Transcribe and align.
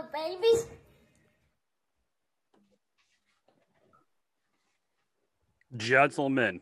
Hello, 0.00 0.08
babies. 0.12 0.66
Gentlemen. 5.76 6.60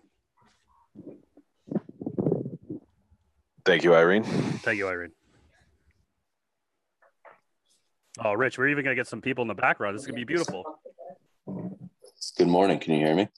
Thank 3.64 3.84
you, 3.84 3.94
Irene. 3.94 4.24
Thank 4.24 4.78
you, 4.78 4.88
Irene. 4.88 5.12
Oh, 8.24 8.32
Rich, 8.32 8.58
we're 8.58 8.68
even 8.68 8.82
going 8.82 8.96
to 8.96 9.00
get 9.00 9.06
some 9.06 9.20
people 9.20 9.42
in 9.42 9.48
the 9.48 9.54
background. 9.54 9.94
This 9.94 10.02
is 10.02 10.06
going 10.08 10.18
to 10.18 10.26
be 10.26 10.32
beautiful. 10.32 10.64
Good 12.36 12.48
morning. 12.48 12.80
Can 12.80 12.94
you 12.94 13.06
hear 13.06 13.14
me? 13.14 13.28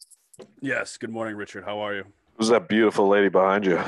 Yes. 0.63 0.97
Good 0.97 1.11
morning, 1.11 1.37
Richard. 1.37 1.65
How 1.65 1.81
are 1.81 1.95
you? 1.95 2.05
Who's 2.37 2.49
that 2.49 2.69
beautiful 2.69 3.07
lady 3.09 3.29
behind 3.29 3.67
you? 3.67 3.79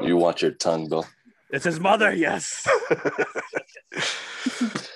You 0.00 0.16
watch 0.16 0.42
your 0.42 0.52
tongue, 0.52 0.88
Bill. 0.88 1.06
It's 1.50 1.64
his 1.64 1.80
mother. 1.80 2.12
Yes. 2.14 2.66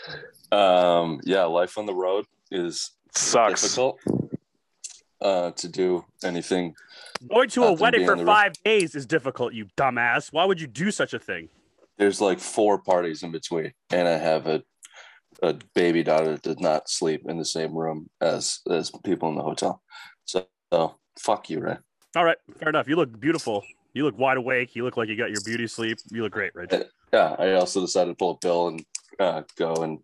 Um, 0.53 1.21
yeah, 1.25 1.45
life 1.45 1.79
on 1.79 1.87
the 1.87 1.95
road 1.95 2.27
is 2.51 2.91
Sucks. 3.15 3.63
difficult 3.63 3.99
uh, 5.23 5.53
to 5.53 5.69
do 5.69 6.05
anything. 6.23 6.75
Going 7.27 7.49
to 7.51 7.65
a 7.65 7.73
wedding 7.73 8.05
for 8.05 8.17
the 8.17 8.27
five 8.27 8.53
days 8.63 8.95
is 8.95 9.07
difficult, 9.07 9.55
you 9.55 9.67
dumbass. 9.79 10.31
Why 10.31 10.45
would 10.45 10.61
you 10.61 10.67
do 10.67 10.91
such 10.91 11.15
a 11.15 11.19
thing? 11.19 11.49
There's 11.97 12.21
like 12.21 12.39
four 12.39 12.79
parties 12.79 13.23
in 13.23 13.33
between, 13.33 13.73
and 13.91 14.07
I 14.07 14.19
have 14.19 14.47
a 14.47 14.63
a 15.43 15.55
baby 15.75 16.03
daughter 16.05 16.33
that 16.33 16.43
did 16.43 16.61
not 16.61 16.89
sleep 16.89 17.23
in 17.27 17.39
the 17.39 17.45
same 17.45 17.75
room 17.77 18.11
as 18.21 18.61
as 18.71 18.93
people 19.05 19.31
in 19.31 19.37
the 19.37 19.43
hotel. 19.43 19.83
So, 20.27 20.47
so 20.73 20.97
fuck 21.19 21.49
you, 21.49 21.61
Ray. 21.61 21.79
All 22.15 22.25
right. 22.25 22.37
Fair 22.59 22.69
enough. 22.69 22.89
You 22.89 22.97
look 22.97 23.19
beautiful. 23.19 23.65
You 23.95 24.05
look 24.05 24.19
wide 24.19 24.37
awake. 24.39 24.75
You 24.75 24.85
look 24.85 24.97
like 24.97 25.09
you 25.09 25.17
got 25.17 25.31
your 25.31 25.43
beauty 25.45 25.67
sleep. 25.67 25.99
You 26.11 26.23
look 26.23 26.33
great, 26.33 26.55
Rich. 26.55 26.73
Yeah, 27.13 27.37
I 27.39 27.53
also 27.53 27.83
decided 27.83 28.13
to 28.13 28.15
pull 28.17 28.31
a 28.31 28.39
bill 28.41 28.69
and 28.69 28.83
uh, 29.21 29.43
go 29.59 29.75
and 29.83 29.99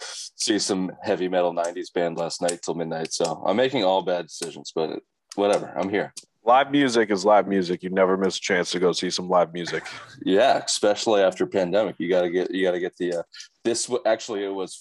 see 0.00 0.58
some 0.58 0.90
heavy 1.02 1.28
metal 1.28 1.52
'90s 1.52 1.92
band 1.92 2.16
last 2.16 2.40
night 2.40 2.60
till 2.62 2.72
midnight. 2.72 3.12
So 3.12 3.42
I'm 3.44 3.56
making 3.56 3.84
all 3.84 4.00
bad 4.00 4.28
decisions, 4.28 4.72
but 4.74 5.00
whatever. 5.34 5.70
I'm 5.76 5.90
here. 5.90 6.14
Live 6.44 6.70
music 6.70 7.10
is 7.10 7.26
live 7.26 7.46
music. 7.46 7.82
You 7.82 7.90
never 7.90 8.16
miss 8.16 8.38
a 8.38 8.40
chance 8.40 8.70
to 8.70 8.78
go 8.78 8.92
see 8.92 9.10
some 9.10 9.28
live 9.28 9.52
music. 9.52 9.84
Yeah, 10.24 10.56
especially 10.64 11.20
after 11.20 11.46
pandemic, 11.46 11.96
you 11.98 12.08
gotta 12.08 12.30
get 12.30 12.50
you 12.50 12.64
gotta 12.64 12.80
get 12.80 12.96
the 12.96 13.18
uh, 13.18 13.22
this. 13.62 13.84
w- 13.84 14.02
Actually, 14.06 14.44
it 14.44 14.54
was 14.54 14.72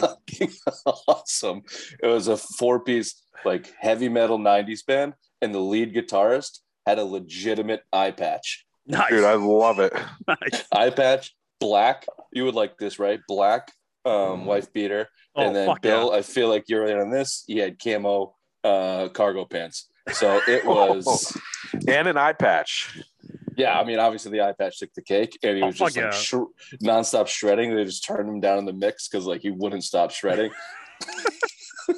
awesome. 1.08 1.62
It 2.00 2.06
was 2.06 2.28
a 2.28 2.36
four 2.36 2.78
piece 2.78 3.20
like 3.44 3.72
heavy 3.76 4.08
metal 4.08 4.38
'90s 4.38 4.86
band, 4.86 5.14
and 5.42 5.52
the 5.52 5.58
lead 5.58 5.92
guitarist 5.96 6.60
had 6.90 6.98
a 6.98 7.04
legitimate 7.04 7.82
eye 7.92 8.10
patch. 8.10 8.64
Nice. 8.86 9.10
Dude, 9.10 9.24
I 9.24 9.34
love 9.34 9.78
it. 9.78 9.92
nice. 10.28 10.64
Eye 10.72 10.90
patch, 10.90 11.34
black. 11.60 12.06
You 12.32 12.44
would 12.44 12.54
like 12.54 12.76
this, 12.78 12.98
right? 12.98 13.20
Black, 13.28 13.70
um, 14.04 14.44
wife 14.44 14.72
beater, 14.72 15.08
Oh, 15.36 15.42
and 15.42 15.54
then 15.56 15.66
fuck 15.66 15.80
Bill. 15.82 16.12
I 16.12 16.22
feel 16.22 16.48
like 16.48 16.64
you're 16.68 16.86
in 16.86 16.98
on 16.98 17.10
this. 17.10 17.44
He 17.46 17.58
had 17.58 17.78
camo 17.82 18.34
uh, 18.64 19.08
cargo 19.08 19.44
pants. 19.44 19.88
So 20.12 20.40
it 20.48 20.64
was. 20.66 21.36
And 21.86 22.08
an 22.08 22.16
eye 22.16 22.32
patch. 22.32 23.00
Yeah, 23.56 23.78
I 23.78 23.84
mean, 23.84 23.98
obviously 23.98 24.32
the 24.32 24.40
eye 24.40 24.52
patch 24.58 24.78
took 24.78 24.92
the 24.94 25.02
cake, 25.02 25.38
and 25.42 25.56
he 25.56 25.62
Oh, 25.62 25.66
was 25.66 25.76
just 25.76 25.94
fuck 25.94 26.02
like 26.04 26.12
yeah. 26.14 26.18
sh- 26.18 26.82
nonstop 26.82 27.26
shredding. 27.28 27.74
They 27.76 27.84
just 27.84 28.04
turned 28.04 28.28
him 28.28 28.40
down 28.40 28.58
in 28.58 28.64
the 28.64 28.72
mix 28.72 29.06
because 29.08 29.26
like 29.26 29.42
he 29.42 29.50
wouldn't 29.50 29.84
stop 29.84 30.10
shredding. 30.10 30.50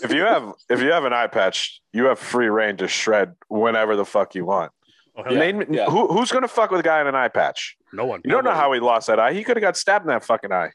If 0.02 0.10
you 0.14 0.22
have 0.22 0.52
if 0.70 0.80
you 0.80 0.90
have 0.92 1.04
an 1.04 1.12
eye 1.12 1.26
patch, 1.26 1.82
you 1.92 2.04
have 2.04 2.18
free 2.18 2.48
reign 2.48 2.78
to 2.78 2.88
shred 2.88 3.34
whenever 3.48 3.94
the 3.94 4.06
fuck 4.06 4.34
you 4.34 4.46
want. 4.46 4.72
Oh, 5.16 5.24
yeah. 5.30 5.38
Name- 5.38 5.64
yeah. 5.74 5.86
Who, 5.86 6.06
who's 6.08 6.32
gonna 6.32 6.48
fuck 6.48 6.70
with 6.70 6.80
a 6.80 6.82
guy 6.84 7.00
in 7.00 7.06
an 7.06 7.14
eye 7.14 7.28
patch? 7.28 7.76
No 7.92 8.04
one. 8.06 8.20
You 8.24 8.30
don't 8.30 8.44
know 8.44 8.54
how 8.54 8.72
he 8.72 8.80
lost 8.80 9.08
that 9.08 9.18
eye. 9.20 9.32
He 9.32 9.44
could 9.44 9.56
have 9.56 9.62
got 9.62 9.76
stabbed 9.76 10.04
in 10.04 10.08
that 10.08 10.24
fucking 10.24 10.52
eye. 10.52 10.70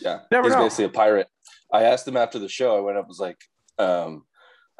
Yeah, 0.00 0.20
Never 0.30 0.48
he's 0.48 0.56
know. 0.56 0.62
basically 0.62 0.86
a 0.86 0.88
pirate. 0.88 1.28
I 1.72 1.84
asked 1.84 2.08
him 2.08 2.16
after 2.16 2.38
the 2.38 2.48
show. 2.48 2.76
I 2.76 2.80
went 2.80 2.98
up, 2.98 3.06
was 3.06 3.20
like, 3.20 3.38
um, 3.78 4.24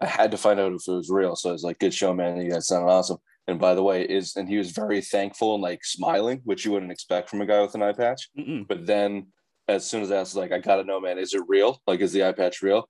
I 0.00 0.06
had 0.06 0.30
to 0.32 0.36
find 0.36 0.58
out 0.58 0.72
if 0.72 0.82
it 0.88 0.92
was 0.92 1.10
real. 1.10 1.36
So 1.36 1.50
I 1.50 1.52
was 1.52 1.62
like, 1.62 1.78
"Good 1.78 1.94
show, 1.94 2.12
man. 2.14 2.40
You 2.40 2.50
guys 2.50 2.66
sounded 2.66 2.88
awesome." 2.90 3.18
And 3.46 3.60
by 3.60 3.74
the 3.74 3.82
way, 3.82 4.02
is 4.02 4.34
and 4.36 4.48
he 4.48 4.56
was 4.56 4.70
very 4.70 5.00
thankful 5.00 5.54
and 5.54 5.62
like 5.62 5.84
smiling, 5.84 6.40
which 6.44 6.64
you 6.64 6.72
wouldn't 6.72 6.90
expect 6.92 7.28
from 7.28 7.42
a 7.42 7.46
guy 7.46 7.60
with 7.60 7.74
an 7.74 7.82
eye 7.82 7.92
patch. 7.92 8.28
Mm-mm. 8.38 8.66
But 8.66 8.86
then, 8.86 9.28
as 9.68 9.86
soon 9.88 10.02
as 10.02 10.10
I 10.10 10.18
was 10.18 10.34
like, 10.34 10.52
"I 10.52 10.58
gotta 10.58 10.84
know, 10.84 11.00
man, 11.00 11.18
is 11.18 11.34
it 11.34 11.42
real? 11.46 11.80
Like, 11.86 12.00
is 12.00 12.12
the 12.12 12.24
eye 12.24 12.32
patch 12.32 12.62
real?" 12.62 12.88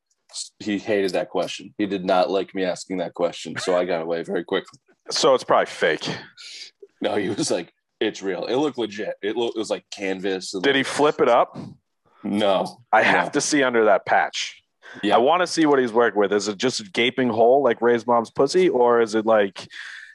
He 0.61 0.79
hated 0.79 1.11
that 1.13 1.29
question. 1.29 1.75
He 1.77 1.87
did 1.87 2.05
not 2.05 2.31
like 2.31 2.55
me 2.55 2.63
asking 2.65 2.99
that 2.99 3.15
question, 3.15 3.57
so 3.59 3.77
I 3.77 3.85
got 3.85 4.03
away 4.03 4.23
very 4.23 4.45
quickly. 4.45 4.79
So 5.11 5.35
it's 5.35 5.45
probably 5.45 5.67
fake. 5.67 6.09
No, 7.01 7.17
he 7.17 7.29
was 7.31 7.51
like, 7.51 7.73
"It's 8.01 8.23
real. 8.23 8.47
It 8.47 8.57
looked 8.57 8.79
legit. 8.79 9.15
It, 9.23 9.37
looked, 9.37 9.57
it 9.57 9.59
was 9.59 9.71
like 9.71 9.85
canvas." 9.91 10.55
Did 10.63 10.77
he 10.77 10.83
flip 10.83 11.21
it 11.21 11.29
up? 11.29 11.57
No, 12.23 12.83
I 12.93 13.03
have 13.03 13.27
No. 13.27 13.31
to 13.33 13.41
see 13.41 13.63
under 13.63 13.87
that 13.87 14.05
patch. 14.05 14.63
Yeah. 15.03 15.15
I 15.15 15.19
want 15.19 15.41
to 15.41 15.47
see 15.47 15.67
what 15.67 15.79
he's 15.79 15.93
working 15.93 16.19
with. 16.21 16.33
Is 16.33 16.49
it 16.49 16.59
just 16.59 16.81
a 16.81 16.85
gaping 16.85 17.29
hole 17.31 17.63
like 17.63 17.81
Ray's 17.81 18.07
mom's 18.07 18.31
pussy, 18.31 18.69
or 18.69 19.01
is 19.01 19.15
it 19.15 19.25
like, 19.25 19.67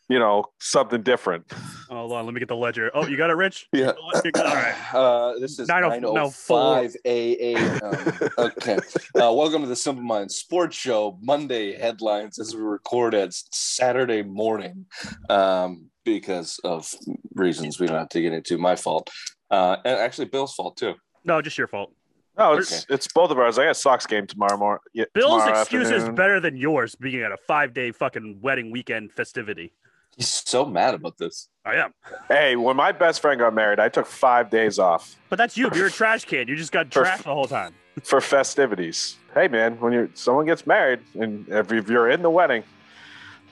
you 0.08 0.20
know, 0.20 0.46
something 0.60 1.02
different? 1.02 1.52
Hold 1.90 2.12
on. 2.12 2.26
Let 2.26 2.34
me 2.34 2.40
get 2.40 2.50
the 2.50 2.56
ledger. 2.56 2.92
Oh, 2.94 3.08
you 3.08 3.18
got 3.18 3.30
it, 3.30 3.36
Rich? 3.36 3.68
Yeah. 3.74 3.92
All 3.92 4.22
right. 4.34 4.76
Uh, 4.94 5.34
this 5.40 5.58
is 5.60 5.68
905 5.68 6.96
AA. 7.06 7.56
Um, 7.84 8.30
okay. 8.38 8.78
Uh, 9.16 9.32
welcome 9.32 9.62
to 9.62 9.68
the 9.68 9.76
Simple 9.76 10.04
Minds 10.04 10.36
Sports 10.36 10.76
Show. 10.76 11.18
Monday 11.22 11.78
headlines 11.78 12.38
as 12.38 12.54
we 12.54 12.62
record 12.62 13.14
at 13.14 13.34
Saturday 13.34 14.24
morning 14.24 14.86
um, 15.30 15.90
because 16.04 16.60
of 16.66 16.94
reasons 17.34 17.80
we 17.80 17.88
don't 17.88 17.98
have 17.98 18.10
to 18.10 18.22
get 18.22 18.34
into. 18.34 18.58
My 18.58 18.76
fault. 18.76 19.10
Uh, 19.50 19.78
and 19.86 20.00
actually, 20.00 20.26
Bill's 20.26 20.54
fault 20.54 20.76
too. 20.76 20.96
No, 21.24 21.42
just 21.42 21.58
your 21.58 21.68
fault. 21.68 21.94
No, 22.38 22.54
it's 22.54 22.86
it's 22.90 23.08
both 23.08 23.32
of 23.32 23.40
ours. 23.40 23.58
I 23.58 23.64
got 23.64 23.72
a 23.72 23.76
Sox 23.76 24.06
game 24.06 24.28
tomorrow 24.28 24.58
morning. 24.58 24.82
Yeah, 24.94 25.06
Bill's 25.14 25.44
tomorrow 25.44 25.62
excuse 25.62 25.90
is 25.90 26.10
better 26.10 26.42
than 26.42 26.58
yours 26.58 26.94
being 26.96 27.22
at 27.22 27.32
a 27.32 27.38
five 27.48 27.74
day 27.74 27.92
fucking 27.92 28.40
wedding 28.42 28.72
weekend 28.72 29.14
festivity. 29.14 29.72
He's 30.16 30.30
so 30.30 30.66
mad 30.66 30.94
about 30.94 31.18
this. 31.18 31.50
I 31.66 31.76
am. 31.76 31.94
Hey, 32.30 32.56
when 32.56 32.76
my 32.78 32.92
best 32.92 33.22
friend 33.22 33.40
got 33.40 33.54
married, 33.54 33.80
I 33.80 33.90
took 33.90 34.06
five 34.06 34.50
days 34.50 34.80
off 34.80 35.16
But 35.30 35.38
that's 35.38 35.58
you. 35.58 35.70
You're 35.74 35.88
a 35.88 35.92
trash 35.92 36.24
can. 36.26 36.48
You 36.48 36.56
just 36.56 36.72
got 36.72 36.94
For- 36.94 37.04
trashed 37.04 37.24
the 37.24 37.34
whole 37.34 37.48
time. 37.48 37.74
for 38.04 38.22
festivities. 38.22 39.18
Hey, 39.34 39.48
man, 39.48 39.80
when 39.80 39.92
you're 39.92 40.10
someone 40.14 40.46
gets 40.46 40.66
married 40.66 41.00
and 41.20 41.48
if, 41.50 41.72
if 41.72 41.90
you're 41.90 42.10
in 42.10 42.22
the 42.22 42.30
wedding, 42.30 42.64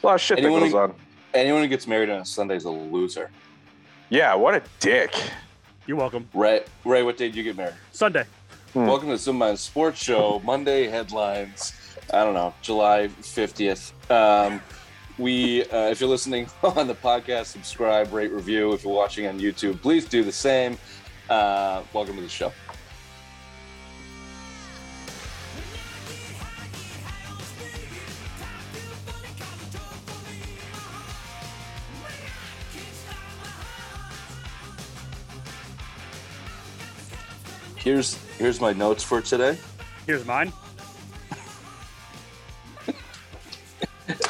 a 0.01 0.05
lot 0.05 0.15
of 0.15 0.21
shit 0.21 0.37
Anyone 0.39 0.61
that 0.61 0.65
goes 0.67 0.71
who- 0.73 0.77
on. 0.79 0.95
Anyone 1.33 1.63
who 1.63 1.67
gets 1.67 1.87
married 1.87 2.09
on 2.11 2.21
a 2.21 2.25
Sunday 2.25 2.55
is 2.55 2.65
a 2.65 2.69
loser. 2.69 3.31
Yeah, 4.09 4.35
what 4.35 4.53
a 4.53 4.61
dick. 4.79 5.15
You're 5.87 5.97
welcome. 5.97 6.29
Ray, 6.33 6.63
Ray, 6.85 7.01
what 7.01 7.17
day 7.17 7.25
did 7.27 7.35
you 7.35 7.43
get 7.43 7.57
married? 7.57 7.73
Sunday. 7.91 8.25
Hmm. 8.73 8.85
Welcome 8.85 9.09
to 9.09 9.17
Simple 9.17 9.39
Minds 9.39 9.61
Sports 9.61 10.01
Show. 10.01 10.39
Monday 10.45 10.87
headlines. 10.87 11.73
I 12.13 12.23
don't 12.23 12.35
know, 12.35 12.53
July 12.61 13.07
50th. 13.21 13.91
Um, 14.11 14.61
we, 15.17 15.63
uh, 15.65 15.89
if 15.89 15.99
you're 15.99 16.09
listening 16.09 16.47
on 16.63 16.87
the 16.87 16.95
podcast, 16.95 17.45
subscribe, 17.45 18.13
rate, 18.13 18.31
review. 18.31 18.73
If 18.73 18.83
you're 18.83 18.93
watching 18.93 19.27
on 19.27 19.39
YouTube, 19.39 19.81
please 19.81 20.05
do 20.05 20.23
the 20.23 20.31
same. 20.31 20.77
Uh, 21.29 21.83
welcome 21.93 22.15
to 22.15 22.21
the 22.21 22.29
show. 22.29 22.51
Here's 37.77 38.15
here's 38.37 38.61
my 38.61 38.71
notes 38.71 39.03
for 39.03 39.21
today. 39.21 39.57
Here's 40.05 40.25
mine. 40.25 40.53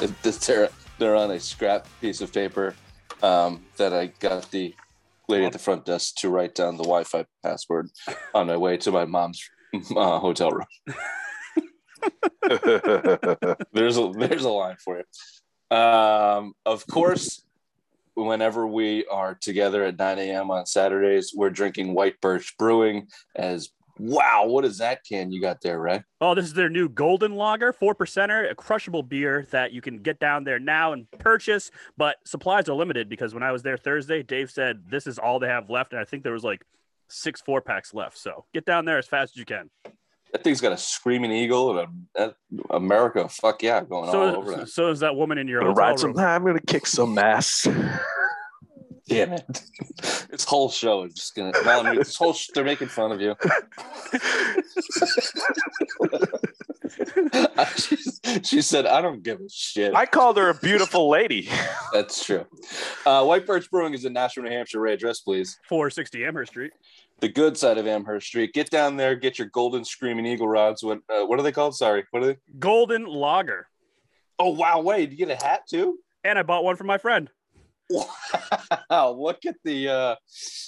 they're, 0.24 0.70
they're 0.98 1.16
on 1.16 1.32
a 1.32 1.40
scrap 1.40 1.88
piece 2.02 2.22
of 2.22 2.34
paper 2.34 2.76
um, 3.22 3.64
that 3.78 3.94
I 3.94 4.08
got 4.20 4.52
the 4.52 4.74
lady 5.28 5.46
at 5.46 5.54
the 5.54 5.60
front 5.60 5.86
desk 5.86 6.16
to 6.18 6.30
write 6.30 6.56
down 6.56 6.78
the 6.78 6.84
Wi-Fi 6.84 7.26
password 7.42 7.90
on 8.34 8.48
my 8.48 8.58
way 8.58 8.78
to 8.78 8.92
my 8.92 9.06
mom's 9.06 9.50
uh, 9.96 10.20
hotel 10.20 10.52
room. 10.52 10.66
There's 13.74 13.98
a 13.98 14.12
there's 14.12 14.44
a 14.44 14.50
line 14.50 14.76
for 14.84 14.98
you. 14.98 15.78
Um, 15.78 16.54
of 16.66 16.86
course, 16.88 17.46
whenever 18.16 18.68
we 18.68 19.06
are 19.06 19.34
together 19.34 19.86
at 19.86 19.98
9 19.98 20.20
a.m. 20.20 20.52
on 20.52 20.66
Saturdays, 20.66 21.34
we're 21.34 21.50
drinking 21.50 21.94
White 21.94 22.20
Birch 22.20 22.58
Brewing. 22.58 23.08
As 23.36 23.70
wow, 24.00 24.46
what 24.48 24.66
is 24.66 24.78
that 24.80 25.04
can 25.04 25.32
you 25.32 25.40
got 25.42 25.62
there, 25.62 25.80
Ray? 25.80 26.04
Oh, 26.22 26.34
this 26.36 26.46
is 26.46 26.54
their 26.54 26.70
new 26.70 26.90
Golden 26.90 27.36
Lager, 27.36 27.74
four 27.74 27.94
percenter, 27.96 28.50
a 28.50 28.56
crushable 28.56 29.04
beer 29.04 29.48
that 29.52 29.72
you 29.72 29.82
can 29.82 30.00
get 30.00 30.20
down 30.20 30.44
there 30.44 30.60
now 30.60 30.94
and 30.94 31.10
purchase. 31.20 31.72
But 31.98 32.18
supplies 32.26 32.70
are 32.70 32.76
limited 32.76 33.10
because 33.10 33.34
when 33.34 33.44
I 33.44 33.52
was 33.52 33.62
there 33.64 33.78
Thursday, 33.78 34.24
Dave 34.24 34.52
said 34.52 34.84
this 34.90 35.08
is 35.08 35.20
all 35.20 35.40
they 35.40 35.48
have 35.48 35.70
left, 35.70 35.92
and 35.94 36.00
I 36.02 36.06
think 36.06 36.24
there 36.24 36.34
was 36.34 36.44
like 36.44 36.64
six 37.10 37.42
four 37.42 37.62
packs 37.62 37.94
left. 37.94 38.18
So 38.18 38.46
get 38.54 38.66
down 38.66 38.86
there 38.86 38.98
as 38.98 39.08
fast 39.08 39.34
as 39.34 39.38
you 39.38 39.46
can. 39.46 39.70
That 40.32 40.44
thing's 40.44 40.62
got 40.62 40.72
a 40.72 40.78
screaming 40.78 41.32
eagle 41.32 41.78
and 41.78 42.08
a, 42.16 42.34
a 42.72 42.76
America, 42.76 43.30
fuck 43.30 43.62
yeah, 43.62 43.82
going 43.84 44.10
all 44.10 44.16
over 44.16 44.52
So, 44.52 44.58
that. 44.58 44.70
so 44.70 44.90
is 44.90 45.00
that 45.02 45.16
woman 45.16 45.38
in 45.38 45.48
your 45.48 45.60
Gonna 45.60 45.74
hotel 45.74 45.90
ride 45.90 46.00
some. 46.00 46.18
I'm 46.18 46.44
gonna 46.44 46.60
kick 46.60 46.88
some 46.88 47.18
ass. 47.20 47.68
Damn 49.08 49.34
it! 49.34 49.62
This 50.34 50.46
whole 50.46 50.70
show 50.70 51.04
is 51.04 51.14
just 51.14 51.36
gonna. 51.36 51.52
Melanie, 51.64 51.98
this 51.98 52.16
whole 52.16 52.34
sh- 52.34 52.50
they're 52.56 52.64
making 52.64 52.88
fun 52.88 53.12
of 53.12 53.22
you. 53.22 53.36
she, 57.78 57.96
she 58.44 58.62
said, 58.62 58.86
"I 58.86 59.02
don't 59.02 59.24
give 59.24 59.40
a 59.40 59.50
shit." 59.50 59.96
I 59.96 60.06
called 60.06 60.38
her 60.38 60.50
a 60.50 60.56
beautiful 60.56 61.10
lady. 61.10 61.50
That's 61.92 62.26
true. 62.26 62.46
Uh, 63.06 63.24
White 63.26 63.46
Birch 63.46 63.70
Brewing 63.70 63.94
is 63.94 64.06
in 64.06 64.14
Nashua, 64.14 64.44
New 64.44 64.50
Hampshire. 64.50 64.80
Ray, 64.80 64.94
address 64.94 65.20
please. 65.20 65.60
460 65.70 66.26
Amherst 66.26 66.52
Street. 66.52 66.74
The 67.20 67.30
good 67.30 67.58
side 67.58 67.78
of 67.78 67.88
Amherst 67.88 68.28
Street. 68.28 68.54
Get 68.54 68.70
down 68.70 68.98
there. 68.98 69.16
Get 69.16 69.38
your 69.38 69.48
golden 69.50 69.86
screaming 69.86 70.26
eagle 70.26 70.48
rods. 70.48 70.84
What? 70.84 71.00
Uh, 71.10 71.26
what 71.26 71.40
are 71.40 71.44
they 71.44 71.52
called? 71.52 71.76
Sorry. 71.76 72.06
What 72.12 72.24
are 72.24 72.28
they? 72.28 72.38
Golden 72.60 73.06
Lager. 73.06 73.68
Oh 74.40 74.50
wow! 74.50 74.82
Wait, 74.82 75.10
did 75.10 75.20
you 75.20 75.26
get 75.26 75.42
a 75.42 75.46
hat 75.46 75.62
too? 75.70 76.00
And 76.24 76.40
I 76.40 76.44
bought 76.44 76.64
one 76.64 76.76
for 76.76 76.86
my 76.86 76.98
friend. 76.98 77.30
Wow! 78.90 79.12
Look 79.18 79.46
at 79.46 79.56
the 79.64 79.90
uh, 79.90 80.16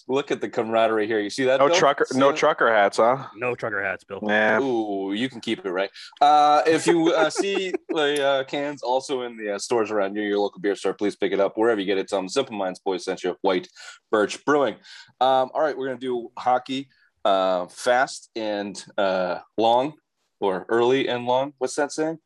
look 0.08 0.32
at 0.32 0.42
the 0.42 0.50
camaraderie 0.50 1.08
here. 1.08 1.20
You 1.20 1.30
see 1.30 1.46
that? 1.46 1.60
No 1.60 1.68
Bill? 1.68 1.76
trucker, 1.76 2.06
See 2.10 2.18
no 2.18 2.30
that? 2.32 2.38
trucker 2.38 2.74
hats, 2.74 2.98
huh? 2.98 3.28
No 3.36 3.54
trucker 3.56 3.84
hats, 3.84 4.04
Bill. 4.04 4.20
Yeah. 4.24 4.60
Ooh, 4.60 5.14
you 5.14 5.30
can 5.30 5.42
keep 5.42 5.66
it 5.66 5.70
right. 5.70 5.90
Uh, 6.22 6.62
if 6.66 6.88
you 6.88 7.14
uh, 7.14 7.30
see 7.30 7.72
the 7.90 8.24
uh, 8.26 8.44
cans 8.46 8.82
also 8.84 9.22
in 9.22 9.38
the 9.38 9.56
uh, 9.56 9.60
stores 9.60 9.92
around 9.92 10.16
you, 10.16 10.24
your 10.24 10.40
local 10.40 10.60
beer 10.60 10.76
store, 10.76 10.94
please 10.94 11.16
pick 11.16 11.32
it 11.32 11.40
up 11.40 11.58
wherever 11.58 11.80
you 11.80 11.86
get 11.86 11.98
it. 11.98 12.10
Some 12.10 12.28
Simple 12.30 12.56
Minds 12.56 12.80
Boys 12.80 13.06
sent 13.06 13.24
you 13.24 13.36
White 13.42 13.68
Birch 14.12 14.44
Brewing. 14.46 14.76
Um, 15.22 15.50
all 15.54 15.62
right, 15.62 15.78
we're 15.78 15.88
gonna 15.88 16.00
do 16.00 16.32
hockey 16.38 16.90
uh, 17.24 17.68
fast 17.68 18.30
and 18.36 18.84
uh, 18.98 19.40
long, 19.58 19.94
or 20.40 20.66
early 20.70 21.08
and 21.08 21.26
long. 21.26 21.54
What's 21.60 21.76
that 21.76 21.92
saying? 21.92 22.20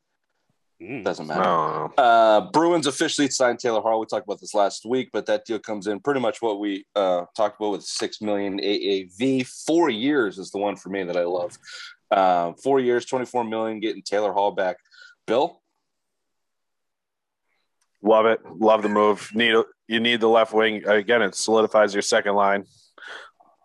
Mm. 0.81 1.03
Doesn't 1.03 1.27
matter. 1.27 1.43
No. 1.43 1.93
Uh, 1.97 2.41
Bruins 2.51 2.87
officially 2.87 3.29
signed 3.29 3.59
Taylor 3.59 3.81
Hall. 3.81 3.99
We 3.99 4.05
talked 4.05 4.25
about 4.25 4.39
this 4.39 4.53
last 4.53 4.85
week, 4.85 5.09
but 5.11 5.25
that 5.25 5.45
deal 5.45 5.59
comes 5.59 5.87
in 5.87 5.99
pretty 5.99 6.21
much 6.21 6.41
what 6.41 6.59
we 6.59 6.85
uh, 6.95 7.25
talked 7.35 7.59
about 7.59 7.71
with 7.71 7.83
six 7.83 8.21
million 8.21 8.59
AAV. 8.59 9.45
Four 9.65 9.89
years 9.89 10.37
is 10.37 10.51
the 10.51 10.57
one 10.57 10.77
for 10.77 10.89
me 10.89 11.03
that 11.03 11.17
I 11.17 11.23
love. 11.23 11.57
Uh, 12.09 12.53
four 12.63 12.79
years, 12.79 13.05
twenty-four 13.05 13.43
million, 13.43 13.81
getting 13.81 14.01
Taylor 14.03 14.31
Hall 14.31 14.51
back. 14.51 14.77
Bill, 15.27 15.61
Love 18.01 18.25
it. 18.27 18.39
Love 18.57 18.81
the 18.81 18.89
move. 18.89 19.29
Need 19.33 19.55
you 19.87 19.99
need 19.99 20.21
the 20.21 20.29
left 20.29 20.53
wing 20.53 20.85
again. 20.87 21.21
It 21.21 21.35
solidifies 21.35 21.93
your 21.93 22.01
second 22.01 22.35
line. 22.35 22.63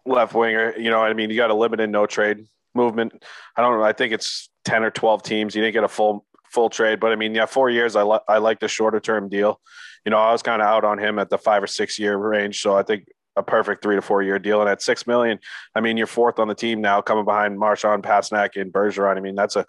Left 0.04 0.34
winger. 0.34 0.76
You 0.76 0.90
know, 0.90 1.00
I 1.00 1.12
mean, 1.14 1.30
you 1.30 1.36
got 1.36 1.50
a 1.50 1.54
limited 1.54 1.88
no 1.90 2.06
trade 2.06 2.46
movement. 2.74 3.24
I 3.56 3.62
don't 3.62 3.78
know. 3.78 3.84
I 3.84 3.92
think 3.92 4.12
it's 4.12 4.50
ten 4.64 4.82
or 4.82 4.90
twelve 4.90 5.22
teams. 5.22 5.54
You 5.54 5.62
didn't 5.62 5.74
get 5.74 5.84
a 5.84 5.88
full 5.88 6.26
full 6.54 6.70
trade, 6.70 7.00
but 7.00 7.12
I 7.12 7.16
mean, 7.16 7.34
yeah, 7.34 7.46
four 7.46 7.68
years. 7.68 7.96
I 7.96 8.02
like 8.02 8.22
I 8.28 8.38
like 8.38 8.60
the 8.60 8.68
shorter 8.68 9.00
term 9.00 9.28
deal. 9.28 9.60
You 10.04 10.10
know, 10.10 10.18
I 10.18 10.32
was 10.32 10.42
kind 10.42 10.62
of 10.62 10.68
out 10.68 10.84
on 10.84 10.98
him 10.98 11.18
at 11.18 11.28
the 11.28 11.38
five 11.38 11.62
or 11.62 11.66
six 11.66 11.98
year 11.98 12.16
range, 12.16 12.60
so 12.60 12.76
I 12.76 12.82
think 12.82 13.08
a 13.36 13.42
perfect 13.42 13.82
three 13.82 13.96
to 13.96 14.02
four 14.02 14.22
year 14.22 14.38
deal. 14.38 14.60
And 14.60 14.70
at 14.70 14.80
six 14.80 15.06
million, 15.06 15.38
I 15.74 15.80
mean, 15.80 15.96
you're 15.96 16.06
fourth 16.06 16.38
on 16.38 16.48
the 16.48 16.54
team 16.54 16.80
now, 16.80 17.00
coming 17.00 17.24
behind 17.24 17.58
Marchand, 17.58 18.02
Pastrnak, 18.04 18.60
and 18.60 18.72
Bergeron. 18.72 19.16
I 19.16 19.20
mean, 19.20 19.34
that's 19.34 19.56
a 19.56 19.66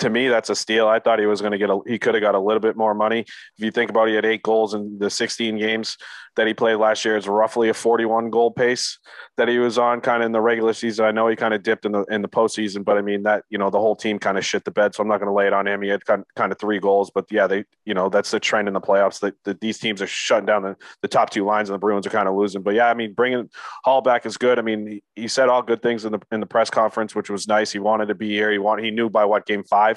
to 0.00 0.10
me, 0.10 0.28
that's 0.28 0.50
a 0.50 0.54
steal. 0.54 0.88
I 0.88 0.98
thought 0.98 1.18
he 1.18 1.26
was 1.26 1.40
going 1.40 1.52
to 1.52 1.58
get 1.58 1.70
a, 1.70 1.78
he 1.86 1.98
could 1.98 2.14
have 2.14 2.22
got 2.22 2.34
a 2.34 2.40
little 2.40 2.60
bit 2.60 2.76
more 2.76 2.94
money. 2.94 3.20
If 3.20 3.64
you 3.64 3.70
think 3.70 3.90
about 3.90 4.08
it, 4.08 4.10
he 4.10 4.14
had 4.16 4.24
eight 4.24 4.42
goals 4.42 4.74
in 4.74 4.98
the 4.98 5.10
16 5.10 5.58
games 5.58 5.96
that 6.36 6.46
he 6.46 6.54
played 6.54 6.76
last 6.76 7.04
year. 7.04 7.16
It's 7.16 7.26
roughly 7.26 7.68
a 7.68 7.74
41 7.74 8.30
goal 8.30 8.50
pace 8.50 8.98
that 9.36 9.48
he 9.48 9.58
was 9.58 9.78
on 9.78 10.00
kind 10.00 10.22
of 10.22 10.26
in 10.26 10.32
the 10.32 10.40
regular 10.40 10.72
season. 10.72 11.04
I 11.04 11.10
know 11.10 11.28
he 11.28 11.36
kind 11.36 11.54
of 11.54 11.62
dipped 11.62 11.84
in 11.84 11.92
the, 11.92 12.04
in 12.04 12.22
the 12.22 12.28
postseason, 12.28 12.84
but 12.84 12.96
I 12.96 13.02
mean 13.02 13.24
that, 13.24 13.44
you 13.50 13.58
know, 13.58 13.70
the 13.70 13.78
whole 13.78 13.96
team 13.96 14.18
kind 14.18 14.38
of 14.38 14.46
shit 14.46 14.64
the 14.64 14.70
bed. 14.70 14.94
So 14.94 15.02
I'm 15.02 15.08
not 15.08 15.18
going 15.18 15.28
to 15.28 15.34
lay 15.34 15.46
it 15.46 15.52
on 15.52 15.66
him. 15.66 15.82
He 15.82 15.88
had 15.88 16.04
kind, 16.04 16.24
of 16.36 16.58
three 16.58 16.78
goals, 16.78 17.10
but 17.14 17.26
yeah, 17.30 17.46
they, 17.46 17.64
you 17.84 17.94
know, 17.94 18.08
that's 18.08 18.30
the 18.30 18.40
trend 18.40 18.68
in 18.68 18.74
the 18.74 18.80
playoffs 18.80 19.20
that, 19.20 19.34
that 19.44 19.60
these 19.60 19.78
teams 19.78 20.00
are 20.00 20.06
shutting 20.06 20.46
down 20.46 20.62
the, 20.62 20.76
the 21.02 21.08
top 21.08 21.30
two 21.30 21.44
lines 21.44 21.68
and 21.68 21.74
the 21.74 21.78
Bruins 21.78 22.06
are 22.06 22.10
kind 22.10 22.28
of 22.28 22.34
losing. 22.34 22.62
But 22.62 22.74
yeah, 22.74 22.88
I 22.88 22.94
mean, 22.94 23.12
bringing 23.12 23.50
Hall 23.84 24.00
back 24.00 24.24
is 24.24 24.36
good. 24.36 24.58
I 24.58 24.62
mean, 24.62 24.86
he, 24.86 25.02
he 25.22 25.28
said 25.28 25.48
all 25.48 25.62
good 25.62 25.82
things 25.82 26.04
in 26.04 26.12
the, 26.12 26.20
in 26.30 26.40
the 26.40 26.46
press 26.46 26.70
conference, 26.70 27.14
which 27.14 27.30
was 27.30 27.48
nice. 27.48 27.72
He 27.72 27.78
wanted 27.78 28.06
to 28.06 28.14
be 28.14 28.30
here. 28.30 28.50
He 28.50 28.58
wanted, 28.58 28.84
he 28.84 28.90
knew 28.90 29.10
by 29.10 29.24
what 29.24 29.46
game 29.46 29.64
five, 29.64 29.89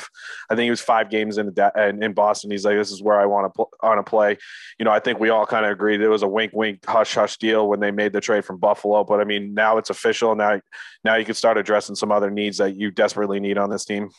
I 0.50 0.56
think 0.56 0.66
he 0.66 0.70
was 0.70 0.82
five 0.82 1.10
games 1.10 1.38
in 1.38 1.54
in, 1.76 2.04
in 2.04 2.14
Boston. 2.14 2.52
He's 2.52 2.66
like, 2.66 2.78
this 2.78 2.92
is 2.92 3.02
where 3.02 3.20
I 3.20 3.26
want 3.26 3.46
to 3.46 3.56
pl- 3.56 3.72
want 3.82 4.04
to 4.04 4.10
play. 4.10 4.38
You 4.80 4.86
know, 4.86 4.92
I 4.92 5.00
think 5.00 5.20
we 5.20 5.30
all 5.30 5.46
kind 5.46 5.66
of 5.66 5.72
agreed 5.72 6.02
it 6.02 6.08
was 6.08 6.24
a 6.24 6.28
wink, 6.28 6.52
wink, 6.54 6.86
hush, 6.86 7.16
hush 7.16 7.38
deal 7.38 7.68
when 7.68 7.80
they 7.80 7.92
made 7.92 8.14
the 8.14 8.22
trade 8.22 8.46
from 8.46 8.58
Buffalo. 8.58 9.04
But 9.04 9.20
I 9.20 9.24
mean, 9.24 9.54
now 9.54 9.78
it's 9.78 9.90
official. 9.90 10.36
Now, 10.36 10.62
now 11.04 11.16
you 11.16 11.26
can 11.26 11.36
start 11.36 11.58
addressing 11.58 11.96
some 11.96 12.12
other 12.12 12.32
needs 12.32 12.58
that 12.58 12.76
you 12.76 12.92
desperately 12.92 13.40
need 13.40 13.58
on 13.58 13.70
this 13.70 13.86
team. 13.86 14.10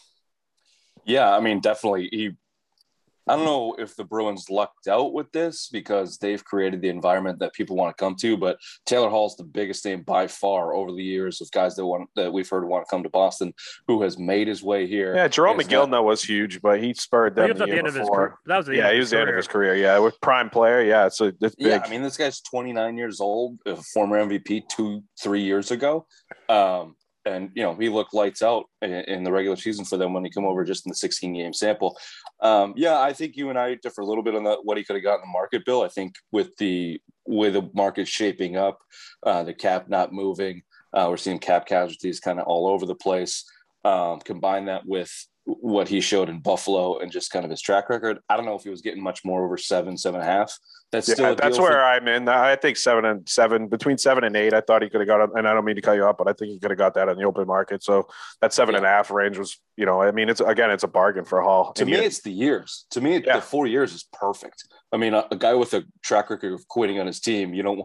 yeah, 1.05 1.35
I 1.35 1.41
mean, 1.41 1.61
definitely. 1.61 2.09
He, 2.11 2.31
I 3.27 3.37
don't 3.37 3.45
know 3.47 3.75
if 3.79 3.97
the 3.97 4.05
Bruins 4.05 4.51
lucked 4.51 4.87
out 4.87 5.15
with 5.15 5.33
this 5.33 5.69
because 5.73 6.19
they've 6.19 6.45
created 6.45 6.83
the 6.83 6.91
environment 6.91 7.39
that 7.39 7.55
people 7.55 7.75
want 7.77 7.97
to 7.97 8.03
come 8.03 8.15
to. 8.17 8.37
But 8.37 8.59
Taylor 8.85 9.09
Hall's 9.09 9.37
the 9.37 9.45
biggest 9.45 9.85
name 9.85 10.03
by 10.03 10.27
far 10.27 10.75
over 10.75 10.93
the 10.93 11.03
years 11.03 11.41
of 11.41 11.51
guys 11.51 11.75
that 11.77 11.87
want 11.87 12.09
that 12.17 12.33
we've 12.33 12.49
heard 12.49 12.67
want 12.67 12.85
to 12.87 12.91
come 12.91 13.03
to 13.03 13.09
Boston, 13.09 13.55
who 13.89 14.03
has 14.03 14.19
made 14.19 14.47
his 14.49 14.63
way 14.63 14.87
here. 14.87 15.15
Yeah, 15.17 15.29
Jerome 15.29 15.59
Is 15.61 15.67
McGill 15.69 15.89
not- 15.89 16.05
was 16.05 16.23
huge, 16.23 16.61
but 16.61 16.83
he 16.83 16.93
spurred 16.93 17.35
them. 17.37 17.47
He 17.47 17.53
was 17.53 17.59
the 17.59 17.63
at 17.65 17.67
the 17.67 17.73
year 17.73 17.79
end 17.79 17.89
of 17.89 17.95
his 17.95 18.09
career. 18.09 18.35
That 18.47 18.57
was 18.59 18.67
the 18.67 18.77
Yeah, 18.77 18.85
end 18.89 18.93
he 18.95 18.99
was 18.99 19.07
his 19.07 19.11
the 19.13 19.21
end 19.21 19.31
of 19.31 19.37
his 19.37 19.49
career. 19.49 19.75
Yeah, 19.77 19.99
with 20.01 20.21
prime 20.21 20.51
player. 20.51 20.83
Yeah, 20.83 21.09
so 21.09 21.33
it's 21.41 21.55
big. 21.55 21.67
Yeah, 21.67 21.83
I 21.85 21.89
mean, 21.89 22.03
this 22.03 22.17
guy's 22.17 22.41
29 22.43 22.97
years 22.99 23.21
old, 23.21 23.59
a 23.65 23.77
former 23.77 24.19
MVP 24.19 24.63
two, 24.69 25.03
three 25.23 25.43
years 25.43 25.71
ago. 25.71 26.07
Um, 26.49 26.97
and, 27.25 27.51
you 27.55 27.63
know, 27.63 27.75
he 27.75 27.89
looked 27.89 28.15
lights 28.15 28.43
out 28.43 28.65
in, 28.83 28.93
in 28.93 29.25
the 29.25 29.33
regular 29.33 29.57
season 29.57 29.85
for 29.85 29.97
them 29.97 30.13
when 30.13 30.25
he 30.25 30.31
came 30.31 30.45
over 30.45 30.65
just 30.65 30.87
in 30.87 30.91
the 30.91 30.97
16 30.97 31.35
game 31.35 31.53
sample. 31.53 31.99
Um, 32.41 32.75
yeah, 32.77 33.01
I 33.01 33.13
think 33.13 33.37
you 33.37 33.51
and 33.51 33.59
I 33.59 33.77
differ 33.77 34.03
a 34.03 34.07
little 34.07 34.23
bit 34.23 34.35
on 34.35 34.45
the, 34.45 34.57
what 34.63 34.77
he 34.77 34.85
could 34.85 34.97
have 34.97 35.03
got 35.03 35.17
in 35.17 35.23
the 35.23 35.27
market, 35.33 35.65
Bill. 35.65 35.83
I 35.83 35.89
think 35.89 36.15
with 36.33 36.57
the 36.59 37.01
way 37.27 37.51
the 37.51 37.71
market 37.75 38.09
shaping 38.09 38.57
up, 38.57 38.79
uh, 39.23 39.43
the 39.43 39.55
cap 39.55 39.89
not 39.89 40.13
moving, 40.13 40.63
uh, 40.93 41.07
we're 41.09 41.17
seeing 41.17 41.39
cap 41.39 41.67
casualties 41.67 42.21
kind 42.21 42.39
of 42.39 42.47
all 42.47 42.69
over 42.69 42.87
the 42.87 42.95
place. 42.95 43.45
Um, 43.85 44.21
combine 44.21 44.67
that 44.67 44.87
with 44.87 45.13
what 45.45 45.89
he 45.89 46.01
showed 46.01 46.29
in 46.29 46.41
Buffalo 46.41 46.99
and 46.99 47.13
just 47.13 47.31
kind 47.31 47.45
of 47.45 47.51
his 47.51 47.61
track 47.61 47.91
record. 47.91 48.19
I 48.29 48.37
don't 48.37 48.47
know 48.47 48.55
if 48.55 48.63
he 48.63 48.71
was 48.71 48.81
getting 48.81 49.03
much 49.03 49.25
more 49.25 49.45
over 49.45 49.59
seven, 49.59 49.97
seven 49.99 50.21
and 50.21 50.29
a 50.29 50.33
half. 50.33 50.57
That's 50.93 51.11
still 51.11 51.31
Yeah, 51.31 51.35
that's 51.35 51.57
deal 51.57 51.67
for- 51.67 51.73
where 51.73 51.85
I'm 51.85 52.07
in. 52.07 52.29
I 52.29 52.55
think 52.57 52.77
seven 52.77 53.05
and 53.05 53.29
seven, 53.29 53.67
between 53.69 53.99
seven 53.99 54.23
and 54.23 54.37
eight. 54.37 54.55
I 54.55 54.61
thought 54.61 54.83
he 54.83 54.89
could 54.89 55.01
have 55.01 55.09
got, 55.09 55.37
and 55.37 55.49
I 55.49 55.53
don't 55.53 55.65
mean 55.65 55.77
to 55.77 55.83
cut 55.83 55.97
you 55.97 56.07
up, 56.07 56.19
but 56.19 56.29
I 56.29 56.33
think 56.33 56.53
he 56.53 56.59
could 56.61 56.71
have 56.71 56.79
got 56.79 56.95
that 56.95 57.09
in 57.09 57.19
the 57.19 57.25
open 57.25 57.47
market. 57.47 57.83
So 57.83 58.07
that 58.41 58.53
seven 58.53 58.75
Yeah. 58.75 58.79
and 58.79 58.87
a 58.87 58.91
half 58.91 59.11
range 59.11 59.37
was, 59.37 59.59
you 59.77 59.87
know, 59.87 60.01
I 60.03 60.13
mean, 60.13 60.29
it's 60.29 60.41
again, 60.41 60.71
it's 60.71 60.85
a 60.85 60.89
bargain 60.89 61.25
for 61.25 61.43
Hall. 61.43 61.73
to 61.73 61.83
And 61.83 61.91
me, 61.91 61.97
you- 61.97 62.03
it's 62.05 62.21
the 62.23 62.31
years. 62.31 62.87
To 62.91 63.01
me, 63.01 63.19
Yeah. 63.25 63.37
the 63.37 63.43
four 63.43 63.67
years 63.67 63.93
is 63.93 64.05
perfect. 64.13 64.65
I 64.95 64.97
mean, 64.97 65.13
a, 65.13 65.27
a 65.33 65.37
guy 65.37 65.55
with 65.55 65.75
a 65.75 65.85
track 66.03 66.31
record 66.31 66.53
of 66.53 66.69
quitting 66.69 67.01
on 67.01 67.07
his 67.09 67.19
team, 67.19 67.53
you 67.53 67.65
don't. 67.65 67.83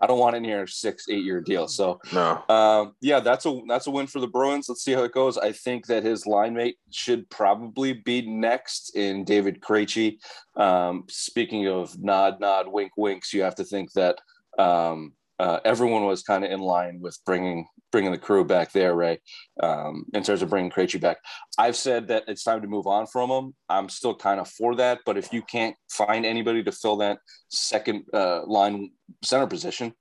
I 0.00 0.06
don't 0.06 0.18
want 0.18 0.36
in 0.36 0.44
here 0.44 0.66
six, 0.66 1.06
eight 1.08 1.24
year 1.24 1.40
deal. 1.40 1.66
So, 1.66 1.98
no, 2.12 2.44
um, 2.54 2.94
yeah, 3.00 3.20
that's 3.20 3.46
a 3.46 3.60
that's 3.66 3.86
a 3.86 3.90
win 3.90 4.06
for 4.06 4.20
the 4.20 4.26
Bruins. 4.26 4.68
Let's 4.68 4.84
see 4.84 4.92
how 4.92 5.02
it 5.02 5.12
goes. 5.12 5.38
I 5.38 5.52
think 5.52 5.86
that 5.86 6.04
his 6.04 6.26
line 6.26 6.52
mate 6.52 6.76
should 6.90 7.28
probably 7.30 7.94
be 7.94 8.26
next 8.28 8.94
in 8.94 9.24
David 9.24 9.62
Krejci. 9.62 10.18
Um, 10.54 11.04
speaking 11.08 11.68
of 11.68 11.98
nod, 11.98 12.38
nod, 12.38 12.68
wink, 12.68 12.92
winks, 12.98 13.32
you 13.32 13.42
have 13.42 13.54
to 13.54 13.64
think 13.64 13.90
that 13.92 14.20
um, 14.58 15.14
uh, 15.38 15.60
everyone 15.64 16.04
was 16.04 16.22
kind 16.22 16.44
of 16.44 16.50
in 16.50 16.60
line 16.60 17.00
with 17.00 17.18
bringing 17.26 17.66
bringing 17.90 18.12
the 18.12 18.18
crew 18.18 18.44
back 18.44 18.72
there, 18.72 18.94
Ray. 18.94 19.20
Um, 19.62 20.06
in 20.14 20.22
terms 20.22 20.40
of 20.42 20.50
bringing 20.50 20.70
Krejci 20.70 21.00
back, 21.00 21.18
I've 21.58 21.76
said 21.76 22.08
that 22.08 22.24
it's 22.26 22.42
time 22.42 22.62
to 22.62 22.68
move 22.68 22.86
on 22.86 23.06
from 23.06 23.30
him. 23.30 23.54
I'm 23.68 23.88
still 23.88 24.14
kind 24.14 24.40
of 24.40 24.48
for 24.48 24.74
that, 24.76 25.00
but 25.04 25.18
if 25.18 25.32
you 25.32 25.42
can't 25.42 25.76
find 25.90 26.24
anybody 26.24 26.62
to 26.64 26.72
fill 26.72 26.96
that 26.98 27.18
second 27.48 28.04
uh, 28.14 28.46
line 28.46 28.92
center 29.22 29.46
position, 29.46 29.94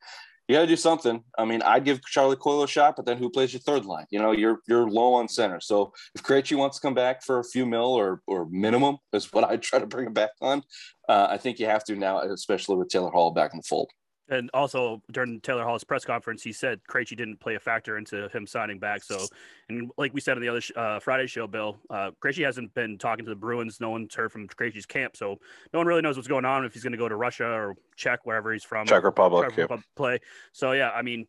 you 0.48 0.58
got 0.58 0.62
to 0.62 0.68
do 0.68 0.76
something. 0.76 1.24
I 1.38 1.46
mean, 1.46 1.62
I'd 1.62 1.86
give 1.86 2.04
Charlie 2.04 2.36
Coyle 2.36 2.64
a 2.64 2.68
shot, 2.68 2.96
but 2.98 3.06
then 3.06 3.18
who 3.18 3.30
plays 3.30 3.54
your 3.54 3.62
third 3.62 3.86
line? 3.86 4.06
You 4.12 4.20
know, 4.20 4.32
you're 4.34 4.60
you're 4.68 4.90
low 4.90 5.14
on 5.14 5.30
center. 5.30 5.62
So 5.62 5.94
if 6.14 6.24
Krejci 6.24 6.58
wants 6.58 6.78
to 6.78 6.82
come 6.82 6.94
back 6.94 7.24
for 7.24 7.40
a 7.40 7.44
few 7.44 7.66
mil 7.66 7.94
or 7.94 8.22
or 8.28 8.48
minimum 8.52 8.98
is 9.14 9.32
what 9.32 9.46
I'd 9.46 9.62
try 9.62 9.80
to 9.80 9.86
bring 9.86 10.08
him 10.08 10.14
back 10.14 10.32
on. 10.42 10.62
Uh, 11.08 11.28
I 11.30 11.38
think 11.38 11.60
you 11.60 11.68
have 11.68 11.84
to 11.86 11.96
now, 11.96 12.20
especially 12.20 12.76
with 12.76 12.90
Taylor 12.90 13.12
Hall 13.12 13.32
back 13.32 13.54
in 13.54 13.60
the 13.60 13.64
fold. 13.64 13.90
And 14.32 14.50
also 14.54 15.02
during 15.12 15.42
Taylor 15.42 15.66
Hall's 15.66 15.84
press 15.84 16.06
conference, 16.06 16.42
he 16.42 16.54
said 16.54 16.80
Krejci 16.90 17.18
didn't 17.18 17.42
play 17.42 17.56
a 17.56 17.60
factor 17.60 17.98
into 17.98 18.30
him 18.30 18.48
signing 18.48 18.80
back. 18.80 19.04
So, 19.04 19.26
and 19.68 19.92
like 19.98 20.14
we 20.14 20.22
said 20.22 20.38
on 20.38 20.42
the 20.42 20.48
other 20.48 20.62
sh- 20.62 20.72
uh, 20.76 21.00
Friday 21.00 21.28
show, 21.28 21.48
Bill, 21.48 21.78
uh, 21.90 22.12
Krejci 22.24 22.46
hasn't 22.46 22.74
been 22.74 22.98
talking 22.98 23.26
to 23.26 23.30
the 23.30 23.36
Bruins. 23.36 23.82
No 23.82 23.90
one's 23.90 24.16
heard 24.16 24.32
from 24.32 24.48
Krejci's 24.48 24.86
camp, 24.86 25.18
so 25.18 25.38
no 25.74 25.80
one 25.80 25.86
really 25.86 26.02
knows 26.02 26.16
what's 26.16 26.30
going 26.30 26.46
on 26.46 26.64
if 26.64 26.74
he's 26.74 26.82
going 26.82 26.94
to 26.94 26.98
go 26.98 27.10
to 27.10 27.16
Russia 27.18 27.46
or 27.46 27.76
Czech, 27.98 28.26
wherever 28.26 28.54
he's 28.54 28.64
from. 28.64 28.88
Czech 28.88 29.04
Republic. 29.04 29.50
Czech 29.50 29.58
yeah. 29.58 29.64
Republic 29.64 29.86
play. 29.98 30.20
So 30.54 30.72
yeah, 30.72 30.92
I 30.92 31.02
mean, 31.02 31.28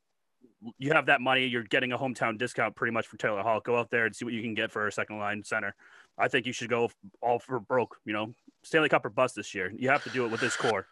you 0.78 0.92
have 0.92 1.06
that 1.06 1.20
money. 1.20 1.44
You're 1.46 1.64
getting 1.64 1.90
a 1.90 1.98
hometown 1.98 2.38
discount 2.38 2.76
pretty 2.76 2.92
much 2.92 3.08
for 3.08 3.16
Taylor 3.16 3.42
Hall. 3.42 3.58
Go 3.58 3.76
out 3.76 3.90
there 3.90 4.06
and 4.06 4.14
see 4.14 4.24
what 4.24 4.32
you 4.32 4.42
can 4.42 4.54
get 4.54 4.70
for 4.70 4.86
a 4.86 4.92
second 4.92 5.18
line 5.18 5.42
center. 5.42 5.74
I 6.18 6.28
think 6.28 6.46
you 6.46 6.52
should 6.52 6.70
go 6.70 6.88
all 7.20 7.40
for 7.40 7.58
broke. 7.58 7.96
You 8.04 8.12
know, 8.12 8.32
Stanley 8.62 8.88
Cup 8.88 9.04
or 9.04 9.10
bust 9.10 9.34
this 9.34 9.56
year. 9.56 9.72
You 9.76 9.88
have 9.88 10.04
to 10.04 10.10
do 10.10 10.24
it 10.24 10.30
with 10.30 10.40
this 10.40 10.54
core. 10.54 10.86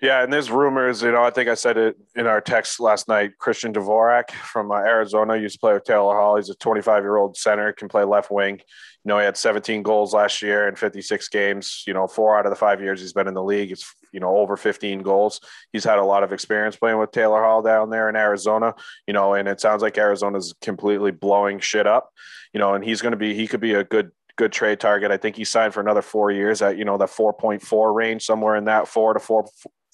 Yeah, 0.00 0.22
and 0.22 0.32
there's 0.32 0.50
rumors. 0.50 1.02
You 1.02 1.12
know, 1.12 1.22
I 1.22 1.30
think 1.30 1.48
I 1.48 1.54
said 1.54 1.76
it 1.76 1.96
in 2.16 2.26
our 2.26 2.40
text 2.40 2.80
last 2.80 3.06
night. 3.06 3.36
Christian 3.38 3.72
Dvorak 3.72 4.30
from 4.30 4.70
uh, 4.70 4.76
Arizona 4.76 5.36
used 5.36 5.56
to 5.56 5.60
play 5.60 5.74
with 5.74 5.84
Taylor 5.84 6.14
Hall. 6.14 6.36
He's 6.36 6.48
a 6.48 6.54
25 6.54 7.02
year 7.02 7.16
old 7.16 7.36
center, 7.36 7.72
can 7.72 7.88
play 7.88 8.04
left 8.04 8.30
wing. 8.30 8.60
You 9.04 9.08
know, 9.08 9.18
he 9.18 9.24
had 9.24 9.36
17 9.36 9.82
goals 9.82 10.14
last 10.14 10.40
year 10.40 10.68
in 10.68 10.74
56 10.74 11.28
games. 11.28 11.84
You 11.86 11.92
know, 11.92 12.06
four 12.06 12.38
out 12.38 12.46
of 12.46 12.50
the 12.50 12.56
five 12.56 12.80
years 12.80 13.00
he's 13.00 13.12
been 13.12 13.28
in 13.28 13.34
the 13.34 13.42
league. 13.42 13.72
It's 13.72 13.94
you 14.12 14.20
know, 14.20 14.36
over 14.36 14.56
15 14.56 15.02
goals. 15.02 15.40
He's 15.72 15.84
had 15.84 15.98
a 15.98 16.04
lot 16.04 16.22
of 16.22 16.32
experience 16.32 16.76
playing 16.76 16.98
with 16.98 17.12
Taylor 17.12 17.42
Hall 17.42 17.62
down 17.62 17.90
there 17.90 18.08
in 18.08 18.16
Arizona, 18.16 18.74
you 19.06 19.14
know, 19.14 19.34
and 19.34 19.48
it 19.48 19.60
sounds 19.60 19.82
like 19.82 19.98
Arizona's 19.98 20.54
completely 20.60 21.10
blowing 21.10 21.60
shit 21.60 21.86
up, 21.86 22.10
you 22.52 22.60
know, 22.60 22.74
and 22.74 22.84
he's 22.84 23.02
going 23.02 23.12
to 23.12 23.18
be, 23.18 23.34
he 23.34 23.46
could 23.46 23.60
be 23.60 23.74
a 23.74 23.84
good, 23.84 24.10
good 24.36 24.52
trade 24.52 24.80
target. 24.80 25.10
I 25.10 25.16
think 25.16 25.36
he 25.36 25.44
signed 25.44 25.74
for 25.74 25.80
another 25.80 26.02
four 26.02 26.30
years 26.30 26.62
at, 26.62 26.76
you 26.76 26.84
know, 26.84 26.98
the 26.98 27.06
4.4 27.06 27.94
range, 27.94 28.24
somewhere 28.24 28.56
in 28.56 28.64
that 28.64 28.88
four 28.88 29.14
to 29.14 29.20
four, 29.20 29.46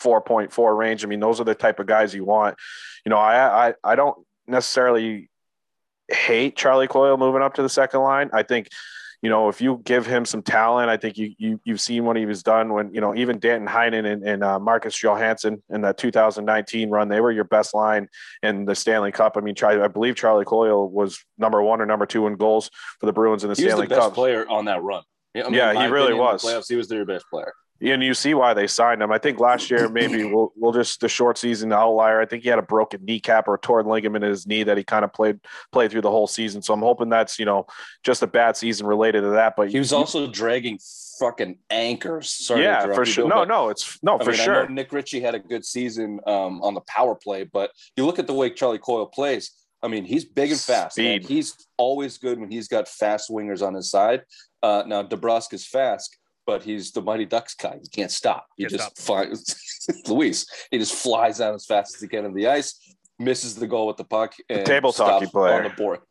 4.4 0.02 0.76
range. 0.76 1.04
I 1.04 1.08
mean, 1.08 1.20
those 1.20 1.40
are 1.40 1.44
the 1.44 1.54
type 1.54 1.80
of 1.80 1.86
guys 1.86 2.14
you 2.14 2.24
want. 2.24 2.56
You 3.04 3.10
know, 3.10 3.18
I, 3.18 3.68
I, 3.68 3.74
I 3.84 3.94
don't 3.96 4.16
necessarily 4.46 5.30
hate 6.08 6.56
Charlie 6.56 6.88
Coyle 6.88 7.16
moving 7.16 7.42
up 7.42 7.54
to 7.54 7.62
the 7.62 7.68
second 7.68 8.00
line. 8.00 8.30
I 8.32 8.42
think, 8.42 8.68
you 9.22 9.30
know, 9.30 9.48
if 9.48 9.60
you 9.60 9.80
give 9.82 10.06
him 10.06 10.24
some 10.24 10.42
talent, 10.42 10.90
I 10.90 10.98
think 10.98 11.16
you, 11.16 11.34
you 11.38 11.60
you've 11.64 11.80
seen 11.80 12.04
what 12.04 12.16
he 12.16 12.26
was 12.26 12.42
done 12.42 12.72
when 12.74 12.92
you 12.94 13.00
know 13.00 13.14
even 13.16 13.38
Danton 13.38 13.66
Heinen 13.66 14.04
and, 14.04 14.22
and 14.22 14.44
uh, 14.44 14.58
Marcus 14.58 15.02
Johansson 15.02 15.62
in 15.70 15.80
that 15.80 15.96
2019 15.96 16.90
run, 16.90 17.08
they 17.08 17.20
were 17.20 17.32
your 17.32 17.44
best 17.44 17.74
line 17.74 18.08
in 18.42 18.66
the 18.66 18.74
Stanley 18.74 19.12
Cup. 19.12 19.36
I 19.36 19.40
mean, 19.40 19.54
try, 19.54 19.82
I 19.82 19.88
believe 19.88 20.16
Charlie 20.16 20.44
Coyle 20.44 20.88
was 20.88 21.24
number 21.38 21.62
one 21.62 21.80
or 21.80 21.86
number 21.86 22.06
two 22.06 22.26
in 22.26 22.36
goals 22.36 22.70
for 23.00 23.06
the 23.06 23.12
Bruins 23.12 23.42
in 23.42 23.48
the 23.48 23.56
Stanley 23.56 23.70
Cup. 23.70 23.78
he 23.78 23.86
Stanley 23.86 23.88
was 23.88 23.88
the 23.88 23.94
best 23.96 24.06
Cup. 24.08 24.14
player 24.14 24.48
on 24.48 24.66
that 24.66 24.82
run. 24.82 25.02
I 25.34 25.42
mean, 25.44 25.54
Yeah, 25.54 25.72
he 25.72 25.90
really 25.90 26.12
opinion, 26.12 26.18
was. 26.18 26.44
Playoffs, 26.44 26.68
he 26.68 26.76
was 26.76 26.88
their 26.88 27.04
best 27.04 27.24
player. 27.30 27.52
And 27.80 28.02
you 28.02 28.14
see 28.14 28.34
why 28.34 28.54
they 28.54 28.66
signed 28.66 29.02
him. 29.02 29.12
I 29.12 29.18
think 29.18 29.38
last 29.38 29.70
year 29.70 29.88
maybe 29.88 30.24
we'll 30.32 30.52
we'll 30.56 30.72
just 30.72 31.00
the 31.00 31.08
short 31.08 31.36
season 31.38 31.72
outlier. 31.72 32.20
I 32.20 32.26
think 32.26 32.42
he 32.42 32.48
had 32.48 32.58
a 32.58 32.62
broken 32.62 33.04
kneecap 33.04 33.48
or 33.48 33.54
a 33.54 33.58
torn 33.58 33.86
ligament 33.86 34.24
in 34.24 34.30
his 34.30 34.46
knee 34.46 34.62
that 34.62 34.76
he 34.76 34.84
kind 34.84 35.04
of 35.04 35.12
played 35.12 35.40
played 35.72 35.90
through 35.90 36.00
the 36.02 36.10
whole 36.10 36.26
season. 36.26 36.62
So 36.62 36.72
I'm 36.72 36.80
hoping 36.80 37.08
that's 37.08 37.38
you 37.38 37.44
know 37.44 37.66
just 38.02 38.22
a 38.22 38.26
bad 38.26 38.56
season 38.56 38.86
related 38.86 39.22
to 39.22 39.30
that. 39.30 39.54
But 39.56 39.70
He 39.70 39.78
was 39.78 39.92
also 39.92 40.26
dragging 40.26 40.78
fucking 41.18 41.58
anchors. 41.70 42.30
Sorry 42.30 42.62
yeah 42.62 42.92
for 42.94 43.04
sure. 43.04 43.28
No, 43.28 43.44
no, 43.44 43.68
it's 43.68 43.98
no 44.02 44.18
I 44.18 44.24
for 44.24 44.30
mean, 44.30 44.40
sure. 44.40 44.68
Nick 44.68 44.92
Ritchie 44.92 45.20
had 45.20 45.34
a 45.34 45.38
good 45.38 45.64
season 45.64 46.20
um, 46.26 46.62
on 46.62 46.74
the 46.74 46.82
power 46.82 47.14
play, 47.14 47.44
but 47.44 47.70
you 47.96 48.06
look 48.06 48.18
at 48.18 48.26
the 48.26 48.34
way 48.34 48.50
Charlie 48.50 48.78
Coyle 48.78 49.06
plays. 49.06 49.52
I 49.82 49.88
mean, 49.88 50.04
he's 50.04 50.24
big 50.24 50.50
and 50.50 50.60
fast. 50.60 50.98
He's 50.98 51.54
always 51.76 52.18
good 52.18 52.40
when 52.40 52.50
he's 52.50 52.66
got 52.66 52.88
fast 52.88 53.30
wingers 53.30 53.64
on 53.64 53.74
his 53.74 53.90
side. 53.90 54.22
Uh, 54.62 54.82
now 54.86 55.02
DeBrusk 55.02 55.52
is 55.52 55.66
fast, 55.66 56.16
but 56.46 56.62
he's 56.62 56.92
the 56.92 57.02
Mighty 57.02 57.24
Ducks 57.26 57.54
guy. 57.54 57.78
He 57.82 57.88
can't 57.88 58.10
stop. 58.10 58.46
He 58.56 58.64
Can't 58.64 58.80
just 58.80 58.98
flies. 58.98 59.54
Luis, 60.08 60.46
he 60.70 60.78
just 60.78 60.94
flies 60.94 61.40
out 61.40 61.54
as 61.54 61.66
fast 61.66 61.94
as 61.94 62.00
he 62.00 62.08
can 62.08 62.24
in 62.24 62.34
the 62.34 62.46
ice, 62.46 62.78
misses 63.18 63.56
the 63.56 63.66
goal 63.66 63.86
with 63.86 63.96
the 63.96 64.04
puck, 64.04 64.34
and 64.48 64.64
table 64.64 64.92
talkie 64.92 65.26
stops 65.26 65.32
player. 65.32 65.54
on 65.54 65.64
the 65.64 65.70
board. 65.70 66.00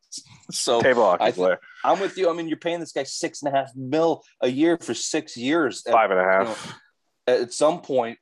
So 0.51 0.79
Table 0.79 1.03
hockey 1.03 1.23
I 1.25 1.31
player, 1.31 1.59
I'm 1.83 1.99
with 1.99 2.17
you. 2.17 2.29
I 2.29 2.33
mean, 2.33 2.47
you're 2.47 2.55
paying 2.57 2.79
this 2.79 2.93
guy 2.93 3.03
six 3.03 3.41
and 3.41 3.53
a 3.53 3.57
half 3.57 3.71
mil 3.75 4.23
a 4.41 4.47
year 4.47 4.77
for 4.77 4.93
six 4.93 5.35
years. 5.35 5.83
At- 5.85 5.91
five 5.91 6.09
and 6.11 6.19
a 6.19 6.23
you 6.23 6.45
know, 6.45 7.41
at 7.41 7.51
some 7.51 7.81
point, 7.81 8.17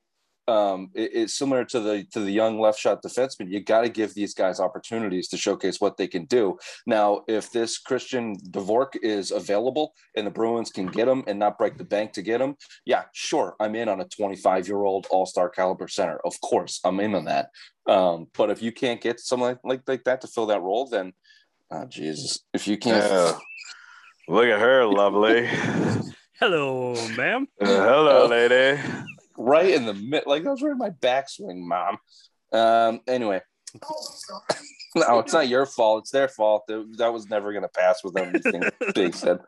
um, 0.47 0.91
it- 0.93 1.11
it's 1.13 1.33
similar 1.33 1.63
to 1.65 1.79
the 1.79 2.03
to 2.11 2.19
the 2.19 2.31
young 2.31 2.59
left 2.59 2.77
shot 2.79 3.01
defenseman. 3.01 3.49
You 3.49 3.61
got 3.61 3.81
to 3.81 3.89
give 3.89 4.13
these 4.13 4.33
guys 4.33 4.59
opportunities 4.59 5.27
to 5.29 5.37
showcase 5.37 5.79
what 5.79 5.97
they 5.97 6.07
can 6.07 6.25
do. 6.25 6.57
Now, 6.85 7.21
if 7.27 7.51
this 7.51 7.77
Christian 7.77 8.35
Dvorak 8.51 8.97
is 9.01 9.31
available 9.31 9.93
and 10.15 10.27
the 10.27 10.31
Bruins 10.31 10.69
can 10.69 10.87
get 10.87 11.07
him 11.07 11.23
and 11.27 11.39
not 11.39 11.57
break 11.57 11.77
the 11.77 11.85
bank 11.85 12.11
to 12.13 12.21
get 12.21 12.41
him, 12.41 12.55
yeah, 12.85 13.03
sure, 13.13 13.55
I'm 13.59 13.75
in 13.75 13.87
on 13.87 14.01
a 14.01 14.05
25 14.05 14.67
year 14.67 14.83
old 14.83 15.07
All 15.09 15.25
Star 15.25 15.49
caliber 15.49 15.87
center. 15.87 16.19
Of 16.25 16.39
course, 16.41 16.79
I'm 16.83 16.99
in 16.99 17.15
on 17.15 17.25
that. 17.25 17.49
Um, 17.87 18.27
but 18.37 18.49
if 18.49 18.61
you 18.61 18.71
can't 18.71 18.99
get 19.01 19.19
someone 19.19 19.57
like, 19.63 19.81
like 19.87 20.03
that 20.05 20.21
to 20.21 20.27
fill 20.27 20.45
that 20.47 20.61
role, 20.61 20.87
then 20.87 21.13
oh, 21.71 21.85
Jesus, 21.85 22.39
if 22.53 22.67
you 22.67 22.77
can't. 22.77 23.03
Yeah. 23.11 23.37
Look 24.27 24.45
at 24.47 24.59
her, 24.59 24.85
lovely. 24.85 25.47
Hello, 26.39 26.93
ma'am. 27.17 27.47
Uh, 27.61 27.65
hello, 27.65 28.23
Oh. 28.23 28.27
lady. 28.27 28.79
Right 29.37 29.69
in 29.69 29.85
the 29.85 29.93
mid, 29.93 30.23
like 30.25 30.45
I 30.45 30.49
was 30.49 30.61
right 30.61 30.71
in 30.71 30.77
my 30.77 30.91
backswing, 30.91 31.59
mom. 31.59 31.97
Um, 32.51 33.01
anyway, 33.07 33.41
no, 34.95 35.19
it's 35.19 35.33
not 35.33 35.47
your 35.47 35.65
fault. 35.65 36.03
It's 36.03 36.11
their 36.11 36.27
fault. 36.27 36.63
That, 36.67 36.85
that 36.97 37.13
was 37.13 37.29
never 37.29 37.51
going 37.51 37.63
to 37.63 37.69
pass 37.69 38.03
with 38.03 38.17
everything 38.17 38.63
Big 38.95 39.15
said. 39.15 39.39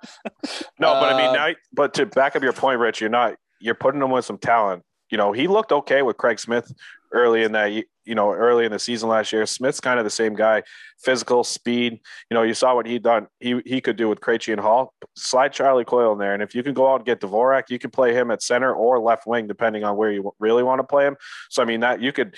No, 0.79 0.93
but 0.93 1.13
I 1.13 1.17
mean, 1.17 1.29
Uh, 1.29 1.33
now, 1.33 1.53
but 1.73 1.93
to 1.95 2.05
back 2.05 2.35
up 2.35 2.43
your 2.43 2.53
point, 2.53 2.79
Rich, 2.79 3.01
you're 3.01 3.09
not 3.09 3.35
you're 3.59 3.75
putting 3.75 4.01
him 4.01 4.11
with 4.11 4.25
some 4.25 4.37
talent. 4.37 4.83
You 5.11 5.17
know, 5.17 5.31
he 5.31 5.47
looked 5.47 5.71
okay 5.71 6.01
with 6.01 6.17
Craig 6.17 6.39
Smith 6.39 6.71
early 7.15 7.43
in 7.43 7.53
that. 7.53 7.71
You 8.07 8.13
know, 8.13 8.31
early 8.31 8.65
in 8.65 8.71
the 8.71 8.77
season 8.77 9.09
last 9.09 9.33
year. 9.33 9.47
Smith's 9.47 9.79
kind 9.79 9.97
of 9.97 10.03
the 10.03 10.11
same 10.11 10.35
guy, 10.35 10.61
physical, 10.99 11.43
speed. 11.43 11.93
You 12.29 12.35
know, 12.35 12.43
you 12.43 12.53
saw 12.53 12.75
what 12.75 12.85
he 12.85 12.99
done. 12.99 13.25
He 13.39 13.61
he 13.65 13.81
could 13.81 13.95
do 13.95 14.07
with 14.07 14.19
Krejci 14.19 14.51
and 14.51 14.61
Hall. 14.61 14.93
Slide 15.15 15.51
Charlie 15.51 15.85
Coyle 15.85 16.13
in 16.13 16.19
there, 16.19 16.35
and 16.35 16.43
if 16.43 16.53
you 16.53 16.61
can 16.61 16.75
go 16.75 16.91
out 16.91 16.97
and 16.97 17.05
get 17.05 17.19
Dvorak, 17.19 17.63
you 17.69 17.79
can 17.79 17.89
play 17.89 18.13
him 18.13 18.29
at 18.29 18.43
center 18.43 18.71
or 18.71 18.99
left 18.99 19.25
wing, 19.25 19.47
depending 19.47 19.83
on 19.83 19.97
where 19.97 20.11
you 20.11 20.31
really 20.39 20.61
want 20.61 20.79
to 20.79 20.83
play 20.83 21.05
him. 21.07 21.15
So 21.49 21.63
I 21.63 21.65
mean, 21.65 21.79
that 21.79 22.01
you 22.01 22.11
could. 22.11 22.35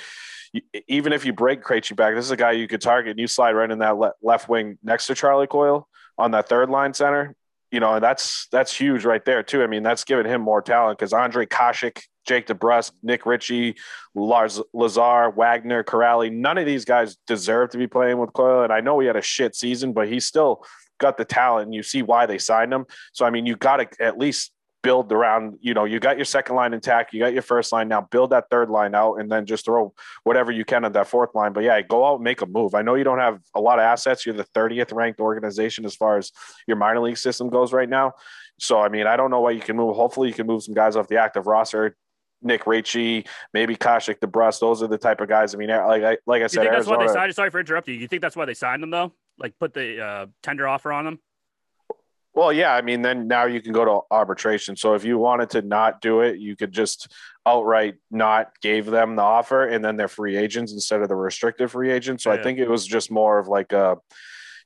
Even 0.88 1.12
if 1.12 1.26
you 1.26 1.34
break 1.34 1.62
Krejci 1.62 1.94
back, 1.94 2.16
this 2.16 2.24
is 2.24 2.32
a 2.32 2.38
guy 2.38 2.54
you 2.54 2.70
could 2.70 2.80
target. 2.80 3.12
and 3.12 3.20
You 3.20 3.28
slide 3.28 3.52
right 3.52 3.70
in 3.70 3.80
that 3.80 3.98
le- 3.98 4.14
left 4.22 4.48
wing 4.48 4.78
next 4.82 5.08
to 5.08 5.16
Charlie 5.16 5.46
Coyle 5.46 5.90
on 6.18 6.32
that 6.32 6.48
third 6.48 6.70
line 6.70 6.94
center 6.94 7.36
you 7.72 7.80
know, 7.80 7.96
and 7.96 8.04
that's 8.04 8.48
that's 8.52 8.76
huge 8.76 9.04
right 9.04 9.24
there 9.26 9.44
too. 9.44 9.62
I 9.62 9.68
mean, 9.68 9.84
that's 9.84 10.04
giving 10.04 10.26
him 10.26 10.42
more 10.42 10.62
talent 10.62 10.98
because 10.98 11.12
Ondrej 11.12 11.50
Kase, 11.50 11.92
Jake 12.28 12.48
DeBrusk, 12.48 12.92
Nick 13.02 13.26
Ritchie, 13.26 13.76
Lars 14.14 14.62
Lazar, 14.74 15.32
Wagner, 15.32 15.84
Kuraly, 15.84 16.32
none 16.32 16.58
of 16.58 16.66
these 16.66 16.86
guys 16.86 17.18
deserve 17.26 17.72
to 17.72 17.78
be 17.78 17.88
playing 17.88 18.18
with 18.20 18.34
Coyle. 18.34 18.64
And 18.64 18.74
I 18.74 18.82
know 18.82 19.00
he 19.00 19.08
had 19.08 19.16
a 19.16 19.22
shit 19.22 19.56
season, 19.56 19.94
but 19.94 20.08
he 20.08 20.20
still 20.20 20.64
got 21.00 21.18
the 21.18 21.26
talent, 21.26 21.66
and 21.66 21.74
you 21.74 21.84
see 21.84 22.02
why 22.02 22.26
they 22.26 22.38
signed 22.38 22.74
him. 22.74 22.86
So 23.14 23.26
I 23.26 23.30
mean, 23.30 23.46
you 23.46 23.56
got 23.56 23.78
to 23.78 24.04
at 24.04 24.18
least 24.18 24.52
build 24.84 25.12
around. 25.12 25.58
You 25.62 25.74
know, 25.74 25.86
you 25.86 26.00
got 26.00 26.18
your 26.18 26.26
second 26.26 26.56
line 26.56 26.74
intact, 26.74 27.14
you 27.14 27.20
got 27.20 27.34
your 27.34 27.42
first 27.42 27.72
line 27.72 27.88
now. 27.88 28.02
Build 28.02 28.32
that 28.32 28.46
third 28.50 28.70
line 28.70 28.96
out, 28.96 29.16
and 29.16 29.32
then 29.32 29.46
just 29.46 29.66
throw 29.66 29.94
whatever 30.24 30.52
you 30.52 30.66
can 30.66 30.86
at 30.86 30.94
that 30.94 31.08
fourth 31.08 31.34
line. 31.36 31.54
But 31.54 31.64
yeah, 31.64 31.82
go 31.82 32.06
out 32.06 32.16
and 32.16 32.24
make 32.24 32.42
a 32.42 32.46
move. 32.46 32.76
I 32.76 32.82
know 32.82 32.96
you 32.96 33.04
don't 33.04 33.20
have 33.20 33.40
a 33.56 33.62
lot 33.62 33.80
of 33.80 33.84
assets. 33.84 34.26
You're 34.26 34.36
the 34.36 34.46
30th 34.56 34.94
ranked 34.94 35.20
organization 35.20 35.86
as 35.86 35.96
far 35.96 36.18
as 36.18 36.32
your 36.68 36.78
minor 36.78 37.02
league 37.02 37.18
system 37.18 37.50
goes 37.50 37.74
right 37.74 37.90
now. 37.90 38.14
So 38.60 38.80
I 38.80 38.90
mean, 38.90 39.08
I 39.08 39.18
don't 39.18 39.32
know 39.32 39.42
why 39.42 39.52
you 39.52 39.62
can 39.62 39.76
move. 39.76 39.96
Hopefully, 39.96 40.30
you 40.30 40.34
can 40.34 40.48
move 40.48 40.64
some 40.64 40.74
guys 40.74 40.96
off 40.96 41.08
the 41.08 41.18
active 41.18 41.48
roster. 41.48 41.96
Nick 42.48 42.66
Ritchie, 42.66 43.26
maybe 43.54 43.76
Kase 43.76 44.08
DeBrusk. 44.08 44.60
Those 44.60 44.82
are 44.82 44.88
the 44.88 44.98
type 44.98 45.22
of 45.22 45.30
guys. 45.30 45.54
I 45.54 45.58
mean, 45.58 45.70
like 45.70 46.04
I 46.04 46.18
like 46.26 46.40
I 46.40 46.44
You 46.44 46.50
said, 46.50 46.62
think 46.62 46.72
that's 46.72 46.88
why 46.88 47.06
they 47.06 47.14
signed? 47.14 47.36
Sorry 47.36 47.52
for 47.52 47.60
interrupting 47.60 47.96
you. 47.96 48.02
You 48.02 48.08
think 48.08 48.22
that's 48.22 48.36
why 48.36 48.46
they 48.46 48.54
signed 48.56 48.82
him 48.82 48.90
though? 48.90 49.14
Like 49.38 49.54
put 49.60 49.74
the 49.74 50.04
uh, 50.04 50.26
tender 50.42 50.68
offer 50.68 50.92
on 50.92 51.06
them. 51.06 51.20
Well, 52.34 52.54
yeah. 52.54 52.74
I 52.74 52.82
mean, 52.82 53.02
then 53.02 53.28
now 53.28 53.46
you 53.46 53.62
can 53.62 53.74
go 53.74 53.84
to 53.84 54.02
arbitration. 54.12 54.76
So 54.76 54.94
if 54.94 55.04
you 55.04 55.18
wanted 55.18 55.50
to 55.52 55.64
not 55.64 56.02
do 56.02 56.22
it, 56.22 56.38
you 56.38 56.56
could 56.56 56.72
just 56.72 57.12
outright 57.48 57.96
not 58.12 58.52
gave 58.62 58.86
them 58.86 59.16
the 59.16 59.24
offer, 59.24 59.66
and 59.66 59.84
then 59.84 59.98
they're 59.98 60.08
free 60.08 60.38
agents 60.38 60.72
instead 60.72 61.02
of 61.02 61.08
the 61.08 61.16
restricted 61.16 61.72
free 61.72 61.92
agents. 61.92 62.24
So 62.24 62.32
I 62.32 62.42
think 62.42 62.60
it 62.60 62.70
was 62.70 62.86
just 62.86 63.10
more 63.10 63.40
of 63.40 63.48
like 63.48 63.74
a, 63.74 63.98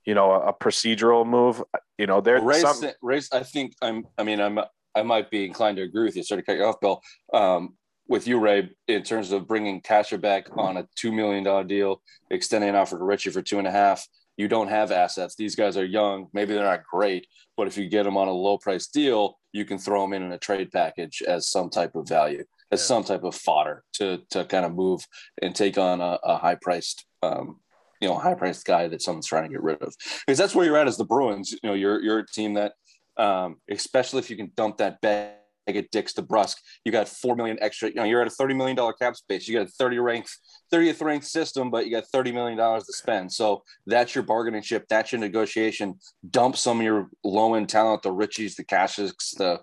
you 0.04 0.16
know, 0.16 0.34
a 0.34 0.52
procedural 0.54 1.26
move. 1.26 1.64
You 1.98 2.08
know, 2.08 2.20
there's 2.20 2.44
Ray's, 2.44 2.62
some. 2.62 2.92
Ray's, 3.02 3.30
I 3.32 3.44
think 3.44 3.74
I'm. 3.82 4.06
I 4.18 4.24
mean, 4.24 4.42
I'm. 4.42 4.60
I 4.96 5.04
might 5.04 5.30
be 5.32 5.46
inclined 5.46 5.78
to 5.78 5.84
agree 5.84 6.04
with 6.06 6.16
you. 6.16 6.24
Sorry 6.24 6.42
to 6.42 6.46
cut 6.46 6.58
you 6.58 6.66
off, 6.66 6.80
Bill. 6.82 7.02
Um, 7.34 7.76
with 8.08 8.28
you, 8.28 8.40
Ray, 8.40 8.70
in 8.88 9.04
terms 9.04 9.32
of 9.32 9.48
bringing 9.48 9.80
Kase 9.82 10.12
back 10.18 10.48
on 10.58 10.78
a 10.78 10.88
two 10.98 11.12
million 11.12 11.44
dollar 11.44 11.64
deal, 11.64 12.02
extending 12.30 12.70
an 12.70 12.76
offer 12.76 12.98
to 12.98 13.04
Ritchie 13.04 13.30
for 13.32 13.42
two 13.42 13.58
and 13.60 13.68
a 13.68 13.72
half. 13.72 14.06
You 14.38 14.48
don't 14.48 14.70
have 14.70 14.92
assets. 14.92 15.36
These 15.36 15.56
guys 15.56 15.78
are 15.78 15.86
young. 15.86 16.28
Maybe 16.34 16.54
they're 16.54 16.64
not 16.64 16.84
great, 16.84 17.28
but 17.56 17.68
if 17.68 17.78
you 17.78 17.88
get 17.88 18.04
them 18.04 18.18
on 18.18 18.28
a 18.28 18.32
low 18.34 18.58
price 18.58 18.88
deal, 18.88 19.38
you 19.54 19.66
can 19.66 19.78
throw 19.78 20.02
them 20.02 20.14
in 20.14 20.24
in 20.24 20.32
a 20.32 20.38
trade 20.38 20.72
package 20.72 21.22
as 21.26 21.48
some 21.50 21.70
type 21.70 21.96
of 21.96 22.08
value, 22.08 22.44
as 22.72 22.82
Yeah. 22.82 22.86
some 22.86 23.04
type 23.04 23.24
of 23.24 23.36
fodder 23.36 23.84
to 23.94 24.20
to 24.32 24.46
kind 24.46 24.66
of 24.66 24.74
move 24.74 25.06
and 25.42 25.56
take 25.56 25.78
on 25.78 26.02
a, 26.02 26.18
a 26.24 26.38
high 26.38 26.56
priced 26.56 27.06
um, 27.22 27.60
you 28.02 28.08
know, 28.10 28.18
high 28.18 28.34
priced 28.34 28.66
guy 28.66 28.88
that 28.88 29.02
someone's 29.02 29.28
trying 29.28 29.44
to 29.44 29.50
get 29.50 29.62
rid 29.62 29.80
of. 29.84 29.94
Because 30.26 30.40
that's 30.40 30.56
where 30.56 30.66
you're 30.66 30.76
at 30.78 30.88
as 30.88 30.98
the 30.98 31.06
Bruins. 31.06 31.52
You 31.52 31.60
know, 31.70 31.76
you're 31.76 32.02
you're 32.02 32.20
a 32.20 32.26
team 32.28 32.56
that, 32.56 32.74
um, 33.18 33.58
especially 33.70 34.20
if 34.20 34.30
you 34.30 34.38
can 34.38 34.52
dump 34.56 34.78
that 34.78 35.02
bag 35.02 35.36
at 35.68 35.92
dicks 35.92 36.14
to 36.14 36.22
Brusque, 36.22 36.58
you 36.84 36.92
got 36.92 37.08
four 37.08 37.36
million 37.36 37.58
extra. 37.62 37.90
You 37.90 37.96
know, 37.96 38.04
you're 38.04 38.22
at 38.22 38.28
a 38.28 38.32
thirty 38.32 38.54
million 38.54 38.76
dollar 38.76 38.94
cap 38.94 39.16
space. 39.16 39.48
You 39.48 39.58
got 39.58 39.68
a 39.68 39.72
thirty 39.72 40.00
ranked, 40.00 40.36
thirtieth 40.70 41.02
ranked 41.02 41.26
system, 41.26 41.70
but 41.72 41.86
you 41.86 41.92
got 41.92 42.08
thirty 42.08 42.32
million 42.32 42.58
dollars 42.58 42.86
to 42.86 42.94
spend. 42.94 43.32
So 43.32 43.64
that's 43.86 44.16
your 44.16 44.24
bargaining 44.24 44.62
chip. 44.62 44.86
That's 44.90 45.12
your 45.12 45.22
negotiation. 45.22 45.96
Dump 46.30 46.58
some 46.58 46.80
of 46.80 46.84
your 46.84 47.10
low 47.24 47.54
end 47.54 47.70
talent, 47.70 48.02
the 48.02 48.10
Ritchies, 48.10 48.56
the 48.56 48.64
Cashes, 48.64 49.14
the 49.38 49.62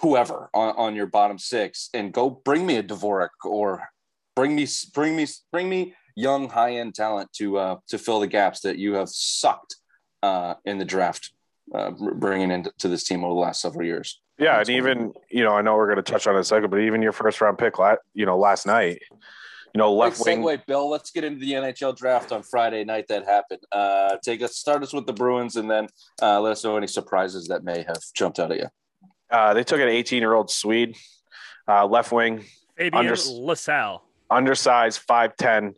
whoever 0.00 0.48
on, 0.54 0.74
on 0.76 0.94
your 0.94 1.06
bottom 1.06 1.38
six, 1.38 1.88
and 1.94 2.12
go 2.12 2.30
bring 2.30 2.66
me 2.66 2.76
a 2.76 2.82
Dvorak 2.82 3.28
or 3.44 3.88
bring 4.36 4.54
me 4.54 4.66
bring 4.94 5.16
me 5.16 5.26
bring 5.50 5.68
me 5.68 5.94
young 6.14 6.48
high 6.48 6.74
end 6.76 6.94
talent 6.94 7.32
to 7.32 7.58
uh, 7.58 7.76
to 7.88 7.98
fill 7.98 8.20
the 8.20 8.26
gaps 8.26 8.60
that 8.60 8.78
you 8.78 8.94
have 8.94 9.08
sucked 9.08 9.76
uh, 10.22 10.54
in 10.64 10.78
the 10.78 10.84
draft, 10.84 11.32
uh, 11.74 11.90
bringing 11.90 12.50
into 12.50 12.88
this 12.88 13.04
team 13.04 13.24
over 13.24 13.34
the 13.34 13.40
last 13.40 13.60
several 13.60 13.84
years. 13.86 14.20
Yeah, 14.38 14.56
That's 14.58 14.68
and 14.68 14.82
what 14.82 14.90
even 14.90 15.12
you 15.30 15.42
know, 15.44 15.52
I 15.52 15.62
know 15.62 15.74
we're 15.76 15.86
going 15.92 16.02
to 16.02 16.12
touch 16.12 16.26
on 16.26 16.34
it 16.34 16.38
in 16.38 16.40
a 16.42 16.44
second, 16.44 16.70
but 16.70 16.80
even 16.80 17.02
your 17.02 17.12
first 17.12 17.40
round 17.40 17.58
pick, 17.58 17.78
la- 17.78 17.96
you 18.14 18.24
know, 18.26 18.38
last 18.38 18.66
night, 18.66 19.00
you 19.74 19.78
know, 19.78 19.92
left 19.92 20.20
Quick 20.20 20.38
wing. 20.38 20.44
segue, 20.44 20.66
Bill. 20.66 20.88
Let's 20.88 21.10
get 21.10 21.24
into 21.24 21.40
the 21.40 21.52
NHL 21.52 21.96
draft 21.96 22.30
on 22.32 22.42
Friday 22.42 22.84
night 22.84 23.06
that 23.08 23.24
happened. 23.24 23.60
Uh, 23.72 24.16
take 24.24 24.42
us, 24.42 24.56
start 24.56 24.82
us 24.82 24.92
with 24.92 25.06
the 25.06 25.12
Bruins, 25.12 25.56
and 25.56 25.68
then 25.70 25.88
uh, 26.22 26.40
let 26.40 26.52
us 26.52 26.64
know 26.64 26.76
any 26.76 26.86
surprises 26.86 27.48
that 27.48 27.64
may 27.64 27.82
have 27.82 27.98
jumped 28.14 28.38
out 28.38 28.52
at 28.52 28.58
you. 28.58 28.66
Uh, 29.30 29.52
they 29.54 29.64
took 29.64 29.80
an 29.80 29.88
18 29.88 30.20
year 30.20 30.34
old 30.34 30.50
Swede, 30.50 30.96
uh, 31.68 31.84
left 31.86 32.12
wing, 32.12 32.44
Fabian 32.76 32.94
Under- 32.94 33.14
Lysell. 33.14 34.00
undersized, 34.30 35.00
five 35.00 35.36
ten, 35.36 35.74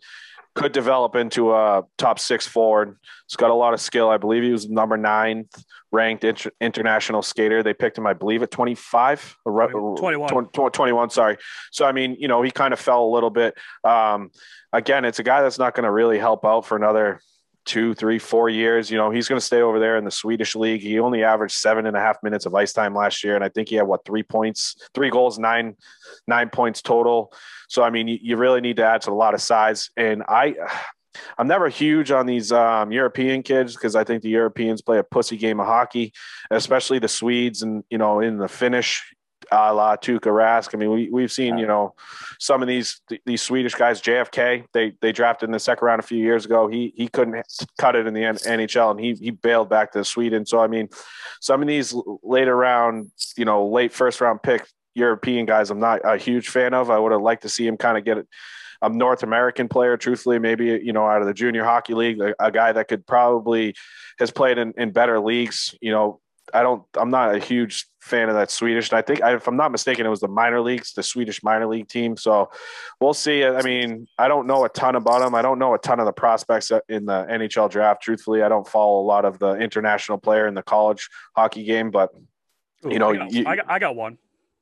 could 0.55 0.73
develop 0.73 1.15
into 1.15 1.53
a 1.53 1.85
top 1.97 2.19
six 2.19 2.47
forward. 2.47 2.97
He's 3.29 3.37
got 3.37 3.51
a 3.51 3.55
lot 3.55 3.75
of 3.75 3.81
skill. 3.81 4.11
I 4.11 4.17
believe 4.17 4.43
he 4.43 4.51
was 4.51 4.69
number 4.69 4.97
nine 4.97 5.47
ranked 5.93 6.25
inter- 6.25 6.51
international 6.61 7.23
skater. 7.23 7.63
They 7.63 7.75
picked 7.75 7.99
him, 7.99 8.07
I 8.07 8.15
believe, 8.15 8.43
at 8.43 8.51
25 8.51 9.37
or 9.45 9.97
21. 9.97 10.29
20 10.29 10.71
21, 10.71 11.11
sorry. 11.11 11.37
So, 11.71 11.87
I 11.87 11.93
mean, 11.93 12.17
you 12.19 12.29
know, 12.29 12.43
he 12.43 12.51
kind 12.51 12.73
of 12.73 12.81
fell 12.81 13.05
a 13.05 13.13
little 13.13 13.31
bit. 13.31 13.57
Um, 13.85 14.31
again, 14.73 15.05
it's 15.05 15.19
a 15.19 15.23
guy 15.23 15.43
that's 15.43 15.59
not 15.59 15.75
going 15.75 15.85
to 15.85 15.91
really 15.91 16.19
help 16.19 16.45
out 16.45 16.67
for 16.67 16.77
another 16.77 17.21
two, 17.65 17.95
three, 17.95 18.19
four 18.19 18.49
years. 18.49 18.91
You 18.91 18.99
know, 18.99 19.11
he's 19.11 19.29
going 19.29 19.39
to 19.39 19.45
stay 19.45 19.61
over 19.61 19.79
there 19.79 19.97
in 19.97 20.05
the 20.05 20.11
Swedish 20.11 20.55
league. 20.55 20.81
He 20.81 20.99
only 20.99 21.23
averaged 21.25 21.55
seven 21.55 21.87
and 21.87 21.97
a 21.97 22.01
half 22.01 22.23
minutes 22.23 22.47
of 22.47 22.55
ice 22.55 22.73
time 22.73 22.95
last 22.95 23.23
year. 23.23 23.35
And 23.35 23.45
I 23.45 23.49
think 23.49 23.69
he 23.69 23.77
had 23.77 23.87
what, 23.87 24.05
three 24.05 24.23
points, 24.23 24.77
three 24.95 25.11
goals, 25.11 25.39
nine, 25.39 25.77
nine 26.27 26.51
points 26.51 26.83
total. 26.83 27.33
So, 27.69 27.83
I 27.83 27.91
mean, 27.91 28.09
you, 28.09 28.19
you 28.21 28.37
really 28.37 28.61
need 28.61 28.77
to 28.77 28.85
add 28.85 29.03
to 29.03 29.11
a 29.11 29.13
lot 29.13 29.35
of 29.35 29.43
size. 29.43 29.91
And 29.97 30.23
I, 30.29 30.55
I'm 31.37 31.49
never 31.49 31.69
huge 31.69 32.13
on 32.13 32.27
these 32.27 32.53
um, 32.53 32.93
European 32.93 33.43
kids 33.43 33.75
because 33.75 33.97
I 33.97 34.05
think 34.05 34.23
the 34.23 34.29
Europeans 34.29 34.81
play 34.81 34.99
a 34.99 35.03
pussy 35.03 35.37
game 35.37 35.59
of 35.59 35.67
hockey, 35.67 36.13
especially 36.53 37.01
the 37.01 37.09
Swedes 37.09 37.63
and 37.63 37.83
you 37.91 37.99
know 37.99 38.21
in 38.21 38.39
the 38.39 38.47
Finnish 38.47 39.13
a 39.51 39.73
la 39.75 39.97
Tuukka 39.97 40.31
Rask. 40.31 40.75
I 40.75 40.79
mean, 40.79 40.91
we 40.91 41.11
we've 41.11 41.33
seen 41.33 41.59
you 41.59 41.67
know 41.67 41.95
some 42.39 42.63
of 42.63 42.69
these 42.69 43.01
these 43.27 43.43
Swedish 43.43 43.75
guys. 43.75 44.01
JFK 44.01 44.65
they 44.73 44.93
they 45.01 45.13
drafted 45.13 45.49
in 45.49 45.53
the 45.53 45.59
second 45.59 45.85
round 45.85 46.01
a 46.01 46.07
few 46.07 46.19
years 46.19 46.45
ago. 46.45 46.69
He 46.69 46.93
he 46.97 47.09
couldn't 47.09 47.45
cut 47.79 47.97
it 47.97 48.07
in 48.07 48.15
the 48.15 48.23
NHL 48.23 48.91
and 48.91 49.01
he 49.01 49.15
he 49.15 49.31
bailed 49.31 49.69
back 49.69 49.93
to 49.93 50.05
Sweden. 50.05 50.47
So 50.47 50.61
I 50.61 50.67
mean, 50.67 50.89
some 51.41 51.63
of 51.63 51.69
these 51.69 51.95
later 52.23 52.57
round 52.57 53.11
you 53.37 53.45
know 53.45 53.69
late 53.69 53.93
first 53.93 54.21
round 54.21 54.43
pick 54.43 54.67
European 54.95 55.47
guys, 55.47 55.71
I'm 55.71 55.81
not 55.81 56.01
a 56.05 56.17
huge 56.17 56.49
fan 56.49 56.75
of. 56.75 56.91
I 56.91 56.99
would 56.99 57.13
have 57.13 57.23
liked 57.23 57.43
to 57.43 57.49
see 57.49 57.67
him 57.67 57.77
kind 57.77 57.99
of 57.99 58.05
get 58.05 58.19
it 58.19 58.29
a 58.83 58.89
North 58.89 59.23
American 59.23 59.69
player, 59.69 59.97
truthfully, 59.97 60.39
maybe 60.39 60.81
you 60.83 60.93
know 60.93 61.07
out 61.07 61.21
of 61.21 61.27
the 61.27 61.35
junior 61.35 61.65
hockey 61.65 61.95
league, 61.95 62.21
a, 62.21 62.35
a 62.39 62.51
guy 62.51 62.73
that 62.73 62.89
could 62.89 63.07
probably 63.07 63.75
has 64.19 64.31
played 64.31 64.59
in, 64.59 64.73
in 64.77 64.91
better 64.91 65.21
leagues. 65.21 65.75
You 65.81 65.93
know, 65.93 66.21
I 66.53 66.63
don't, 66.63 66.83
I'm 66.97 67.11
not 67.11 67.35
a 67.35 67.39
huge 67.39 67.87
fan 68.01 68.29
of 68.29 68.35
that 68.35 68.51
Swedish. 68.51 68.91
And 68.91 68.99
I 68.99 69.03
think, 69.03 69.21
if 69.23 69.47
I'm 69.47 69.57
not 69.57 69.71
mistaken, 69.73 70.07
it 70.07 70.09
was 70.09 70.21
the 70.21 70.29
minor 70.29 70.61
leagues, 70.61 70.93
the 70.95 71.03
Swedish 71.03 71.43
minor 71.43 71.67
league 71.67 71.89
team. 71.89 72.17
So 72.17 72.51
we'll 73.01 73.15
see. 73.15 73.45
I 73.45 73.63
mean, 73.63 74.07
I 74.19 74.27
don't 74.29 74.47
know 74.47 74.65
a 74.65 74.69
ton 74.69 74.97
about 74.97 75.21
them. 75.21 75.35
I 75.35 75.43
don't 75.43 75.59
know 75.59 75.75
a 75.75 75.79
ton 75.79 76.01
of 76.01 76.07
the 76.07 76.13
prospects 76.13 76.73
in 76.89 77.07
the 77.07 77.27
NHL 77.31 77.71
draft. 77.71 78.03
Truthfully, 78.03 78.43
I 78.43 78.49
don't 78.49 78.67
follow 78.67 79.01
a 79.01 79.07
lot 79.07 79.25
of 79.25 79.39
the 79.39 79.55
international 79.57 80.19
player 80.19 80.47
in 80.47 80.55
the 80.55 80.63
college 80.63 81.09
hockey 81.37 81.65
game, 81.65 81.91
but 81.91 82.11
Ooh, 82.87 82.91
You 82.93 82.99
know, 82.99 83.11
I 83.11 83.17
got, 83.17 83.33
you- 83.33 83.45
I 83.47 83.57
got, 83.57 83.65
I 83.71 83.79
got 83.79 83.97
one. 83.97 84.17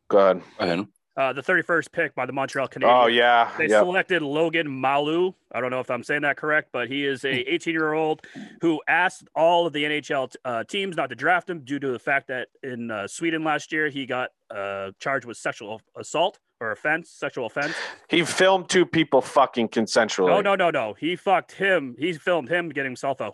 go 0.08 0.18
ahead. 0.18 0.42
And 0.58 0.88
Uh, 1.18 1.32
the 1.32 1.42
31st 1.42 1.90
pick 1.90 2.14
by 2.14 2.26
the 2.26 2.32
Montreal 2.32 2.68
Canadiens. 2.68 3.04
Oh 3.04 3.06
yeah, 3.08 3.50
They 3.58 3.66
yeah. 3.66 3.80
selected 3.80 4.22
Logan 4.22 4.68
Mailloux. 4.68 5.34
I 5.50 5.60
don't 5.60 5.72
know 5.72 5.80
if 5.80 5.90
I'm 5.90 6.04
saying 6.04 6.22
that 6.22 6.36
correct, 6.36 6.68
but 6.70 6.86
he 6.86 7.04
is 7.04 7.24
a 7.24 7.52
18 7.52 7.74
year 7.74 7.92
old 7.92 8.24
who 8.60 8.80
asked 8.86 9.26
all 9.34 9.66
of 9.66 9.72
the 9.72 9.82
NHL 9.82 10.32
uh, 10.44 10.62
teams 10.62 10.96
not 10.96 11.08
to 11.08 11.16
draft 11.16 11.50
him 11.50 11.64
due 11.64 11.80
to 11.80 11.90
the 11.90 11.98
fact 11.98 12.28
that 12.28 12.46
in 12.62 12.92
uh, 12.92 13.08
Sweden 13.08 13.42
last 13.42 13.72
year 13.72 13.88
he 13.88 14.06
got 14.06 14.30
uh, 14.54 14.92
charged 15.00 15.26
with 15.26 15.36
sexual 15.36 15.82
assault 15.96 16.38
or 16.60 16.70
offense, 16.70 17.10
sexual 17.10 17.46
offense. 17.46 17.74
He 18.08 18.24
filmed 18.24 18.68
two 18.68 18.86
people 18.86 19.20
fucking 19.20 19.68
consensually. 19.68 20.28
No, 20.28 20.40
no, 20.40 20.54
no, 20.54 20.70
no. 20.70 20.94
He 20.94 21.16
fucked 21.16 21.52
him. 21.52 21.96
He 21.98 22.12
filmed 22.12 22.48
him 22.48 22.68
getting 22.68 22.90
himself 22.90 23.20
a 23.20 23.32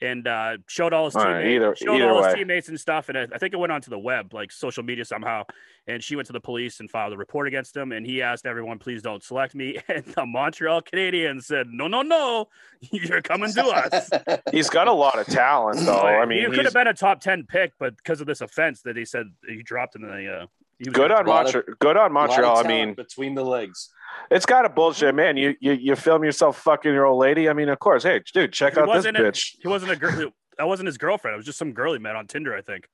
and 0.00 0.26
uh, 0.26 0.56
showed 0.66 0.92
all 0.92 1.06
his 1.06 1.16
All 1.16 1.24
teammates, 1.24 1.44
right, 1.44 1.52
either- 1.52 1.76
showed 1.76 1.94
either 1.96 2.10
all 2.10 2.22
his 2.24 2.34
teammates 2.34 2.68
and 2.68 2.78
stuff. 2.78 3.08
And 3.08 3.16
I, 3.18 3.26
I 3.34 3.38
think 3.38 3.54
it 3.54 3.56
went 3.58 3.72
onto 3.72 3.90
the 3.90 3.98
web, 3.98 4.34
like 4.34 4.52
social 4.52 4.82
media 4.82 5.04
somehow. 5.04 5.44
And 5.88 6.02
she 6.02 6.16
went 6.16 6.26
to 6.26 6.32
the 6.32 6.40
police 6.40 6.80
and 6.80 6.90
filed 6.90 7.12
a 7.12 7.16
report 7.16 7.46
against 7.46 7.76
him. 7.76 7.92
And 7.92 8.04
he 8.04 8.20
asked 8.20 8.44
everyone, 8.44 8.78
"Please 8.78 9.02
don't 9.02 9.22
select 9.22 9.54
me." 9.54 9.78
And 9.88 10.04
the 10.04 10.26
Montreal 10.26 10.82
Canadiens 10.82 11.44
said, 11.44 11.68
"No, 11.70 11.86
no, 11.86 12.02
no, 12.02 12.48
you're 12.80 13.22
coming 13.22 13.52
to 13.52 13.64
us." 13.64 14.10
He's 14.52 14.68
got 14.68 14.88
a 14.88 14.92
lot 14.92 15.18
of 15.18 15.26
talent, 15.26 15.80
though. 15.86 16.00
I 16.00 16.26
mean, 16.26 16.40
he 16.50 16.56
could 16.56 16.64
have 16.64 16.74
been 16.74 16.88
a 16.88 16.94
top 16.94 17.20
ten 17.20 17.44
pick, 17.44 17.72
but 17.78 17.96
because 17.96 18.20
of 18.20 18.26
this 18.26 18.40
offense 18.40 18.82
that 18.82 18.96
he 18.96 19.04
said 19.04 19.26
he 19.48 19.62
dropped 19.62 19.94
in 19.96 20.02
the. 20.02 20.08
Uh, 20.42 20.46
he 20.78 20.88
was 20.90 20.94
good 20.94 21.10
on 21.10 21.24
lot 21.24 21.46
of- 21.46 21.54
Montreal. 21.54 21.76
Good 21.78 21.96
on 21.96 22.10
A 22.10 22.14
lot 22.14 22.28
of 22.28 22.30
Montreal. 22.30 22.56
I 22.58 22.62
mean, 22.68 22.94
between 22.94 23.34
the 23.34 23.44
legs. 23.44 23.90
It's 24.30 24.46
got 24.46 24.64
a 24.64 24.68
bullshit, 24.68 25.14
man. 25.14 25.36
You 25.36 25.54
you 25.60 25.72
you 25.72 25.96
film 25.96 26.24
yourself 26.24 26.58
fucking 26.58 26.92
your 26.92 27.06
old 27.06 27.18
lady. 27.20 27.48
I 27.48 27.52
mean, 27.52 27.68
of 27.68 27.78
course. 27.78 28.02
Hey, 28.02 28.22
dude, 28.32 28.52
check 28.52 28.74
He 28.74 28.80
out 28.80 28.86
this 28.86 28.94
wasn't 28.96 29.16
a- 29.18 29.20
bitch. 29.22 29.56
He 29.60 29.68
wasn't 29.68 29.92
a 29.92 29.96
girl. 29.96 30.32
That 30.58 30.66
wasn't 30.66 30.86
his 30.86 30.96
girlfriend. 30.98 31.34
It 31.34 31.36
was 31.36 31.46
just 31.46 31.58
some 31.58 31.72
girl 31.72 31.92
he 31.92 31.98
met 31.98 32.16
on 32.16 32.26
Tinder, 32.26 32.54
I 32.56 32.62
think. 32.62 32.88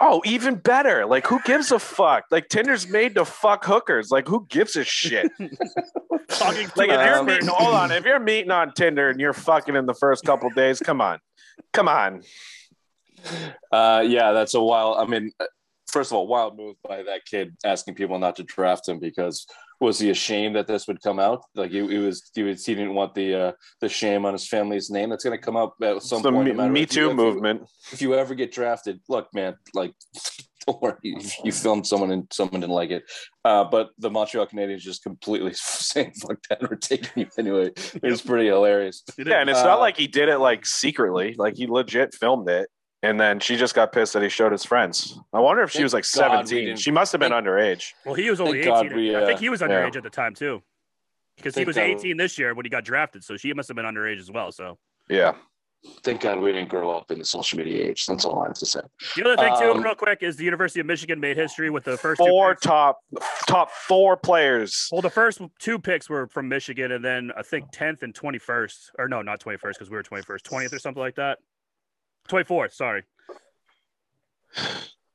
Oh, 0.00 0.22
even 0.24 0.54
better. 0.54 1.06
Like, 1.06 1.26
who 1.26 1.40
gives 1.44 1.72
a 1.72 1.80
fuck? 1.80 2.26
Like, 2.30 2.48
Tinder's 2.48 2.86
made 2.88 3.16
to 3.16 3.24
fuck 3.24 3.64
hookers. 3.64 4.12
Like, 4.12 4.28
who 4.28 4.46
gives 4.48 4.76
a 4.76 4.84
shit? 4.84 5.26
Talking 6.28 6.68
Like, 6.76 6.90
if 6.90 7.04
you're 7.04 7.24
meeting, 7.24 7.48
hold 7.48 7.74
on, 7.74 7.90
if 7.90 8.04
you're 8.04 8.20
meeting 8.20 8.52
on 8.52 8.72
Tinder 8.74 9.08
and 9.10 9.18
you're 9.18 9.32
fucking 9.32 9.74
in 9.74 9.86
the 9.86 9.94
first 9.94 10.24
couple 10.24 10.50
days, 10.50 10.78
come 10.78 11.00
on, 11.00 11.18
come 11.72 11.88
on. 11.88 12.22
Uh, 13.72 14.04
yeah, 14.06 14.30
that's 14.32 14.54
a 14.54 14.60
wild. 14.62 14.98
I 14.98 15.06
mean, 15.10 15.32
uh, 15.40 15.46
first 15.88 16.12
of 16.12 16.16
all, 16.16 16.26
wild 16.28 16.56
move 16.56 16.76
by 16.86 17.02
that 17.02 17.24
kid 17.24 17.56
asking 17.64 17.94
people 17.94 18.18
not 18.20 18.36
to 18.36 18.44
draft 18.44 18.88
him 18.88 19.00
because 19.00 19.46
was 19.80 19.98
he 19.98 20.10
ashamed 20.10 20.56
that 20.56 20.66
this 20.66 20.86
would 20.88 21.00
come 21.02 21.18
out? 21.18 21.42
Like 21.54 21.70
he, 21.70 21.86
he 21.86 21.98
was, 21.98 22.30
he 22.34 22.42
was, 22.42 22.64
he 22.66 22.74
didn't 22.74 22.94
want 22.94 23.14
the 23.14 23.34
uh, 23.34 23.52
the 23.80 23.88
shame 23.88 24.24
on 24.26 24.32
his 24.32 24.48
family's 24.48 24.90
name. 24.90 25.10
That's 25.10 25.24
going 25.24 25.38
to 25.38 25.42
come 25.44 25.56
up 25.56 25.74
at 25.82 26.02
some 26.02 26.18
It's 26.18 26.22
the 26.24 26.32
point. 26.32 26.44
Me, 26.46 26.50
no 26.52 26.56
matter 26.58 26.72
Me 26.72 26.82
if 26.82 26.94
you- 26.96 27.02
Too 27.02 27.06
if 27.06 27.10
you- 27.10 27.16
movement. 27.16 27.62
if 27.92 28.02
you 28.02 28.14
ever 28.14 28.34
get 28.34 28.52
drafted, 28.52 29.00
look, 29.08 29.28
man, 29.34 29.54
like 29.74 29.92
don't 30.66 30.82
worry, 30.82 30.94
you, 31.02 31.18
you 31.44 31.52
filmed 31.52 31.86
someone 31.86 32.10
and 32.10 32.26
someone 32.32 32.60
didn't 32.60 32.74
like 32.74 32.90
it. 32.90 33.02
Uh, 33.44 33.64
but 33.64 33.90
the 33.98 34.10
Montreal 34.10 34.46
Canadiens 34.46 34.80
just 34.80 35.02
completely 35.02 35.52
saying 35.54 36.12
fuck 36.20 36.38
that 36.50 36.62
or 36.62 36.76
taking 36.76 37.10
you 37.22 37.26
anyway. 37.38 37.70
It 37.76 38.02
was 38.02 38.20
pretty 38.20 38.46
hilarious. 38.48 39.02
Yeah, 39.16 39.40
and 39.40 39.48
it's 39.48 39.60
Uh, 39.60 39.64
not 39.64 39.80
like 39.80 39.96
he 39.96 40.06
did 40.08 40.28
it 40.28 40.38
like 40.38 40.66
secretly. 40.66 41.34
Like 41.38 41.54
he 41.56 41.66
legit 41.66 42.14
filmed 42.14 42.48
it, 42.50 42.68
and 43.02 43.18
then 43.20 43.38
she 43.40 43.56
just 43.56 43.74
got 43.74 43.92
pissed 43.92 44.12
that 44.14 44.22
he 44.22 44.28
showed 44.28 44.52
his 44.52 44.64
friends. 44.64 45.18
I 45.32 45.40
wonder 45.40 45.62
if 45.62 45.70
she 45.70 45.78
Thank 45.78 45.84
was 45.84 45.94
like 45.94 46.04
God 46.04 46.46
seventeen. 46.46 46.76
She 46.76 46.90
must 46.90 47.12
have 47.12 47.20
been 47.20 47.30
thank- 47.30 47.44
underage. 47.46 47.92
Well, 48.04 48.14
he 48.14 48.28
was 48.30 48.40
only 48.40 48.62
Thank 48.62 48.64
God 48.66 48.86
18. 48.86 48.96
we, 48.98 49.14
I 49.14 49.22
uh, 49.22 49.26
think 49.26 49.40
he 49.40 49.48
was 49.48 49.60
yeah. 49.60 49.68
underage 49.68 49.96
at 49.96 50.02
the 50.02 50.10
time 50.10 50.34
too, 50.34 50.62
because 51.36 51.54
he 51.54 51.60
Thank 51.60 51.66
was 51.68 51.76
God. 51.76 51.82
18 51.82 52.16
this 52.16 52.38
year 52.38 52.54
when 52.54 52.64
he 52.66 52.70
got 52.70 52.84
drafted. 52.84 53.22
So 53.24 53.36
she 53.36 53.52
must 53.52 53.68
have 53.68 53.76
been 53.76 53.86
underage 53.86 54.18
as 54.18 54.30
well. 54.30 54.50
So 54.52 54.78
Yeah. 55.08 55.34
Thank 56.02 56.22
God 56.22 56.40
we 56.40 56.50
didn't 56.50 56.70
grow 56.70 56.90
up 56.90 57.12
in 57.12 57.20
the 57.20 57.24
social 57.24 57.56
media 57.56 57.86
age. 57.88 58.04
That's 58.06 58.24
all 58.24 58.42
I 58.42 58.48
have 58.48 58.54
to 58.58 58.66
say. 58.66 58.80
the 59.14 59.24
other 59.24 59.36
thing 59.36 59.54
too, 59.60 59.70
Um, 59.70 59.80
real 59.80 59.94
quick, 59.94 60.24
is 60.24 60.36
the 60.36 60.42
University 60.42 60.80
of 60.80 60.86
Michigan 60.86 61.20
made 61.20 61.36
history 61.36 61.70
with 61.70 61.84
the 61.84 61.96
first 61.96 62.18
two 62.18 62.26
Four 62.26 62.54
picks. 62.54 62.62
top 62.62 62.98
top 63.46 63.70
four 63.70 64.16
players. 64.16 64.88
Well, 64.90 65.02
the 65.02 65.08
first 65.10 65.40
two 65.60 65.78
picks 65.78 66.10
were 66.10 66.26
from 66.26 66.48
Michigan, 66.48 66.90
and 66.90 67.04
then 67.04 67.30
I 67.36 67.42
think 67.42 67.70
10th 67.70 68.02
and 68.02 68.12
21st, 68.12 68.90
or 68.98 69.06
no, 69.06 69.22
not 69.22 69.38
21st 69.38 69.74
because 69.74 69.88
we 69.88 69.96
were 69.96 70.02
21st, 70.02 70.42
20th 70.42 70.72
or 70.72 70.80
something 70.80 71.00
like 71.00 71.14
that. 71.14 71.38
24th, 72.28 72.72
sorry. 72.72 73.02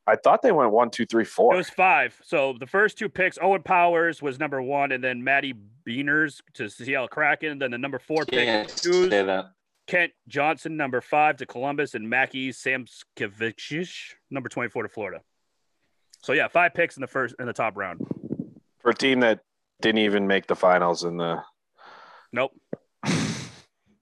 I 0.06 0.18
thought 0.18 0.42
they 0.42 0.52
went 0.52 0.72
one, 0.72 0.90
two, 0.90 1.06
three, 1.06 1.24
It 1.24 1.28
four. 1.30 1.56
was 1.56 1.70
five. 1.70 2.20
So 2.24 2.56
the 2.60 2.68
first 2.68 2.98
two 2.98 3.08
picks, 3.08 3.38
Owen 3.42 3.64
Powers 3.64 4.22
was 4.22 4.38
number 4.38 4.62
one, 4.62 4.92
and 4.92 5.02
then 5.04 5.24
Matty 5.24 5.54
Beniers 5.88 6.42
to 6.56 6.70
Seattle 6.70 7.08
Kraken. 7.08 7.60
Then 7.60 7.72
the 7.72 7.78
number 7.78 8.00
four 8.00 8.26
pick, 8.26 8.46
Can't 8.46 8.70
Who's- 8.84 9.10
say 9.10 9.24
that. 9.24 9.46
Kent 9.86 10.14
Johnson, 10.30 10.78
number 10.78 11.02
five 11.02 11.38
to 11.38 11.46
Columbus, 11.46 11.94
and 11.94 12.10
Mackie 12.10 12.52
Samoskevich, 12.52 14.14
number 14.32 14.48
24 14.48 14.84
to 14.84 14.90
Florida. 14.90 15.22
So 16.22 16.32
yeah, 16.32 16.48
five 16.48 16.74
picks 16.74 16.96
in 16.96 17.02
the 17.02 17.08
first 17.08 17.36
in 17.38 17.48
the 17.48 17.54
top 17.54 17.76
round. 17.76 18.00
For 18.80 18.92
a 18.92 18.94
team 18.94 19.20
that 19.22 19.42
didn't 19.82 20.00
even 20.00 20.26
make 20.26 20.48
the 20.48 20.56
finals 20.56 21.04
in 21.04 21.18
the 21.18 21.42
Nope. 22.32 22.54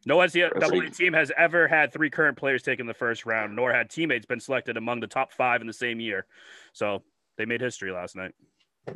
No 0.05 0.17
NCAA 0.17 0.95
team 0.95 1.13
has 1.13 1.31
ever 1.37 1.67
had 1.67 1.93
three 1.93 2.09
current 2.09 2.37
players 2.37 2.63
taken 2.63 2.87
the 2.87 2.93
first 2.93 3.25
round, 3.25 3.55
nor 3.55 3.71
had 3.71 3.89
teammates 3.89 4.25
been 4.25 4.39
selected 4.39 4.77
among 4.77 4.99
the 4.99 5.07
top 5.07 5.31
five 5.31 5.61
in 5.61 5.67
the 5.67 5.73
same 5.73 5.99
year. 5.99 6.25
So 6.73 7.03
they 7.37 7.45
made 7.45 7.61
history 7.61 7.91
last 7.91 8.15
night. 8.15 8.33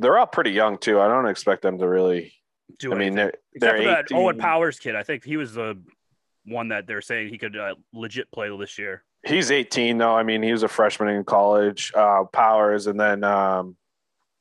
they're 0.00 0.18
all 0.18 0.26
pretty 0.26 0.50
young 0.50 0.78
too. 0.78 1.00
I 1.00 1.08
don't 1.08 1.28
expect 1.28 1.62
them 1.62 1.78
to 1.78 1.88
really 1.88 2.32
Do 2.80 2.92
I 2.92 2.98
mean 2.98 3.18
anything. 3.18 3.30
they're 3.54 3.76
except 3.76 3.78
they're 3.78 3.96
for 3.96 4.14
that 4.14 4.18
Owen 4.20 4.38
Powers 4.38 4.78
kid. 4.78 4.96
I 4.96 5.04
think 5.04 5.24
he 5.24 5.36
was 5.36 5.54
the 5.54 5.80
one 6.44 6.68
that 6.68 6.86
they're 6.86 7.00
saying 7.02 7.28
he 7.28 7.38
could 7.38 7.56
uh, 7.56 7.74
legit 7.92 8.30
play 8.32 8.56
this 8.58 8.78
year. 8.78 9.04
He's 9.24 9.50
18 9.50 9.98
though. 9.98 10.14
I 10.14 10.22
mean, 10.24 10.42
he 10.42 10.52
was 10.52 10.62
a 10.64 10.68
freshman 10.68 11.08
in 11.08 11.24
college. 11.24 11.92
Uh, 11.94 12.24
Powers 12.24 12.88
and 12.88 12.98
then 12.98 13.22
um, 13.22 13.76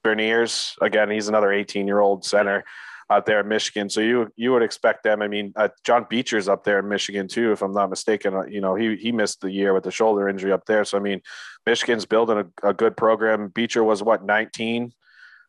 Beniers 0.04 0.76
again. 0.82 1.10
He's 1.12 1.28
another 1.28 1.52
18 1.52 1.86
year 1.88 2.00
old 2.00 2.26
center 2.26 2.64
out 3.10 3.26
there 3.26 3.40
in 3.40 3.48
Michigan. 3.48 3.90
So 3.90 4.02
you 4.02 4.32
you 4.36 4.52
would 4.52 4.64
expect 4.64 5.04
them. 5.04 5.22
I 5.22 5.28
mean, 5.28 5.54
uh, 5.56 5.70
John 5.84 6.06
Beecher's 6.10 6.50
up 6.50 6.64
there 6.64 6.80
in 6.80 6.90
Michigan 6.90 7.28
too, 7.28 7.52
if 7.52 7.62
I'm 7.62 7.74
not 7.74 7.90
mistaken. 7.90 8.34
Uh, 8.34 8.46
You 8.46 8.62
know, 8.62 8.76
he 8.76 8.96
he 8.96 9.12
missed 9.12 9.42
the 9.42 9.52
year 9.52 9.74
with 9.74 9.84
the 9.84 9.92
shoulder 9.92 10.28
injury 10.28 10.52
up 10.52 10.66
there. 10.66 10.84
So 10.86 10.98
I 10.98 11.02
mean, 11.02 11.22
Michigan's 11.66 12.06
building 12.06 12.52
a, 12.64 12.70
a 12.70 12.74
good 12.74 12.98
program. 12.98 13.50
Beecher 13.50 13.84
was 13.84 14.02
what 14.02 14.26
19 14.26 14.94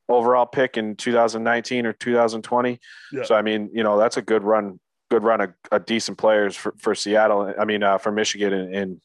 overall 0.09 0.47
pick 0.47 0.77
in 0.77 0.97
2019 0.97 1.87
or 1.87 1.93
2020. 1.93 2.79
Yeah. 3.13 3.25
So 3.25 3.35
I 3.35 3.43
mean, 3.43 3.71
you 3.73 3.83
know, 3.83 3.99
that's 3.99 4.17
a 4.17 4.23
good 4.23 4.43
run. 4.43 4.79
Good 5.09 5.23
run 5.23 5.41
of, 5.41 5.53
of 5.71 5.87
decent 5.87 6.19
players 6.19 6.57
for, 6.57 6.75
for 6.79 6.93
Seattle. 6.93 7.55
I 7.57 7.65
mean, 7.65 7.85
uh, 7.85 7.97
for 7.99 8.11
Michigan 8.11 8.53
and, 8.53 8.75
and 8.75 9.01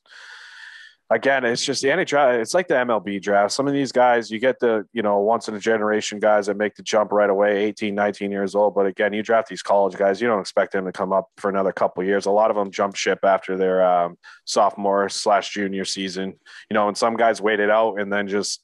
again, 1.11 1.43
it's 1.43 1.63
just 1.63 1.81
the 1.81 1.89
NHL. 1.89 2.39
It's 2.39 2.53
like 2.53 2.69
the 2.69 2.75
MLB 2.75 3.21
draft. 3.21 3.51
Some 3.51 3.67
of 3.67 3.73
these 3.73 3.91
guys, 3.91 4.31
you 4.31 4.39
get 4.39 4.59
the, 4.59 4.87
you 4.93 5.01
know, 5.01 5.19
once 5.19 5.49
in 5.49 5.55
a 5.55 5.59
generation 5.59 6.19
guys 6.19 6.47
that 6.47 6.55
make 6.55 6.75
the 6.75 6.83
jump 6.83 7.11
right 7.11 7.29
away, 7.29 7.65
18, 7.65 7.93
19 7.93 8.31
years 8.31 8.55
old. 8.55 8.73
But 8.73 8.85
again, 8.85 9.11
you 9.11 9.21
draft 9.21 9.49
these 9.49 9.61
college 9.61 9.97
guys, 9.97 10.21
you 10.21 10.27
don't 10.27 10.39
expect 10.39 10.71
them 10.71 10.85
to 10.85 10.91
come 10.91 11.11
up 11.11 11.29
for 11.37 11.49
another 11.49 11.73
couple 11.73 12.03
years. 12.03 12.25
A 12.25 12.31
lot 12.31 12.49
of 12.49 12.55
them 12.55 12.71
jump 12.71 12.95
ship 12.95 13.19
after 13.23 13.57
their 13.57 13.85
um, 13.85 14.17
sophomore 14.45 15.09
slash 15.09 15.51
junior 15.51 15.85
season, 15.85 16.33
you 16.69 16.73
know, 16.73 16.87
and 16.87 16.97
some 16.97 17.17
guys 17.17 17.41
wait 17.41 17.59
it 17.59 17.69
out 17.69 17.99
and 17.99 18.11
then 18.11 18.29
just 18.29 18.63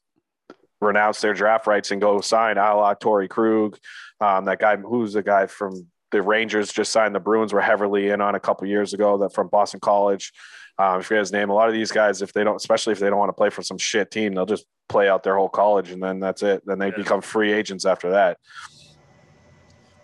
renounce 0.79 1.19
their 1.19 1.33
draft 1.33 1.67
rights 1.67 1.91
and 1.91 1.99
go 1.99 2.21
sign 2.21 2.57
a 2.57 2.75
la 2.75 2.95
Torey 2.95 3.29
Krug. 3.29 3.77
Um, 4.21 4.45
that 4.45 4.59
guy, 4.59 4.77
who's 4.77 5.13
the 5.13 5.21
guy 5.21 5.47
from 5.47 5.87
the 6.11 6.21
Rangers 6.21 6.71
just 6.71 6.93
signed 6.93 7.13
the 7.13 7.19
Bruins 7.19 7.51
were 7.51 7.61
heavily 7.61 8.09
in 8.09 8.21
on 8.21 8.35
a 8.35 8.39
couple 8.39 8.65
years 8.67 8.93
ago 8.93 9.17
that 9.17 9.33
from 9.33 9.49
Boston 9.49 9.81
College. 9.81 10.31
Um, 10.79 10.99
I 10.99 11.01
forget 11.01 11.19
his 11.19 11.31
name. 11.31 11.49
A 11.49 11.53
lot 11.53 11.67
of 11.67 11.73
these 11.73 11.91
guys, 11.91 12.21
if 12.21 12.33
they 12.33 12.43
don't, 12.43 12.55
especially 12.55 12.93
if 12.93 12.99
they 12.99 13.09
don't 13.09 13.17
want 13.17 13.29
to 13.29 13.33
play 13.33 13.49
for 13.49 13.63
some 13.63 13.77
shit 13.77 14.11
team, 14.11 14.35
they'll 14.35 14.45
just 14.45 14.65
play 14.87 15.09
out 15.09 15.23
their 15.23 15.35
whole 15.35 15.49
college 15.49 15.91
and 15.91 16.01
then 16.01 16.19
that's 16.19 16.43
it. 16.43 16.63
Then 16.65 16.77
they 16.77 16.87
yeah. 16.87 16.97
become 16.97 17.21
free 17.21 17.51
agents 17.51 17.85
after 17.85 18.11
that. 18.11 18.37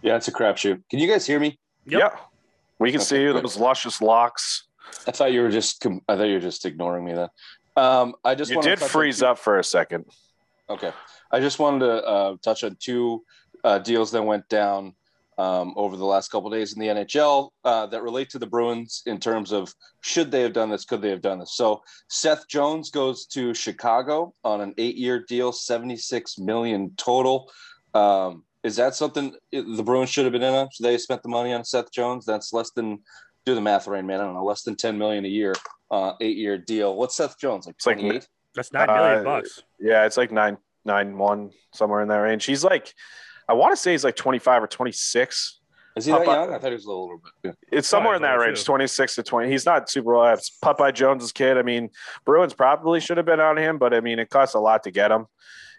Yeah, 0.02 0.16
it's 0.16 0.28
a 0.28 0.32
crapshoot. 0.32 0.82
Can 0.90 1.00
you 1.00 1.08
guys 1.08 1.26
hear 1.26 1.40
me? 1.40 1.60
Yep. 1.86 2.00
Yeah, 2.00 2.20
we 2.80 2.92
can 2.92 3.00
okay, 3.00 3.06
see 3.06 3.22
you. 3.22 3.34
Those 3.34 3.58
luscious 3.58 4.02
locks. 4.02 4.68
I 5.08 5.12
thought 5.12 5.32
you 5.32 5.42
were 5.42 5.52
just. 5.52 5.86
I 5.86 6.16
thought 6.16 6.24
you 6.24 6.36
were 6.36 6.40
just 6.40 6.66
ignoring 6.66 7.06
me 7.06 7.14
then. 7.14 7.30
Um, 7.76 8.16
I 8.24 8.36
just 8.36 8.52
you 8.52 8.62
did 8.62 8.80
freeze 8.80 9.22
up 9.22 9.40
for 9.40 9.60
a 9.60 9.64
second. 9.64 10.06
Okay, 10.70 10.92
I 11.32 11.40
just 11.40 11.60
wanted 11.60 11.86
to 11.86 12.04
uh, 12.04 12.36
touch 12.44 12.64
on 12.64 12.78
two 12.80 13.24
uh, 13.64 13.80
deals 13.80 14.12
that 14.12 14.24
went 14.24 14.48
down 14.50 14.94
um, 15.38 15.74
over 15.76 15.98
the 15.98 16.06
last 16.06 16.30
couple 16.30 16.50
days 16.50 16.74
in 16.74 16.80
the 16.80 16.88
NHL 16.88 17.50
uh, 17.64 17.86
that 17.88 18.04
relate 18.04 18.30
to 18.32 18.40
the 18.40 18.48
Bruins 18.48 19.04
in 19.06 19.20
terms 19.20 19.52
of 19.52 19.74
should 20.02 20.32
they 20.32 20.42
have 20.42 20.54
done 20.54 20.70
this, 20.70 20.86
could 20.86 21.02
they 21.02 21.10
have 21.10 21.22
done 21.22 21.40
this. 21.40 21.56
So 21.56 21.82
Seth 22.10 22.48
Jones 22.48 22.92
goes 22.92 23.26
to 23.28 23.54
Chicago 23.54 24.34
on 24.44 24.62
an 24.62 24.74
eight-year 24.78 25.26
deal, 25.28 25.52
seventy-six 25.52 26.38
million 26.38 26.92
total. 26.98 27.52
Um, 27.94 28.44
is 28.64 28.76
that 28.78 28.96
something 28.96 29.36
the 29.52 29.84
Bruins 29.84 30.10
should 30.10 30.26
have 30.26 30.34
been 30.34 30.44
in 30.44 30.54
on? 30.54 30.70
So 30.72 30.84
they 30.84 30.98
spent 30.98 31.24
the 31.24 31.30
money 31.30 31.54
on 31.54 31.66
Seth 31.66 31.92
Jones. 31.92 32.26
That's 32.26 32.54
less 32.54 32.72
than 32.72 33.00
do 33.46 33.56
the 33.56 33.62
math, 33.62 33.88
Rain 33.88 34.06
Man. 34.06 34.22
I 34.22 34.24
don't 34.24 34.36
know, 34.36 34.46
less 34.46 34.64
than 34.64 34.76
ten 34.76 34.98
million 34.98 35.26
a 35.26 35.30
year, 35.30 35.54
uh, 35.92 36.14
eight-year 36.22 36.58
deal. 36.60 36.96
What's 36.96 37.16
Seth 37.16 37.38
Jones 37.40 37.66
like? 37.68 37.78
Twenty-eight. 37.78 38.14
Like, 38.14 38.28
that's 38.56 38.72
nine 38.72 38.88
million 38.88 39.20
uh, 39.20 39.24
bucks. 39.24 39.64
Yeah, 39.80 40.06
it's 40.06 40.18
like 40.18 40.32
nine 40.32 40.58
nine 40.86 41.18
one 41.18 41.52
somewhere 41.74 42.02
in 42.02 42.08
that 42.10 42.18
range. 42.18 42.46
He's 42.46 42.64
like 42.64 42.94
I 43.48 43.54
want 43.54 43.74
to 43.74 43.78
say 43.78 43.92
he's 43.92 44.04
like 44.04 44.16
25 44.16 44.64
or 44.64 44.68
26. 44.68 45.60
Is 45.96 46.06
he 46.06 46.12
that 46.12 46.26
young? 46.26 46.54
I 46.54 46.58
thought 46.58 46.70
he 46.70 46.74
was 46.74 46.86
a 46.86 46.90
little 46.90 47.22
bit. 47.44 47.56
Yeah. 47.72 47.78
It's 47.78 47.88
somewhere 47.88 48.16
in 48.16 48.24
that 48.24 48.34
range, 48.40 48.60
too. 48.60 48.66
26 48.66 49.16
to 49.16 49.24
20. 49.24 49.50
He's 49.50 49.66
not 49.66 49.90
super 49.90 50.16
old. 50.16 50.28
It's 50.38 50.58
Popeye 50.64 50.94
Jones's 50.94 51.32
kid. 51.32 51.58
I 51.58 51.62
mean, 51.62 51.90
Bruins 52.26 52.54
probably 52.54 53.00
should 53.00 53.18
have 53.18 53.28
been 53.28 53.40
on 53.40 53.58
him, 53.58 53.78
but 53.78 53.94
I 53.94 54.00
mean, 54.00 54.18
it 54.18 54.30
costs 54.30 54.56
a 54.56 54.60
lot 54.60 54.84
to 54.84 54.92
get 54.92 55.12
him. 55.12 55.28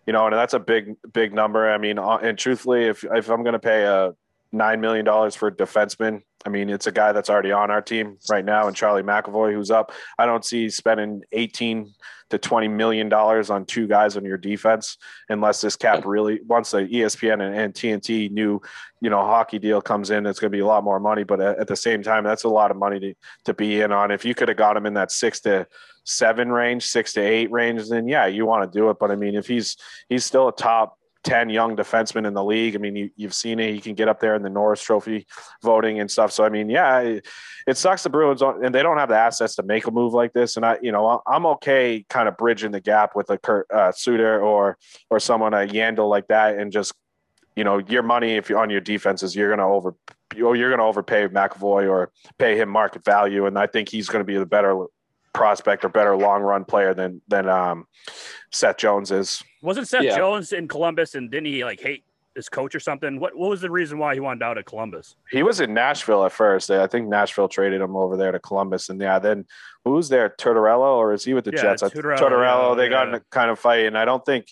You 0.07 0.13
know, 0.13 0.27
and 0.27 0.35
that's 0.35 0.55
a 0.55 0.61
big, 0.61 0.95
big 1.13 1.33
number. 1.33 1.73
I 1.73 1.79
mean, 1.79 1.99
uh, 1.99 2.19
and 2.19 2.39
truthfully, 2.39 2.85
if 2.85 3.05
if 3.05 3.31
I'm 3.31 3.43
going 3.43 3.55
to 3.55 3.59
pay 3.59 3.85
a 3.85 4.13
nine 4.55 4.81
million 4.81 5.05
dollars 5.05 5.35
for 5.35 5.49
a 5.49 5.53
defenseman, 5.53 6.23
I 6.47 6.51
mean, 6.51 6.69
it's 6.69 6.87
a 6.87 6.93
guy 6.93 7.13
that's 7.13 7.31
already 7.31 7.53
on 7.53 7.71
our 7.71 7.81
team 7.81 8.19
right 8.31 8.45
now, 8.45 8.67
and 8.67 8.77
Charlie 8.77 9.03
McAvoy, 9.03 9.53
who's 9.53 9.71
up. 9.71 9.93
I 10.19 10.27
don't 10.27 10.45
see 10.45 10.69
spending 10.69 11.23
18 11.33 11.93
to 12.31 12.39
20 12.39 12.69
million 12.69 13.09
dollars 13.09 13.51
on 13.51 13.65
two 13.65 13.87
guys 13.87 14.17
on 14.17 14.25
your 14.25 14.39
defense 14.39 14.97
unless 15.29 15.61
this 15.61 15.77
cap 15.77 16.05
really 16.05 16.41
once 16.47 16.71
the 16.71 16.79
ESPN 16.79 17.35
and, 17.47 17.55
and 17.55 17.75
TNT 17.75 18.31
new, 18.31 18.61
you 19.01 19.11
know, 19.11 19.21
hockey 19.21 19.59
deal 19.59 19.81
comes 19.81 20.11
in, 20.11 20.27
it's 20.27 20.41
going 20.41 20.51
to 20.51 20.57
be 20.57 20.63
a 20.63 20.67
lot 20.67 20.85
more 20.85 20.99
money. 20.99 21.23
But 21.23 21.41
at, 21.41 21.59
at 21.61 21.69
the 21.69 21.77
same 21.77 22.03
time, 22.03 22.25
that's 22.25 22.45
a 22.45 22.49
lot 22.49 22.71
of 22.71 22.77
money 22.77 22.99
to, 23.01 23.15
to 23.45 23.55
be 23.55 23.81
in 23.81 23.93
on. 23.93 24.11
If 24.11 24.25
you 24.25 24.35
could 24.35 24.49
have 24.49 24.57
got 24.57 24.77
him 24.77 24.87
in 24.87 24.95
that 24.95 25.13
six 25.13 25.41
to 25.41 25.67
seven 26.05 26.51
range, 26.51 26.85
six 26.85 27.13
to 27.15 27.21
eight 27.21 27.51
range, 27.51 27.89
then 27.89 28.09
yeah, 28.09 28.27
you 28.27 28.47
want 28.47 28.71
to 28.71 28.79
do 28.79 28.91
it. 28.91 28.99
But 28.99 29.11
I 29.11 29.17
mean, 29.17 29.35
if 29.35 29.47
he's 29.47 29.77
he's 30.09 30.25
still 30.25 30.49
a 30.49 30.53
top 30.55 30.99
10 31.25 31.49
young 31.49 31.77
defensemen 31.77 32.27
in 32.27 32.35
the 32.35 32.45
league. 32.45 32.75
I 32.75 32.79
mean, 32.79 32.95
you, 32.97 33.11
have 33.23 33.35
seen 33.35 33.59
it. 33.59 33.73
He 33.73 33.81
can 33.81 33.95
get 33.95 34.09
up 34.09 34.21
there 34.21 34.35
in 34.35 34.43
the 34.43 34.51
Norris 34.51 34.83
Trophy 34.83 35.27
voting 35.63 35.99
and 36.01 36.11
stuff. 36.11 36.33
So, 36.33 36.45
I 36.45 36.49
mean, 36.49 36.69
yeah, 36.69 37.01
it, 37.01 37.27
it 37.67 37.77
sucks 37.77 38.03
the 38.03 38.11
Bruins, 38.11 38.43
and 38.43 38.75
they 38.75 38.83
don't 38.83 38.99
have 38.99 39.09
the 39.09 39.17
assets 39.17 39.57
to 39.57 39.63
make 39.63 39.87
a 39.87 39.91
move 39.91 40.13
like 40.13 40.33
this. 40.33 40.57
And 40.57 40.65
I, 40.65 40.79
you 40.83 40.93
know, 40.93 41.23
I'm 41.27 41.47
okay 41.47 42.05
kind 42.09 42.29
of 42.29 42.37
bridging 42.37 42.71
the 42.71 42.81
gap 42.81 43.17
with 43.17 43.31
a 43.31 43.39
Kurt 43.39 43.71
uh, 43.71 43.93
Suter 43.93 44.41
or 44.41 44.79
or 45.11 45.19
someone 45.19 45.55
a 45.55 45.67
Yandle 45.67 46.09
like 46.09 46.29
that, 46.29 46.59
and 46.59 46.71
just 46.71 46.93
you 47.57 47.65
know, 47.65 47.79
your 47.79 48.03
money 48.03 48.33
if 48.33 48.49
you're 48.49 48.59
on 48.59 48.71
your 48.71 48.81
defenses, 48.81 49.35
you're 49.35 49.55
to 49.55 49.63
over 49.63 49.95
you're 50.35 50.77
to 50.77 50.83
overpay 50.83 51.29
McAvoy 51.29 51.89
or 51.89 52.11
pay 52.39 52.59
him 52.59 52.69
market 52.69 53.05
value, 53.05 53.47
and 53.47 53.59
I 53.59 53.67
think 53.67 53.89
he's 53.89 54.09
going 54.09 54.21
to 54.21 54.27
be 54.27 54.37
the 54.37 54.47
better 54.47 54.87
prospect 55.35 55.85
or 55.85 55.89
better 55.91 56.17
long 56.17 56.43
run 56.43 56.65
player 56.65 56.95
than 56.95 57.21
than 57.29 57.49
um, 57.49 57.87
Seth 58.51 58.79
Jones 58.79 59.11
is. 59.11 59.43
Wasn't 59.63 59.87
Seth 59.87 60.05
yeah. 60.05 60.17
Jones 60.17 60.53
in 60.53 60.69
Columbus 60.69 61.15
and 61.15 61.31
didn't 61.31 61.47
he 61.47 61.65
like 61.65 61.81
hate 61.81 62.05
his 62.35 62.49
coach 62.49 62.75
or 62.75 62.81
something? 62.81 63.21
What 63.21 63.37
what 63.37 63.51
was 63.51 63.61
the 63.61 63.71
reason 63.71 63.99
why 63.99 64.15
he 64.15 64.21
wanted 64.21 64.43
out 64.43 64.57
of 64.57 64.65
Columbus? 64.65 65.17
He 65.31 65.43
was 65.43 65.61
in 65.61 65.75
Nashville 65.75 66.25
at 66.25 66.33
first. 66.33 66.71
I 66.71 66.87
think 66.87 67.09
Nashville 67.09 67.49
traded 67.49 67.81
him 67.81 67.97
over 67.97 68.17
there 68.17 68.33
to 68.33 68.39
Columbus, 68.39 68.89
and 68.89 69.01
yeah, 69.01 69.19
then 69.19 69.45
who's 69.85 70.09
there? 70.09 70.31
Tortorella 70.31 70.97
or 70.97 71.13
is 71.13 71.25
he 71.25 71.35
with 71.35 71.45
the 71.45 71.53
yeah, 71.53 71.63
Jets? 71.63 71.83
Tortorella. 71.83 72.19
Tortorella 72.19 72.69
yeah, 72.71 72.75
they 72.77 72.89
got 72.89 73.09
in 73.09 73.15
a 73.15 73.21
kind 73.31 73.51
of 73.51 73.59
fight, 73.59 73.87
and 73.87 73.99
I 73.99 74.05
don't 74.05 74.25
think. 74.25 74.47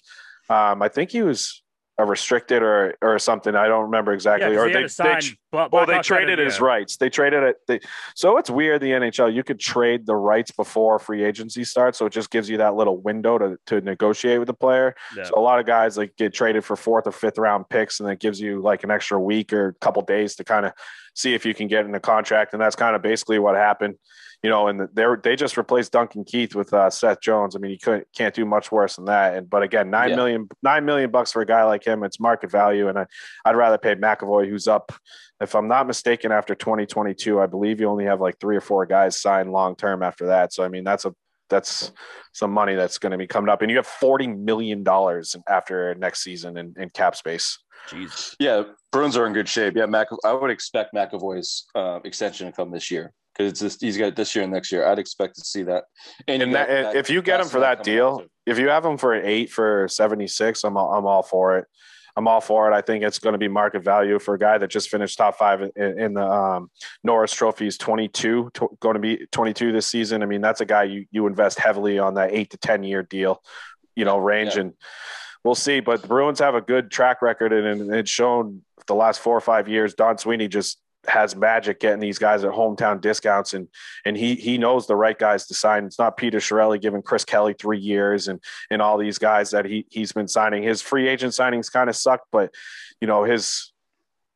Um, 0.51 0.83
I 0.83 0.89
think 0.89 1.11
he 1.11 1.23
was 1.23 1.62
a 2.03 2.07
restricted 2.07 2.63
or 2.63 2.95
or 3.01 3.19
something. 3.19 3.55
I 3.55 3.69
don't 3.69 3.85
remember 3.85 4.13
exactly. 4.13 4.53
Yeah, 4.53 4.61
or 4.61 4.71
they, 4.71 4.87
they, 4.87 5.21
well, 5.53 5.69
well 5.73 5.87
they 5.87 6.01
traded 6.01 6.39
his 6.39 6.59
yeah. 6.59 6.65
rights. 6.65 6.97
They 6.97 7.09
traded 7.09 7.43
it. 7.45 7.57
They, 7.69 7.81
so 8.15 8.37
it's 8.39 8.51
weird. 8.51 8.81
The 8.81 8.91
NHL 8.91 9.33
you 9.33 9.45
could 9.45 9.61
trade 9.61 10.05
the 10.05 10.17
rights 10.17 10.51
before 10.51 10.99
free 10.99 11.25
agency 11.25 11.65
starts, 11.65 11.99
so 11.99 12.07
it 12.07 12.13
just 12.13 12.31
gives 12.31 12.51
you 12.51 12.59
that 12.59 12.75
little 12.75 12.99
window 12.99 13.39
to 13.39 13.59
to 13.67 13.81
negotiate 13.81 14.39
with 14.39 14.49
the 14.49 14.55
player. 14.55 14.95
Yeah. 15.17 15.25
So 15.25 15.35
a 15.37 15.41
lot 15.41 15.61
of 15.61 15.67
guys 15.67 15.97
like 15.97 16.17
get 16.17 16.35
traded 16.35 16.65
for 16.65 16.77
fourth 16.77 17.07
or 17.07 17.13
fifth 17.13 17.39
round 17.39 17.69
picks, 17.69 18.01
and 18.01 18.11
it 18.11 18.19
gives 18.19 18.41
you 18.41 18.61
like 18.61 18.85
an 18.85 18.91
extra 18.91 19.21
week 19.21 19.53
or 19.53 19.69
a 19.69 19.75
couple 19.75 20.03
days 20.03 20.37
to 20.37 20.45
kind 20.45 20.67
of 20.67 20.73
see 21.15 21.35
if 21.35 21.47
you 21.47 21.55
can 21.55 21.69
get 21.69 21.85
in 21.85 21.95
a 21.95 22.01
contract. 22.01 22.53
And 22.53 22.61
that's 22.61 22.77
kind 22.77 22.97
of 22.97 23.03
basically 23.03 23.39
what 23.39 23.55
happened 23.55 23.97
you 24.43 24.51
know, 24.51 24.67
and 24.67 24.89
they 24.93 25.05
they 25.23 25.37
just 25.37 25.57
replaced 25.57 25.93
Duncan 25.93 26.25
Keith 26.25 26.55
with 26.55 26.75
uh, 26.75 26.91
Seth 26.91 27.21
Jones. 27.21 27.55
I 27.55 27.61
mean, 27.61 27.71
you 27.71 27.79
couldn't 27.79 28.09
can't 28.15 28.35
do 28.35 28.45
much 28.45 28.73
worse 28.73 28.97
than 28.97 29.05
that. 29.05 29.37
And 29.37 29.49
but 29.49 29.63
again, 29.63 29.89
nine 29.89 30.11
yeah. 30.11 30.17
million 30.17 30.49
nine 30.63 30.85
million 30.85 31.11
bucks 31.11 31.31
for 31.31 31.43
a 31.43 31.47
guy 31.47 31.63
like 31.65 31.87
him, 31.87 32.03
it's 32.03 32.19
market 32.19 32.51
value. 32.51 32.89
And 32.89 32.99
I, 32.99 33.07
I'd 33.45 33.57
rather 33.57 33.79
pay 33.79 33.95
McAvoy, 33.95 34.49
who's 34.49 34.67
up, 34.67 34.93
if 35.41 35.55
I'm 35.55 35.69
not 35.69 35.87
mistaken, 35.87 36.33
after 36.33 36.55
2022, 36.57 37.41
I 37.41 37.47
believe 37.47 37.81
you 37.81 37.89
only 37.89 38.05
have 38.05 38.21
like 38.21 38.39
three 38.41 38.57
or 38.57 38.61
four 38.61 38.85
guys 38.85 39.21
signed 39.21 39.53
long 39.53 39.77
term 39.77 40.03
after 40.03 40.27
that. 40.27 40.53
So 40.53 40.65
I 40.65 40.69
mean, 40.69 40.83
that's 40.83 41.05
a 41.05 41.15
that's 41.49 41.93
some 42.33 42.51
money 42.51 42.75
that's 42.75 42.99
going 42.99 43.13
to 43.13 43.19
be 43.19 43.27
coming 43.29 43.49
up, 43.49 43.63
and 43.63 43.71
you 43.71 43.77
have 43.77 43.87
forty 43.87 44.27
million 44.27 44.83
dollars 44.83 45.37
after 45.49 45.95
next 45.95 46.25
season 46.25 46.57
in, 46.57 46.75
in 46.77 46.91
cap 46.91 47.15
space. 47.15 47.59
Jeez. 47.89 48.35
Yeah, 48.41 48.63
Bruins 48.91 49.17
are 49.17 49.27
in 49.27 49.33
good 49.33 49.49
shape. 49.49 49.75
Yeah, 49.77 49.87
Mac. 49.87 50.09
I 50.25 50.33
would 50.33 50.51
expect 50.51 50.95
McAvoy's 50.95 51.67
uh, 51.77 52.01
extension 52.05 52.47
to 52.47 52.53
come 52.53 52.73
this 52.73 52.91
year 52.91 53.13
because 53.33 53.51
it's 53.51 53.61
just, 53.61 53.81
he's 53.81 53.97
got 53.97 54.15
this 54.15 54.35
year 54.35 54.45
and 54.45 54.53
next 54.53 54.73
year. 54.73 54.87
I'd 54.87 54.99
expect 54.99 55.37
to 55.37 55.43
see 55.43 55.63
that. 55.65 55.85
And, 56.29 56.43
and 56.43 56.55
that, 56.55 56.69
that, 56.69 56.97
if 56.97 57.11
you 57.11 57.23
get 57.23 57.41
him 57.41 57.47
for 57.47 57.61
that 57.61 57.83
deal, 57.83 58.25
if 58.47 58.59
you 58.59 58.69
have 58.69 58.85
him 58.85 58.99
for 58.99 59.15
an 59.15 59.25
eight 59.25 59.51
for 59.51 59.89
seventy 59.89 60.27
six, 60.27 60.65
I'm 60.65 60.77
all, 60.77 60.93
I'm 60.93 61.07
all 61.07 61.23
for 61.23 61.59
it. 61.59 61.67
I'm 62.17 62.29
all 62.29 62.41
for 62.41 62.71
it. 62.71 62.75
I 62.75 62.83
think 62.83 63.05
it's 63.05 63.19
going 63.19 63.33
to 63.33 63.39
be 63.39 63.49
market 63.49 63.83
value 63.83 64.19
for 64.19 64.35
a 64.35 64.39
guy 64.39 64.59
that 64.59 64.69
just 64.69 64.91
finished 64.91 65.17
top 65.17 65.39
five 65.39 65.63
in, 65.63 65.99
in 65.99 66.15
the 66.15 66.27
um, 66.27 66.71
Norris 67.03 67.33
Trophies 67.33 67.79
22, 67.79 68.51
to, 68.53 68.79
going 68.81 68.95
to 68.95 69.01
be 69.01 69.27
22 69.33 69.73
this 69.73 69.87
season. 69.87 70.23
I 70.23 70.27
mean, 70.27 70.43
that's 70.43 70.61
a 70.61 70.67
guy 70.67 70.85
you 70.85 71.07
you 71.11 71.27
invest 71.27 71.59
heavily 71.59 71.99
on 71.99 72.15
that 72.15 72.33
eight 72.33 72.51
to 72.51 72.59
ten 72.59 72.83
year 72.83 73.03
deal, 73.03 73.43
you 73.97 74.05
know, 74.05 74.19
range, 74.19 74.57
yeah. 74.57 74.63
and 74.63 74.75
we'll 75.43 75.55
see. 75.55 75.81
But 75.81 76.03
the 76.03 76.09
Bruins 76.09 76.41
have 76.41 76.55
a 76.55 76.61
good 76.61 76.91
track 76.91 77.23
record, 77.23 77.53
and, 77.53 77.81
and 77.81 77.95
it's 77.95 78.11
shown 78.11 78.63
the 78.87 78.95
last 78.95 79.21
four 79.21 79.37
or 79.37 79.41
five 79.41 79.69
years. 79.69 79.95
Don 79.95 80.19
Sweeney 80.19 80.49
just 80.49 80.79
has 81.09 81.35
magic 81.35 81.81
getting 81.81 82.01
these 82.01 82.19
guys 82.19 82.45
at 82.45 82.53
hometown 82.53 83.01
discounts 83.01 83.55
and 83.55 83.69
and 84.05 84.17
he 84.17 84.35
he 84.37 84.57
knows 84.57 84.87
the 84.87 84.97
right 84.97 85.19
guys 85.19 85.47
to 85.47 85.55
sign. 85.55 85.85
It's 85.85 85.99
not 85.99 86.17
Peter 86.17 86.39
Chiarelli 86.39 86.81
giving 86.81 87.03
Chris 87.03 87.25
Kelly 87.25 87.55
three 87.59 87.79
years 87.79 88.29
and 88.29 88.41
and 88.71 88.81
all 88.81 88.99
these 88.99 89.19
guys 89.19 89.51
that 89.51 89.65
he 89.65 89.87
he's 89.91 90.13
been 90.13 90.29
signing. 90.29 90.63
His 90.63 90.81
free 90.81 91.09
agent 91.09 91.33
signings 91.33 91.73
kind 91.73 91.91
of 91.91 91.97
suck, 91.97 92.23
but 92.31 92.55
you 93.01 93.07
know 93.07 93.25
his 93.25 93.73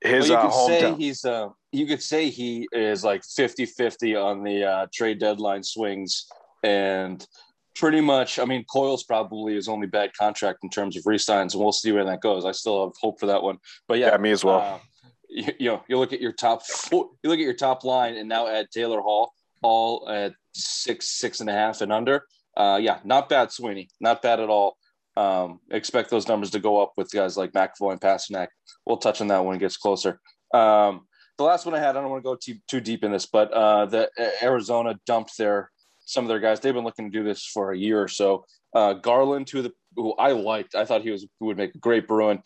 his 0.02 0.28
well, 0.28 0.42
you 0.42 0.48
uh, 0.48 0.50
could 0.50 0.80
say 0.80 0.94
he's 0.94 1.24
uh 1.24 1.48
you 1.72 1.86
could 1.86 2.02
say 2.02 2.30
he 2.30 2.68
is 2.72 3.04
like 3.04 3.22
50-50 3.22 4.22
on 4.22 4.42
the 4.42 4.64
uh, 4.64 4.86
trade 4.92 5.18
deadline 5.18 5.62
swings 5.62 6.26
and 6.62 7.26
pretty 7.74 8.00
much 8.00 8.38
i 8.38 8.44
mean 8.44 8.64
coyle's 8.64 9.04
probably 9.04 9.54
his 9.54 9.68
only 9.68 9.86
bad 9.86 10.10
contract 10.14 10.60
in 10.62 10.70
terms 10.70 10.96
of 10.96 11.02
resigns 11.06 11.54
and 11.54 11.62
we'll 11.62 11.72
see 11.72 11.92
where 11.92 12.04
that 12.04 12.22
goes 12.22 12.44
i 12.44 12.52
still 12.52 12.86
have 12.86 12.94
hope 13.00 13.20
for 13.20 13.26
that 13.26 13.42
one 13.42 13.58
but 13.88 13.98
yeah, 13.98 14.10
yeah 14.10 14.16
me 14.16 14.30
as 14.30 14.44
well 14.44 14.60
uh, 14.60 14.78
you, 15.28 15.68
know, 15.70 15.82
you 15.88 15.98
look 15.98 16.12
at 16.12 16.20
your 16.20 16.32
top 16.32 16.62
you 16.90 17.10
look 17.24 17.38
at 17.38 17.44
your 17.44 17.54
top 17.54 17.84
line, 17.84 18.16
and 18.16 18.28
now 18.28 18.46
add 18.46 18.70
Taylor 18.70 19.00
Hall, 19.00 19.32
all 19.62 20.08
at 20.08 20.34
six, 20.52 21.08
six 21.08 21.40
and 21.40 21.50
a 21.50 21.52
half 21.52 21.80
and 21.80 21.92
under. 21.92 22.24
Uh, 22.56 22.78
yeah, 22.80 23.00
not 23.04 23.28
bad, 23.28 23.52
Sweeney. 23.52 23.88
Not 24.00 24.22
bad 24.22 24.40
at 24.40 24.48
all. 24.48 24.76
Um, 25.16 25.60
expect 25.70 26.10
those 26.10 26.28
numbers 26.28 26.50
to 26.50 26.58
go 26.58 26.82
up 26.82 26.92
with 26.96 27.10
guys 27.10 27.36
like 27.36 27.52
McAvoy 27.52 27.92
and 27.92 28.00
Pastrnak. 28.00 28.48
We'll 28.84 28.98
touch 28.98 29.20
on 29.20 29.28
that 29.28 29.44
when 29.44 29.56
it 29.56 29.60
gets 29.60 29.76
closer. 29.76 30.20
Um, 30.52 31.06
the 31.38 31.44
last 31.44 31.66
one 31.66 31.74
I 31.74 31.78
had, 31.78 31.96
I 31.96 32.00
don't 32.00 32.10
want 32.10 32.22
to 32.22 32.28
go 32.28 32.36
too, 32.36 32.58
too 32.68 32.80
deep 32.80 33.04
in 33.04 33.12
this, 33.12 33.26
but 33.26 33.52
uh, 33.52 33.86
the 33.86 34.10
Arizona 34.42 34.98
dumped 35.06 35.36
their 35.36 35.70
some 36.06 36.24
of 36.24 36.28
their 36.28 36.40
guys. 36.40 36.60
They've 36.60 36.72
been 36.72 36.84
looking 36.84 37.10
to 37.10 37.18
do 37.18 37.24
this 37.24 37.44
for 37.44 37.72
a 37.72 37.76
year 37.76 38.00
or 38.00 38.08
so. 38.08 38.46
Uh, 38.74 38.94
Garland, 38.94 39.50
who 39.50 39.62
the 39.62 39.72
who 39.94 40.14
I 40.14 40.32
liked, 40.32 40.74
I 40.74 40.84
thought 40.84 41.02
he 41.02 41.10
was 41.10 41.26
would 41.40 41.56
make 41.56 41.74
a 41.74 41.78
great 41.78 42.06
Bruin, 42.06 42.42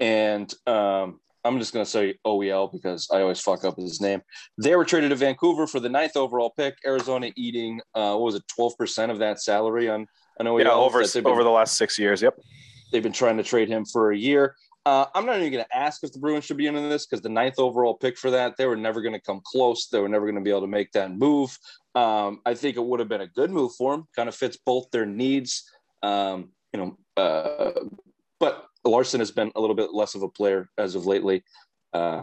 and 0.00 0.52
um, 0.66 1.20
I'm 1.44 1.58
just 1.58 1.72
going 1.72 1.84
to 1.84 1.90
say 1.90 2.14
OEL 2.26 2.72
because 2.72 3.08
I 3.12 3.20
always 3.20 3.40
fuck 3.40 3.64
up 3.64 3.76
his 3.76 4.00
name. 4.00 4.22
They 4.58 4.76
were 4.76 4.84
traded 4.84 5.10
to 5.10 5.16
Vancouver 5.16 5.66
for 5.66 5.80
the 5.80 5.88
ninth 5.88 6.16
overall 6.16 6.50
pick. 6.56 6.76
Arizona 6.86 7.30
eating 7.36 7.80
uh, 7.94 8.14
what 8.14 8.22
was 8.22 8.34
it, 8.36 8.44
12 8.54 8.76
percent 8.78 9.12
of 9.12 9.18
that 9.18 9.40
salary 9.40 9.88
on 9.88 10.06
an 10.38 10.46
OEL. 10.46 10.64
Yeah, 10.64 10.72
over 10.72 11.04
they've 11.04 11.26
over 11.26 11.44
the 11.44 11.50
last 11.50 11.76
six 11.76 11.98
years. 11.98 12.22
Yep. 12.22 12.38
they've 12.92 13.02
been 13.02 13.12
trying 13.12 13.36
to 13.38 13.42
trade 13.42 13.68
him 13.68 13.84
for 13.84 14.12
a 14.12 14.16
year. 14.16 14.54
Uh, 14.84 15.06
I'm 15.14 15.26
not 15.26 15.38
even 15.38 15.52
going 15.52 15.64
to 15.64 15.76
ask 15.76 16.02
if 16.02 16.12
the 16.12 16.18
Bruins 16.18 16.44
should 16.44 16.56
be 16.56 16.66
in 16.66 16.74
this 16.74 17.06
because 17.06 17.22
the 17.22 17.28
ninth 17.28 17.58
overall 17.58 17.94
pick 17.94 18.18
for 18.18 18.32
that, 18.32 18.56
they 18.56 18.66
were 18.66 18.76
never 18.76 19.00
going 19.00 19.14
to 19.14 19.20
come 19.20 19.40
close. 19.44 19.86
They 19.86 20.00
were 20.00 20.08
never 20.08 20.26
going 20.26 20.34
to 20.36 20.40
be 20.40 20.50
able 20.50 20.62
to 20.62 20.66
make 20.66 20.90
that 20.92 21.12
move. 21.12 21.56
Um, 21.94 22.40
I 22.44 22.54
think 22.54 22.76
it 22.76 22.84
would 22.84 22.98
have 22.98 23.08
been 23.08 23.20
a 23.20 23.28
good 23.28 23.50
move 23.50 23.72
for 23.76 23.92
them. 23.92 24.08
Kind 24.16 24.28
of 24.28 24.34
fits 24.34 24.56
both 24.56 24.90
their 24.90 25.06
needs. 25.06 25.62
Um, 26.02 26.50
you 26.72 26.80
know, 26.80 27.22
uh, 27.22 27.80
but 28.40 28.66
Larsson 28.84 29.20
has 29.20 29.30
been 29.30 29.52
a 29.54 29.60
little 29.60 29.76
bit 29.76 29.92
less 29.92 30.14
of 30.14 30.22
a 30.22 30.28
player 30.28 30.68
as 30.78 30.94
of 30.94 31.06
lately. 31.06 31.44
Uh, 31.92 32.22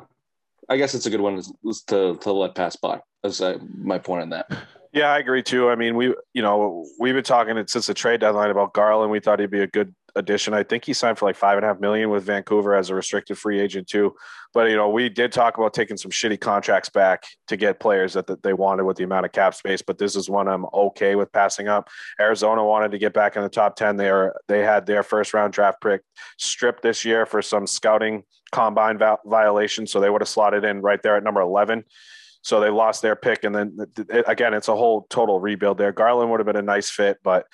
I 0.67 0.77
guess 0.77 0.93
it's 0.93 1.05
a 1.05 1.09
good 1.09 1.21
one 1.21 1.41
to, 1.87 2.15
to 2.15 2.31
let 2.31 2.55
pass 2.55 2.75
by. 2.75 3.01
That's 3.23 3.41
uh, 3.41 3.57
my 3.77 3.97
point 3.97 4.21
on 4.23 4.29
that. 4.29 4.51
Yeah, 4.91 5.11
I 5.11 5.19
agree 5.19 5.43
too. 5.43 5.69
I 5.69 5.75
mean, 5.75 5.95
we 5.95 6.15
you 6.33 6.41
know 6.41 6.85
we've 6.99 7.13
been 7.13 7.23
talking 7.23 7.55
since 7.67 7.87
the 7.87 7.93
trade 7.93 8.21
deadline 8.21 8.49
about 8.49 8.73
Garland. 8.73 9.11
We 9.11 9.19
thought 9.19 9.39
he'd 9.39 9.51
be 9.51 9.61
a 9.61 9.67
good 9.67 9.93
addition. 10.15 10.53
I 10.53 10.63
think 10.63 10.85
he 10.85 10.93
signed 10.93 11.17
for 11.17 11.25
like 11.25 11.35
five 11.35 11.57
and 11.57 11.65
a 11.65 11.67
half 11.67 11.79
million 11.79 12.09
with 12.09 12.23
Vancouver 12.23 12.75
as 12.75 12.89
a 12.89 12.95
restricted 12.95 13.37
free 13.37 13.59
agent 13.59 13.87
too. 13.87 14.15
But 14.53 14.69
you 14.69 14.75
know, 14.75 14.89
we 14.89 15.09
did 15.09 15.31
talk 15.31 15.57
about 15.57 15.73
taking 15.73 15.97
some 15.97 16.11
shitty 16.11 16.39
contracts 16.39 16.89
back 16.89 17.23
to 17.47 17.57
get 17.57 17.79
players 17.79 18.13
that, 18.13 18.27
that 18.27 18.43
they 18.43 18.53
wanted 18.53 18.85
with 18.85 18.97
the 18.97 19.03
amount 19.03 19.25
of 19.25 19.31
cap 19.31 19.53
space. 19.53 19.81
But 19.81 19.97
this 19.97 20.15
is 20.15 20.29
one 20.29 20.47
I'm 20.47 20.65
okay 20.73 21.15
with 21.15 21.31
passing 21.31 21.67
up. 21.67 21.89
Arizona 22.19 22.63
wanted 22.63 22.91
to 22.91 22.97
get 22.97 23.13
back 23.13 23.35
in 23.35 23.43
the 23.43 23.49
top 23.49 23.75
ten. 23.75 23.97
They 23.97 24.09
are 24.09 24.35
they 24.47 24.63
had 24.63 24.85
their 24.85 25.03
first 25.03 25.33
round 25.33 25.53
draft 25.53 25.81
pick 25.81 26.01
stripped 26.37 26.81
this 26.81 27.05
year 27.05 27.25
for 27.25 27.41
some 27.41 27.67
scouting 27.67 28.23
combine 28.51 28.97
va- 28.97 29.19
violation, 29.25 29.85
so 29.85 29.99
they 29.99 30.09
would 30.09 30.21
have 30.21 30.29
slotted 30.29 30.63
in 30.63 30.81
right 30.81 31.01
there 31.03 31.15
at 31.15 31.23
number 31.23 31.41
eleven. 31.41 31.83
So 32.41 32.61
they 32.61 32.69
lost 32.69 33.01
their 33.01 33.17
pick, 33.17 33.43
and 33.43 33.53
then 33.53 33.77
again, 34.25 34.53
it's 34.53 34.69
a 34.69 34.75
whole 34.75 35.05
total 35.09 35.39
rebuild 35.39 35.77
there. 35.77 35.91
Garland 35.91 36.31
would 36.31 36.39
have 36.39 36.47
been 36.47 36.55
a 36.55 36.61
nice 36.61 36.89
fit, 36.89 37.17
but 37.21 37.45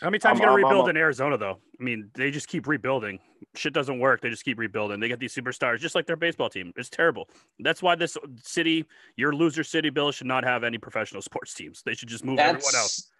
How 0.00 0.08
many 0.10 0.18
times 0.18 0.32
I'm- 0.32 0.36
you 0.36 0.46
gonna 0.46 0.52
I'm- 0.52 0.64
rebuild 0.64 0.86
I'm- 0.88 0.96
in 0.96 0.96
Arizona 0.96 1.36
though? 1.38 1.58
I 1.80 1.82
mean, 1.82 2.10
they 2.14 2.30
just 2.30 2.48
keep 2.48 2.66
rebuilding. 2.66 3.20
Shit 3.54 3.72
doesn't 3.72 3.98
work. 3.98 4.20
They 4.20 4.30
just 4.30 4.44
keep 4.44 4.58
rebuilding. 4.58 5.00
They 5.00 5.08
get 5.08 5.18
these 5.20 5.34
superstars, 5.34 5.78
just 5.78 5.94
like 5.94 6.06
their 6.06 6.16
baseball 6.16 6.50
team. 6.50 6.72
It's 6.76 6.88
terrible. 6.88 7.28
That's 7.60 7.82
why 7.82 7.94
this 7.94 8.16
city, 8.42 8.84
your 9.16 9.34
loser 9.34 9.64
city, 9.64 9.90
Bill, 9.90 10.10
should 10.12 10.26
not 10.26 10.44
have 10.44 10.64
any 10.64 10.78
professional 10.78 11.22
sports 11.30 11.54
teams. 11.54 11.82
They 11.84 11.94
should 11.94 12.08
just 12.08 12.24
move 12.24 12.38
everyone 12.38 12.74
out. 12.74 12.82
That's 12.82 13.10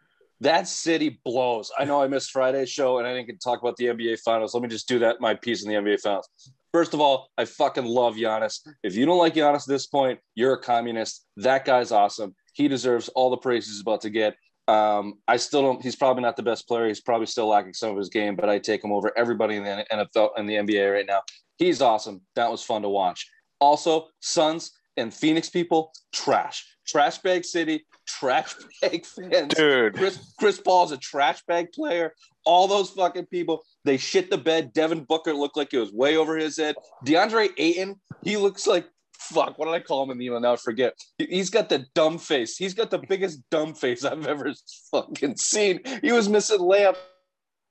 that 0.40 0.68
city 0.68 1.20
blows. 1.24 1.70
I 1.76 1.84
know 1.84 2.00
I 2.02 2.06
missed 2.08 2.30
Friday's 2.30 2.70
show 2.70 2.98
and 2.98 3.06
I 3.08 3.12
didn't 3.14 3.26
get 3.26 3.40
to 3.40 3.44
talk 3.44 3.60
about 3.60 3.76
the 3.76 3.86
NBA 3.86 4.20
finals. 4.20 4.54
Let 4.54 4.62
me 4.62 4.68
just 4.68 4.86
do 4.88 5.00
that 5.00 5.20
my 5.20 5.34
piece 5.34 5.64
in 5.64 5.68
the 5.70 5.76
NBA 5.76 6.00
finals. 6.00 6.28
First 6.72 6.94
of 6.94 7.00
all, 7.00 7.30
I 7.38 7.44
fucking 7.44 7.84
love 7.86 8.14
Giannis. 8.14 8.60
If 8.84 8.94
you 8.94 9.04
don't 9.06 9.18
like 9.18 9.34
Giannis 9.34 9.62
at 9.62 9.68
this 9.68 9.86
point, 9.86 10.20
you're 10.34 10.52
a 10.52 10.60
communist. 10.60 11.26
That 11.38 11.64
guy's 11.64 11.90
awesome. 11.92 12.36
He 12.52 12.68
deserves 12.68 13.08
all 13.10 13.30
the 13.30 13.36
praise 13.36 13.66
he's 13.66 13.80
about 13.80 14.02
to 14.02 14.10
get. 14.10 14.36
Um, 14.68 15.14
I 15.26 15.38
still 15.38 15.62
don't. 15.62 15.82
He's 15.82 15.96
probably 15.96 16.22
not 16.22 16.36
the 16.36 16.42
best 16.42 16.68
player. 16.68 16.86
He's 16.86 17.00
probably 17.00 17.26
still 17.26 17.48
lacking 17.48 17.72
some 17.72 17.90
of 17.90 17.96
his 17.96 18.10
game, 18.10 18.36
but 18.36 18.50
I 18.50 18.58
take 18.58 18.84
him 18.84 18.92
over 18.92 19.16
everybody 19.16 19.56
in 19.56 19.64
the 19.64 19.84
NFL 19.90 20.30
and 20.36 20.48
the 20.48 20.54
NBA 20.54 20.92
right 20.92 21.06
now. 21.06 21.22
He's 21.56 21.80
awesome. 21.80 22.20
That 22.36 22.50
was 22.50 22.62
fun 22.62 22.82
to 22.82 22.88
watch. 22.88 23.26
Also, 23.60 24.08
Suns 24.20 24.72
and 24.98 25.12
Phoenix 25.12 25.48
people, 25.48 25.92
trash, 26.12 26.66
trash 26.86 27.18
bag 27.18 27.44
city, 27.46 27.86
trash 28.06 28.54
bag 28.82 29.06
fans. 29.06 29.54
dude, 29.54 29.94
Chris 29.94 30.34
Chris 30.38 30.60
Paul's 30.60 30.92
a 30.92 30.98
trash 30.98 31.42
bag 31.48 31.72
player. 31.72 32.12
All 32.44 32.68
those 32.68 32.90
fucking 32.90 33.26
people, 33.26 33.62
they 33.84 33.96
shit 33.96 34.30
the 34.30 34.38
bed. 34.38 34.74
Devin 34.74 35.04
Booker 35.04 35.32
looked 35.32 35.56
like 35.56 35.72
it 35.72 35.78
was 35.78 35.92
way 35.92 36.16
over 36.16 36.36
his 36.36 36.58
head. 36.58 36.76
DeAndre 37.06 37.50
Ayton, 37.56 37.96
he 38.22 38.36
looks 38.36 38.66
like 38.66 38.86
fuck. 39.32 39.58
What 39.58 39.66
did 39.66 39.74
I 39.74 39.80
call 39.80 40.02
him 40.04 40.10
in 40.10 40.18
the 40.18 40.26
email? 40.26 40.40
Now 40.40 40.52
I 40.54 40.56
forget. 40.56 40.94
He- 41.18 41.26
He's 41.26 41.50
got 41.50 41.68
the 41.68 41.86
dumb 41.94 42.18
face. 42.18 42.56
He's 42.56 42.74
got 42.74 42.90
the 42.90 42.98
biggest 42.98 43.40
dumb 43.50 43.74
face 43.74 44.04
I've 44.04 44.26
ever 44.26 44.52
fucking 44.90 45.36
seen. 45.36 45.80
He 46.02 46.12
was 46.12 46.28
missing 46.28 46.58
layups. 46.58 46.96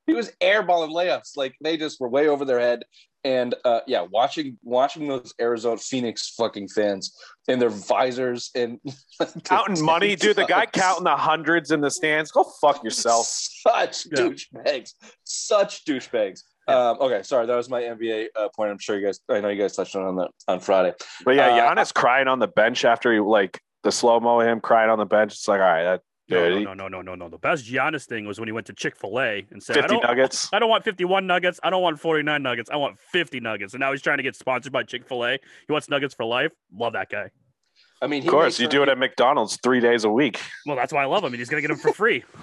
He 0.06 0.14
was 0.14 0.32
airballing 0.42 0.92
layups. 0.94 1.32
Like 1.36 1.56
they 1.62 1.76
just 1.78 2.00
were 2.00 2.08
way 2.10 2.28
over 2.30 2.46
their 2.46 2.60
head. 2.60 2.84
And 3.24 3.56
uh, 3.66 3.82
yeah, 3.88 4.06
watching 4.10 4.58
watching 4.64 5.10
those 5.10 5.34
Arizona 5.42 5.76
Phoenix 5.78 6.34
fucking 6.38 6.70
fans 6.70 7.14
and 7.50 7.62
their 7.62 7.68
visors 7.70 8.52
and 8.56 8.80
counting 9.44 9.84
money, 9.84 10.16
dude. 10.16 10.38
The 10.38 10.46
guy 10.46 10.66
counting 10.66 11.04
the 11.04 11.18
hundreds 11.18 11.72
in 11.72 11.82
the 11.82 11.92
stands. 11.92 12.32
Go 12.32 12.46
fuck 12.62 12.84
yourself. 12.86 13.26
Such 13.68 14.06
Yeah. 14.06 14.22
douchebags. 14.30 14.92
Such 15.26 15.84
douchebags. 15.84 16.40
Yeah. 16.68 16.90
Um, 16.90 16.98
okay, 17.02 17.24
sorry, 17.24 17.46
that 17.46 17.56
was 17.56 17.70
my 17.70 17.82
NBA 17.82 18.28
uh, 18.36 18.50
point. 18.50 18.72
I'm 18.72 18.80
sure 18.80 18.98
you 18.98 19.06
guys. 19.06 19.20
I 19.30 19.40
know 19.40 19.50
you 19.50 19.62
guys 19.62 19.76
touched 19.76 19.96
on 19.96 20.04
it 20.04 20.08
on 20.08 20.16
the 20.16 20.30
on 20.48 20.60
Friday. 20.60 20.94
But 21.24 21.36
yeah, 21.36 21.48
Uh, 21.48 21.76
Giannis 21.76 21.94
crying 21.94 22.28
on 22.28 22.40
the 22.40 22.48
bench 22.48 22.84
after 22.86 23.14
he 23.14 23.20
like 23.20 23.62
the 23.84 23.92
slow 23.92 24.20
mo 24.20 24.42
of 24.42 24.48
him 24.48 24.60
crying 24.60 24.90
on 24.90 24.98
the 24.98 25.06
bench. 25.06 25.34
It's 25.34 25.48
like, 25.48 25.62
all 25.62 25.66
right, 25.66 25.84
that 25.84 26.02
No, 26.30 26.50
dude, 26.50 26.64
no, 26.66 26.74
no, 26.74 26.88
no, 26.88 27.02
no, 27.02 27.16
no, 27.16 27.16
no. 27.16 27.30
The 27.30 27.38
best 27.38 27.66
Giannis 27.66 28.06
thing 28.06 28.26
was 28.26 28.40
when 28.40 28.50
he 28.50 28.52
went 28.52 28.68
to 28.68 28.74
Chick 28.74 28.98
Fil 28.98 29.18
A 29.20 29.48
and 29.50 29.64
said, 29.64 29.78
I 29.78 29.88
don't, 29.88 30.04
nuggets. 30.04 30.50
I 30.52 30.60
don't 30.60 30.70
want 30.70 30.84
51 30.84 31.26
nuggets. 31.26 31.60
I 31.64 31.70
don't 31.70 31.82
want 31.82 32.00
49 32.00 32.44
nuggets. 32.44 32.70
I 32.70 32.76
want 32.76 33.00
50 33.00 33.40
nuggets. 33.40 33.74
And 33.74 33.80
now 33.80 33.92
he's 33.92 34.02
trying 34.02 34.18
to 34.18 34.24
get 34.24 34.36
sponsored 34.36 34.74
by 34.74 34.84
Chick 34.84 35.08
Fil 35.08 35.26
A. 35.26 35.32
He 35.34 35.72
wants 35.72 35.90
nuggets 35.90 36.14
for 36.14 36.26
life. 36.26 36.52
Love 36.74 36.94
that 36.94 37.10
guy. 37.10 37.30
I 38.00 38.08
mean, 38.08 38.22
he 38.22 38.28
Of 38.28 38.32
course, 38.32 38.60
may 38.60 38.66
you 38.66 38.70
do 38.70 38.84
it 38.84 38.90
at 38.90 38.98
McDonald's 38.98 39.58
three 39.64 39.80
days 39.80 40.04
a 40.04 40.10
week. 40.10 40.40
Well, 40.66 40.76
that's 40.76 40.94
why 40.94 41.02
I 41.02 41.06
love 41.06 41.24
him. 41.24 41.34
And 41.34 41.40
he's 41.40 41.50
gonna 41.50 41.62
get 41.62 41.72
him 41.72 41.78
for 41.78 41.94
free. 41.94 42.24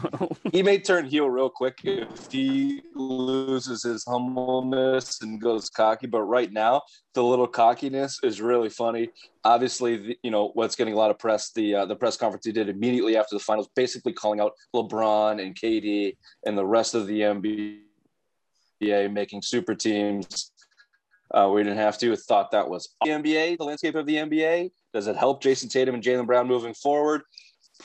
He 0.52 0.62
may 0.62 0.78
turn 0.78 1.04
heel 1.06 1.28
real 1.28 1.50
quick 1.50 1.80
if 1.82 2.30
he 2.30 2.80
loses 2.94 3.82
his 3.82 4.04
humbleness 4.04 5.20
and 5.20 5.40
goes 5.40 5.68
cocky. 5.68 6.06
But 6.06 6.22
right 6.22 6.52
now, 6.52 6.82
the 7.14 7.24
little 7.24 7.48
cockiness 7.48 8.20
is 8.22 8.40
really 8.40 8.68
funny. 8.68 9.10
Obviously, 9.42 9.96
the, 9.96 10.18
you 10.22 10.30
know 10.30 10.52
what's 10.54 10.76
getting 10.76 10.94
a 10.94 10.96
lot 10.96 11.10
of 11.10 11.18
press. 11.18 11.50
The 11.50 11.74
uh, 11.74 11.86
the 11.86 11.96
press 11.96 12.16
conference 12.16 12.46
he 12.46 12.52
did 12.52 12.68
immediately 12.68 13.16
after 13.16 13.34
the 13.34 13.40
finals, 13.40 13.68
basically 13.74 14.12
calling 14.12 14.38
out 14.40 14.52
LeBron 14.74 15.42
and 15.42 15.56
KD 15.56 16.16
and 16.46 16.56
the 16.56 16.66
rest 16.66 16.94
of 16.94 17.08
the 17.08 17.20
NBA 17.20 17.80
making 19.10 19.42
super 19.42 19.74
teams. 19.74 20.52
Uh, 21.32 21.50
we 21.52 21.64
didn't 21.64 21.78
have 21.78 21.98
to. 21.98 22.14
Thought 22.14 22.52
that 22.52 22.68
was 22.68 22.94
the 23.02 23.10
NBA, 23.10 23.58
the 23.58 23.64
landscape 23.64 23.96
of 23.96 24.06
the 24.06 24.16
NBA. 24.16 24.70
Does 24.94 25.08
it 25.08 25.16
help 25.16 25.42
Jayson 25.42 25.68
Tatum 25.68 25.96
and 25.96 26.02
Jaylen 26.02 26.26
Brown 26.26 26.46
moving 26.46 26.72
forward? 26.72 27.22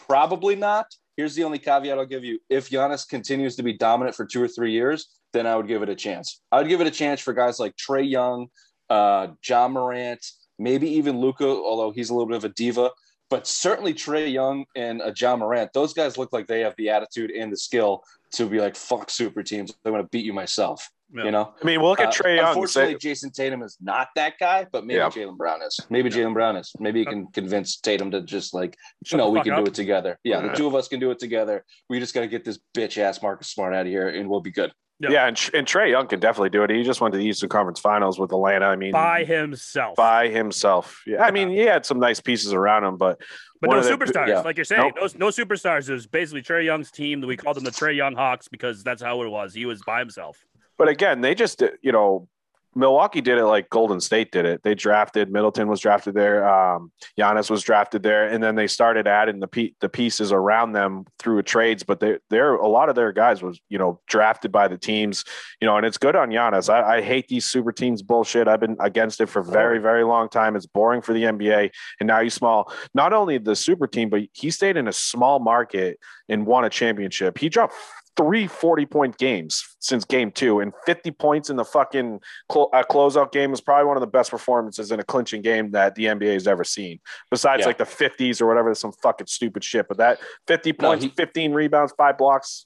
Probably 0.07 0.55
not. 0.55 0.85
Here's 1.17 1.35
the 1.35 1.43
only 1.43 1.59
caveat 1.59 1.97
I'll 1.97 2.05
give 2.05 2.23
you. 2.23 2.39
If 2.49 2.69
Giannis 2.69 3.05
continues 3.05 3.55
to 3.57 3.63
be 3.63 3.73
dominant 3.73 4.15
for 4.15 4.25
two 4.25 4.41
or 4.41 4.47
three 4.47 4.71
years, 4.71 5.09
then 5.33 5.45
I 5.45 5.55
would 5.55 5.67
give 5.67 5.81
it 5.81 5.89
a 5.89 5.95
chance. 5.95 6.39
I 6.51 6.59
would 6.59 6.69
give 6.69 6.81
it 6.81 6.87
a 6.87 6.91
chance 6.91 7.19
for 7.19 7.33
guys 7.33 7.59
like 7.59 7.75
Trae 7.75 8.09
Young, 8.09 8.47
uh, 8.89 9.29
John 9.41 9.73
Morant, 9.73 10.25
maybe 10.59 10.87
even 10.91 11.19
Luka, 11.19 11.47
although 11.47 11.91
he's 11.91 12.11
a 12.11 12.13
little 12.13 12.27
bit 12.27 12.37
of 12.37 12.45
a 12.45 12.49
diva. 12.49 12.91
But 13.29 13.47
certainly 13.47 13.93
Trae 13.93 14.31
Young 14.31 14.65
and 14.75 15.01
uh, 15.01 15.11
John 15.11 15.39
Morant, 15.39 15.73
those 15.73 15.93
guys 15.93 16.17
look 16.17 16.31
like 16.31 16.47
they 16.47 16.61
have 16.61 16.75
the 16.77 16.89
attitude 16.89 17.31
and 17.31 17.51
the 17.51 17.57
skill 17.57 18.03
to 18.33 18.47
be 18.47 18.59
like, 18.61 18.75
fuck 18.75 19.09
super 19.09 19.43
teams. 19.43 19.73
I'm 19.83 19.91
going 19.91 20.03
to 20.03 20.09
beat 20.09 20.25
you 20.25 20.33
myself. 20.33 20.89
Yeah. 21.11 21.23
You 21.23 21.31
know? 21.31 21.53
I 21.61 21.65
mean, 21.65 21.81
we'll 21.81 21.89
look 21.89 21.99
at 21.99 22.09
Uh, 22.09 22.11
Trae 22.11 22.35
Young. 22.37 22.47
Unfortunately, 22.49 22.93
Say, 22.99 23.09
Jayson 23.09 23.31
Tatum 23.33 23.63
is 23.63 23.77
not 23.81 24.09
that 24.15 24.33
guy, 24.39 24.67
but 24.71 24.85
maybe 24.85 24.97
Yeah. 24.99 25.09
Jaylen 25.09 25.37
Brown 25.37 25.61
is. 25.63 25.79
Maybe 25.89 26.09
Jaylen 26.09 26.33
Brown 26.33 26.55
is. 26.55 26.71
Maybe 26.79 26.99
he 26.99 27.05
can 27.05 27.27
convince 27.27 27.77
Tatum 27.79 28.11
to 28.11 28.21
just 28.21 28.53
like, 28.53 28.75
Shut 29.05 29.17
no, 29.17 29.25
the 29.25 29.31
we 29.31 29.41
can 29.41 29.53
up. 29.53 29.65
do 29.65 29.69
it 29.71 29.73
together. 29.73 30.19
Yeah, 30.23 30.41
the 30.41 30.49
two 30.53 30.67
of 30.67 30.75
us 30.75 30.87
can 30.87 30.99
do 30.99 31.09
it 31.11 31.19
together. 31.19 31.65
We 31.89 31.99
just 31.99 32.13
got 32.13 32.21
to 32.21 32.27
get 32.27 32.45
this 32.45 32.59
bitch 32.75 32.97
ass 32.99 33.21
Marcus 33.23 33.47
Smart 33.49 33.73
out 33.73 33.81
of 33.81 33.87
here, 33.87 34.07
and 34.09 34.29
we'll 34.29 34.41
be 34.41 34.51
good. 34.51 34.71
Yeah. 35.01 35.11
yeah, 35.11 35.27
and, 35.27 35.49
and 35.53 35.65
Trae 35.65 35.89
Young 35.91 36.07
can 36.07 36.19
definitely 36.19 36.49
do 36.49 36.61
it. 36.63 36.69
He 36.69 36.83
just 36.83 36.99
went 36.99 37.13
to 37.13 37.17
the 37.17 37.23
Eastern 37.25 37.47
Conference 37.47 37.79
Finals 37.79 38.19
with 38.19 38.33
Atlanta. 38.33 38.65
I 38.65 38.75
mean, 38.75 38.91
By 38.91 39.23
himself. 39.23 39.95
by 39.95 40.27
himself. 40.27 41.01
Yeah, 41.07 41.23
I 41.23 41.31
mean, 41.31 41.49
he 41.49 41.59
had 41.59 41.85
some 41.85 41.99
nice 41.99 42.19
pieces 42.19 42.51
around 42.53 42.83
him, 42.83 42.97
but 42.97 43.17
but 43.61 43.69
one 43.69 43.77
no 43.77 43.79
of 43.81 43.85
the- 43.99 44.05
superstars, 44.05 44.27
yeah. 44.27 44.41
like 44.41 44.57
you're 44.57 44.65
saying. 44.65 44.91
Nope. 44.99 45.11
No, 45.15 45.27
no 45.27 45.31
superstars. 45.31 45.89
It 45.89 45.93
was 45.93 46.05
basically 46.05 46.41
Trae 46.41 46.65
Young's 46.65 46.91
team. 46.91 47.21
That 47.21 47.27
we 47.27 47.37
called 47.37 47.55
them 47.55 47.63
the 47.63 47.71
Trae 47.71 47.95
Young 47.95 48.13
Hawks 48.15 48.49
because 48.49 48.83
that's 48.83 49.01
how 49.01 49.21
it 49.23 49.29
was. 49.29 49.53
He 49.53 49.65
was 49.65 49.81
by 49.85 49.99
himself. 49.99 50.37
But 50.79 50.87
again, 50.87 51.21
they 51.21 51.35
just 51.35 51.61
you 51.83 51.91
know 51.91 52.27
Milwaukee 52.75 53.19
did 53.19 53.37
it 53.37 53.45
like 53.45 53.69
Golden 53.69 53.99
State 53.99 54.31
did 54.31 54.45
it. 54.45 54.61
They 54.63 54.75
drafted 54.75 55.31
Middleton 55.31 55.67
was 55.67 55.79
drafted 55.79 56.13
there, 56.13 56.47
um, 56.47 56.91
Giannis 57.19 57.49
was 57.49 57.63
drafted 57.63 58.03
there, 58.03 58.27
and 58.27 58.41
then 58.41 58.55
they 58.55 58.67
started 58.67 59.07
adding 59.07 59.39
the 59.39 59.47
pe- 59.47 59.73
the 59.81 59.89
pieces 59.89 60.31
around 60.31 60.71
them 60.73 61.05
through 61.17 61.41
trades. 61.43 61.83
But 61.83 61.99
they 61.99 62.19
they're 62.29 62.53
a 62.53 62.67
lot 62.67 62.87
of 62.87 62.95
their 62.95 63.11
guys 63.11 63.41
was 63.41 63.59
you 63.69 63.77
know 63.77 63.99
drafted 64.07 64.51
by 64.51 64.69
the 64.69 64.77
teams, 64.77 65.25
you 65.59 65.67
know, 65.67 65.77
and 65.77 65.85
it's 65.85 65.97
good 65.97 66.15
on 66.15 66.29
Giannis. 66.29 66.73
I, 66.73 66.97
I 66.97 67.01
hate 67.01 67.27
these 67.27 67.45
super 67.45 67.73
teams 67.73 68.01
bullshit. 68.01 68.47
I've 68.47 68.61
been 68.61 68.77
against 68.79 69.19
it 69.19 69.27
for 69.27 69.41
very 69.41 69.79
very 69.79 70.05
long 70.05 70.29
time. 70.29 70.55
It's 70.55 70.65
boring 70.65 71.01
for 71.01 71.13
the 71.13 71.23
NBA, 71.23 71.71
and 71.99 72.07
now 72.07 72.19
you 72.19 72.29
small. 72.29 72.71
Not 72.93 73.11
only 73.11 73.39
the 73.39 73.55
super 73.55 73.87
team, 73.87 74.09
but 74.09 74.21
he 74.33 74.51
stayed 74.51 74.77
in 74.77 74.87
a 74.87 74.93
small 74.93 75.39
market 75.39 75.99
and 76.29 76.45
won 76.45 76.63
a 76.63 76.69
championship. 76.69 77.39
He 77.39 77.49
dropped 77.49 77.73
three 78.19 78.47
40 78.47 78.85
point 78.85 79.17
games 79.17 79.63
since 79.79 80.03
game 80.03 80.29
two, 80.29 80.59
and 80.59 80.73
50 80.85 81.11
points 81.11 81.49
in 81.49 81.55
the 81.55 81.63
fucking 81.63 82.19
clo- 82.49 82.69
uh, 82.73 82.83
closeout 82.83 83.31
game 83.31 83.53
is 83.53 83.61
probably 83.61 83.85
one 83.85 83.95
of 83.95 84.01
the 84.01 84.07
best 84.07 84.29
performances 84.29 84.91
in 84.91 84.99
a 84.99 85.03
clinching 85.03 85.41
game 85.41 85.71
that 85.71 85.95
the 85.95 86.05
NBA 86.05 86.33
has 86.33 86.45
ever 86.45 86.65
seen. 86.65 86.99
Besides 87.31 87.61
Yeah. 87.61 87.67
like 87.67 87.77
the 87.77 87.85
50s 87.85 88.41
or 88.41 88.45
whatever, 88.47 88.75
some 88.75 88.91
fucking 88.91 89.27
stupid 89.27 89.63
shit. 89.63 89.87
But 89.87 89.97
that 89.99 90.19
50 90.47 90.73
No, 90.81 90.89
points, 90.89 91.05
he- 91.05 91.11
15 91.11 91.53
rebounds, 91.53 91.93
five 91.97 92.17
blocks, 92.17 92.65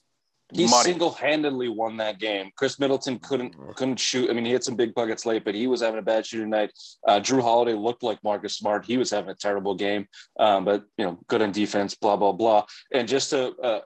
He 0.52 0.68
single-handedly 0.68 1.68
won 1.68 1.96
that 1.96 2.18
game. 2.18 2.50
Khris 2.56 2.78
Middleton 2.78 3.18
couldn't 3.18 3.54
couldn't 3.76 3.98
shoot. 3.98 4.28
I 4.30 4.34
mean, 4.34 4.44
he 4.44 4.50
hit 4.52 4.62
some 4.62 4.76
big 4.76 4.94
buckets 4.94 5.24
late, 5.24 5.42
but 5.44 5.54
he 5.54 5.66
was 5.66 5.80
having 5.80 5.98
a 5.98 6.02
bad 6.02 6.26
shooting 6.26 6.50
night. 6.50 6.70
Uh, 7.08 7.18
Jrue 7.18 7.40
Holiday 7.40 7.72
looked 7.72 8.02
like 8.02 8.18
Marcus 8.22 8.56
Smart. 8.56 8.84
He 8.84 8.98
was 8.98 9.10
having 9.10 9.30
a 9.30 9.34
terrible 9.34 9.74
game, 9.74 10.06
um, 10.38 10.64
but 10.66 10.84
you 10.98 11.06
know, 11.06 11.18
good 11.28 11.40
on 11.42 11.50
defense. 11.50 11.94
Blah 11.94 12.16
blah 12.16 12.32
blah. 12.32 12.66
And 12.92 13.08
just 13.08 13.30
to 13.30 13.56
uh, 13.56 13.80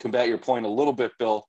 combat 0.00 0.28
your 0.28 0.38
point 0.38 0.66
a 0.66 0.70
little 0.70 0.92
bit, 0.92 1.12
Bill, 1.18 1.48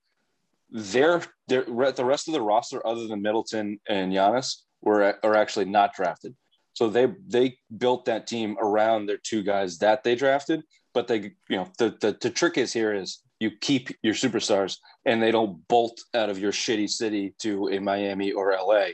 they're, 0.70 1.22
they're 1.46 1.64
the 1.92 2.04
rest 2.04 2.28
of 2.28 2.34
the 2.34 2.42
roster, 2.42 2.86
other 2.86 3.06
than 3.06 3.22
Middleton 3.22 3.80
and 3.88 4.12
Giannis, 4.12 4.62
were 4.82 5.16
are 5.22 5.34
actually 5.34 5.64
not 5.64 5.94
drafted. 5.94 6.36
So 6.74 6.88
they 6.88 7.08
they 7.26 7.58
built 7.76 8.04
that 8.04 8.26
team 8.26 8.56
around 8.60 9.06
their 9.06 9.18
two 9.18 9.42
guys 9.42 9.78
that 9.78 10.04
they 10.04 10.14
drafted. 10.14 10.62
But 10.94 11.08
they, 11.08 11.32
you 11.48 11.56
know, 11.56 11.68
the 11.78 11.96
the, 12.00 12.16
the 12.20 12.30
trick 12.30 12.56
is 12.56 12.72
here 12.72 12.94
is 12.94 13.20
you 13.40 13.50
keep 13.50 13.88
your 14.02 14.14
superstars 14.14 14.78
and 15.04 15.22
they 15.22 15.30
don't 15.30 15.66
bolt 15.68 16.00
out 16.14 16.30
of 16.30 16.38
your 16.38 16.52
shitty 16.52 16.88
city 16.88 17.34
to 17.40 17.68
a 17.68 17.80
Miami 17.80 18.32
or 18.32 18.52
LA. 18.52 18.90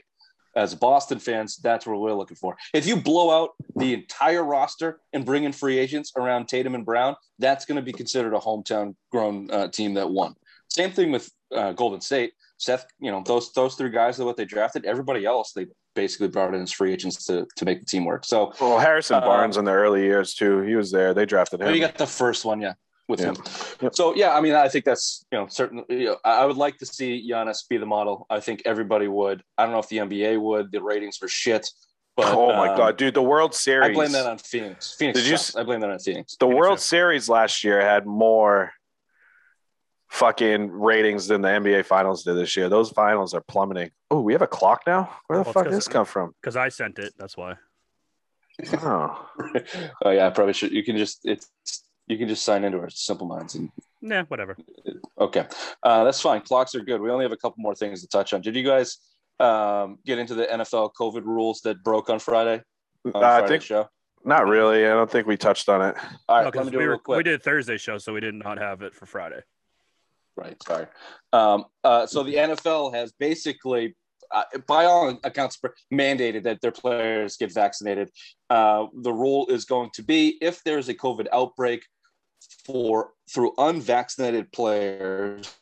As 0.57 0.75
Boston 0.75 1.19
fans, 1.19 1.57
that's 1.57 1.87
what 1.87 1.99
we're 2.01 2.12
looking 2.12 2.37
for. 2.37 2.57
If 2.73 2.87
you 2.87 2.97
blow 2.97 3.31
out 3.31 3.51
the 3.77 3.95
entire 3.95 4.45
roster 4.45 5.01
and 5.12 5.25
bring 5.25 5.45
in 5.45 5.53
free 5.53 5.79
agents 5.79 6.12
around 6.17 6.47
Tatum 6.49 6.75
and 6.75 6.85
Brown, 6.85 7.17
that's 7.38 7.64
going 7.64 7.77
to 7.77 7.83
be 7.83 7.93
considered 7.93 8.35
a 8.35 8.38
hometown 8.38 8.95
grown 9.11 9.51
uh, 9.51 9.69
team 9.69 9.95
that 9.95 10.09
won. 10.09 10.35
Same 10.69 10.90
thing 10.90 11.11
with 11.11 11.31
uh, 11.55 11.73
Golden 11.73 12.01
State. 12.01 12.33
Seth, 12.59 12.87
you 13.01 13.11
know, 13.11 13.23
those 13.27 13.53
those 13.53 13.75
three 13.75 13.90
guys 13.90 14.21
are 14.21 14.25
what 14.25 14.37
they 14.37 14.45
drafted. 14.45 14.85
Everybody 14.85 15.25
else, 15.27 15.53
they 15.53 15.67
basically 15.95 16.29
brought 16.29 16.55
in 16.55 16.62
as 16.62 16.73
free 16.73 16.93
agents 16.93 17.25
to, 17.27 17.47
to 17.57 17.64
make 17.64 17.81
the 17.81 17.87
team 17.87 18.05
work. 18.05 18.25
So 18.25 18.53
Well, 18.61 18.79
Harrison 18.79 19.17
Uh, 19.17 19.21
Barnes 19.21 19.57
in 19.57 19.64
the 19.64 19.73
early 19.73 20.03
years 20.03 20.35
too. 20.35 20.61
He 20.62 20.75
was 20.77 20.90
there. 20.90 21.14
They 21.14 21.27
drafted 21.27 21.61
him. 21.61 21.75
you 21.75 21.81
got 21.81 21.99
the 21.99 22.07
first 22.07 22.45
one, 22.45 22.61
yeah, 22.61 22.75
with 23.09 23.21
Yeah. 23.21 23.27
him. 23.29 23.37
Yep. 23.83 23.95
So 23.95 24.14
yeah, 24.14 24.35
I 24.37 24.40
mean, 24.40 24.55
I 24.55 24.69
think 24.69 24.85
that's 24.85 25.25
you 25.31 25.38
know 25.38 25.47
certainly. 25.49 25.85
You 25.88 26.05
know, 26.07 26.17
I 26.25 26.43
I 26.43 26.45
would 26.47 26.57
like 26.57 26.79
to 26.79 26.87
see 26.87 27.29
Giannis 27.31 27.69
be 27.69 27.77
the 27.77 27.87
model. 27.87 28.27
I 28.31 28.40
think 28.40 28.62
everybody 28.64 29.09
would. 29.09 29.43
I 29.59 29.64
don't 29.64 29.73
know 29.73 29.79
if 29.79 29.88
the 29.88 29.99
NBA 29.99 30.40
would. 30.40 30.73
The 30.73 30.83
ratings 30.83 31.19
were 31.21 31.29
shit. 31.29 31.69
But 32.17 32.33
oh 32.33 32.49
my 32.57 32.69
um, 32.69 32.77
god, 32.77 32.97
dude! 32.97 33.14
The 33.14 33.23
World 33.23 33.55
Series. 33.55 33.90
I 33.90 33.93
blame 33.93 34.12
that 34.12 34.25
on 34.27 34.38
Phoenix. 34.38 34.95
Phoenix. 34.97 35.19
Did 35.21 35.29
you 35.29 35.37
sucks. 35.37 35.57
I 35.57 35.64
blame 35.64 35.81
that 35.81 35.90
on 35.90 35.99
Phoenix. 35.99 36.37
the 36.37 36.47
Phoenix, 36.47 36.61
World 36.61 36.79
yeah. 36.79 36.83
Series 36.83 37.29
last 37.29 37.64
year 37.64 37.81
had 37.81 38.07
more 38.07 38.73
fucking 40.11 40.71
ratings 40.71 41.27
than 41.27 41.40
the 41.40 41.49
NBA 41.49 41.85
Finals 41.87 42.23
did 42.23 42.35
this 42.37 42.57
year. 42.57 42.69
Those 42.69 42.90
finals 42.90 43.35
are 43.35 43.40
plummeting. 43.40 43.90
Oh, 44.12 44.21
we 44.21 44.33
have 44.33 44.43
a 44.43 44.47
clock 44.47 44.83
now. 44.87 45.11
Where 45.27 45.38
the 45.38 45.40
Well, 45.40 45.40
it's 45.43 45.47
fuck 45.53 45.64
'cause- 45.64 45.73
did 45.73 45.77
this 45.77 45.88
come 45.88 46.07
from? 46.07 46.35
because 46.40 46.57
I 46.57 46.69
sent 46.69 46.99
it. 47.01 47.14
That's 47.19 47.37
why. 47.37 47.57
Oh, 48.75 49.29
oh 50.05 50.11
yeah, 50.11 50.29
I 50.29 50.31
probably 50.31 50.53
should. 50.55 50.71
You 50.71 50.85
can 50.85 50.97
just 50.97 51.21
it's 51.25 51.51
you 52.07 52.19
can 52.19 52.29
just 52.29 52.45
sign 52.45 52.64
into 52.64 52.79
our 52.79 52.90
Simple 52.90 53.27
Minds 53.27 53.55
and 53.55 53.71
Nah, 54.03 54.25
whatever. 54.25 54.57
Okay, 55.19 55.47
uh, 55.83 56.05
that's 56.05 56.21
fine. 56.21 56.43
Clocks 56.43 56.75
are 56.75 56.81
good. 56.81 57.01
We 57.01 57.11
only 57.11 57.25
have 57.25 57.33
a 57.33 57.37
couple 57.38 57.57
more 57.62 57.75
things 57.75 58.03
to 58.03 58.09
touch 58.09 58.35
on. 58.35 58.43
Did 58.43 58.55
you 58.55 58.62
guys 58.62 58.99
um, 59.40 59.99
get 60.05 60.19
into 60.19 60.35
the 60.35 60.45
NFL 60.45 60.90
COVID 61.01 61.25
rules 61.25 61.61
that 61.62 61.83
broke 61.83 62.11
on 62.11 62.19
Friday? 62.19 62.62
On 63.07 63.25
Uh, 63.25 63.27
I 63.43 63.47
think 63.47 63.62
show. 63.62 63.88
not 64.25 64.47
really. 64.47 64.85
I 64.87 64.90
don't 64.90 65.11
think 65.11 65.27
we 65.27 65.38
touched 65.38 65.71
on 65.71 65.81
it. 65.81 65.97
All 66.29 66.37
No, 66.37 66.45
right, 66.45 66.45
let 66.45 66.53
'cause 66.53 66.67
me 66.67 66.73
do 66.73 66.79
we, 66.79 66.85
it 66.85 66.88
real 66.88 66.99
quick. 66.99 67.17
we 67.17 67.23
did 67.23 67.43
Thursday 67.43 67.79
show, 67.79 67.97
so 67.97 68.12
we 68.12 68.21
did 68.21 68.35
not 68.35 68.59
have 68.59 68.83
it 68.83 68.95
for 68.95 69.07
Friday. 69.07 69.40
Right. 70.37 70.62
Sorry. 70.64 70.87
Um, 71.33 71.64
uh, 71.83 72.07
so 72.07 72.23
the 72.25 72.35
NFL 72.35 72.93
has 72.95 73.12
basically, 73.12 73.95
uh, 74.31 74.45
by 74.67 74.85
all 74.85 75.19
accounts, 75.25 75.59
mandated 75.93 76.43
that 76.43 76.61
their 76.61 76.73
players 76.73 77.37
get 77.38 77.53
vaccinated. 77.55 78.11
Uh, 78.51 78.87
the 79.03 79.12
rule 79.12 79.47
is 79.49 79.64
going 79.64 79.90
to 79.95 80.03
be 80.03 80.37
if 80.43 80.62
there's 80.64 80.88
a 80.90 80.95
COVID 80.95 81.29
outbreak 81.33 81.85
for 82.64 83.11
through 83.28 83.52
unvaccinated 83.59 84.52
players 84.52 85.54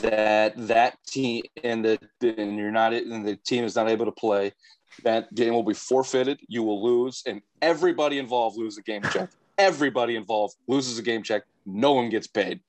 that 0.00 0.54
that 0.56 0.96
team 1.06 1.42
and 1.62 1.84
the 1.84 1.98
and 2.22 2.56
you're 2.56 2.70
not 2.70 2.92
and 2.92 3.26
the 3.26 3.36
team 3.36 3.64
is 3.64 3.76
not 3.76 3.88
able 3.88 4.06
to 4.06 4.12
play 4.12 4.52
that 5.04 5.32
game 5.34 5.52
will 5.54 5.62
be 5.62 5.74
forfeited. 5.74 6.40
You 6.48 6.62
will 6.62 6.82
lose 6.82 7.22
and 7.26 7.40
everybody 7.62 8.18
involved 8.18 8.58
loses 8.58 8.78
a 8.78 8.82
game 8.82 9.02
check. 9.02 9.30
Everybody 9.58 10.16
involved 10.16 10.56
loses 10.66 10.98
a 10.98 11.02
game 11.02 11.22
check. 11.22 11.42
No 11.66 11.92
one 11.92 12.08
gets 12.08 12.26
paid. 12.26 12.60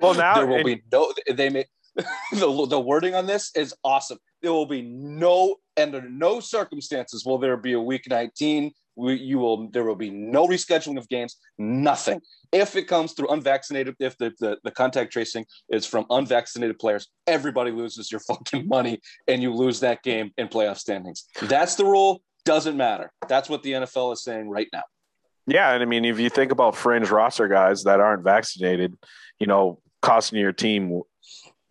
Well, 0.00 0.14
now 0.14 0.34
there 0.36 0.46
will 0.46 0.56
and- 0.56 0.64
be 0.64 0.82
no 0.92 1.12
they 1.30 1.48
may 1.48 1.64
the, 2.32 2.66
the 2.68 2.80
wording 2.80 3.14
on 3.14 3.26
this 3.26 3.50
is 3.56 3.74
awesome. 3.84 4.18
There 4.42 4.52
will 4.52 4.66
be 4.66 4.82
no 4.82 5.56
under 5.76 6.00
no 6.08 6.40
circumstances 6.40 7.24
will 7.24 7.38
there 7.38 7.56
be 7.56 7.72
a 7.72 7.80
week 7.80 8.08
19 8.08 8.72
we, 9.00 9.14
you 9.14 9.38
will 9.38 9.68
there 9.70 9.84
will 9.84 9.96
be 9.96 10.10
no 10.10 10.46
rescheduling 10.46 10.98
of 10.98 11.08
games 11.08 11.36
nothing. 11.58 12.20
If 12.52 12.76
it 12.76 12.88
comes 12.88 13.12
through 13.12 13.28
unvaccinated 13.28 13.96
if 13.98 14.16
the, 14.18 14.32
the, 14.40 14.58
the 14.64 14.70
contact 14.70 15.12
tracing 15.12 15.46
is 15.68 15.86
from 15.86 16.06
unvaccinated 16.10 16.78
players 16.78 17.08
everybody 17.26 17.70
loses 17.70 18.10
your 18.10 18.20
fucking 18.28 18.68
money 18.68 19.00
and 19.28 19.42
you 19.42 19.54
lose 19.54 19.80
that 19.80 20.02
game 20.02 20.30
in 20.36 20.48
playoff 20.48 20.78
standings. 20.78 21.24
That's 21.42 21.74
the 21.74 21.84
rule. 21.84 22.22
Doesn't 22.44 22.76
matter. 22.76 23.12
That's 23.28 23.48
what 23.48 23.62
the 23.62 23.72
nfl 23.72 24.12
is 24.12 24.24
saying 24.24 24.48
right 24.48 24.68
now. 24.72 24.82
Yeah, 25.46 25.72
and 25.72 25.82
I 25.82 25.86
mean, 25.86 26.04
if 26.04 26.20
you 26.20 26.30
think 26.30 26.52
about 26.52 26.76
fringe 26.76 27.10
roster 27.10 27.48
guys 27.48 27.84
that 27.84 27.98
aren't 27.98 28.22
vaccinated, 28.22 28.96
you 29.40 29.46
know, 29.46 29.80
costing 30.00 30.38
your 30.38 30.52
team 30.52 31.02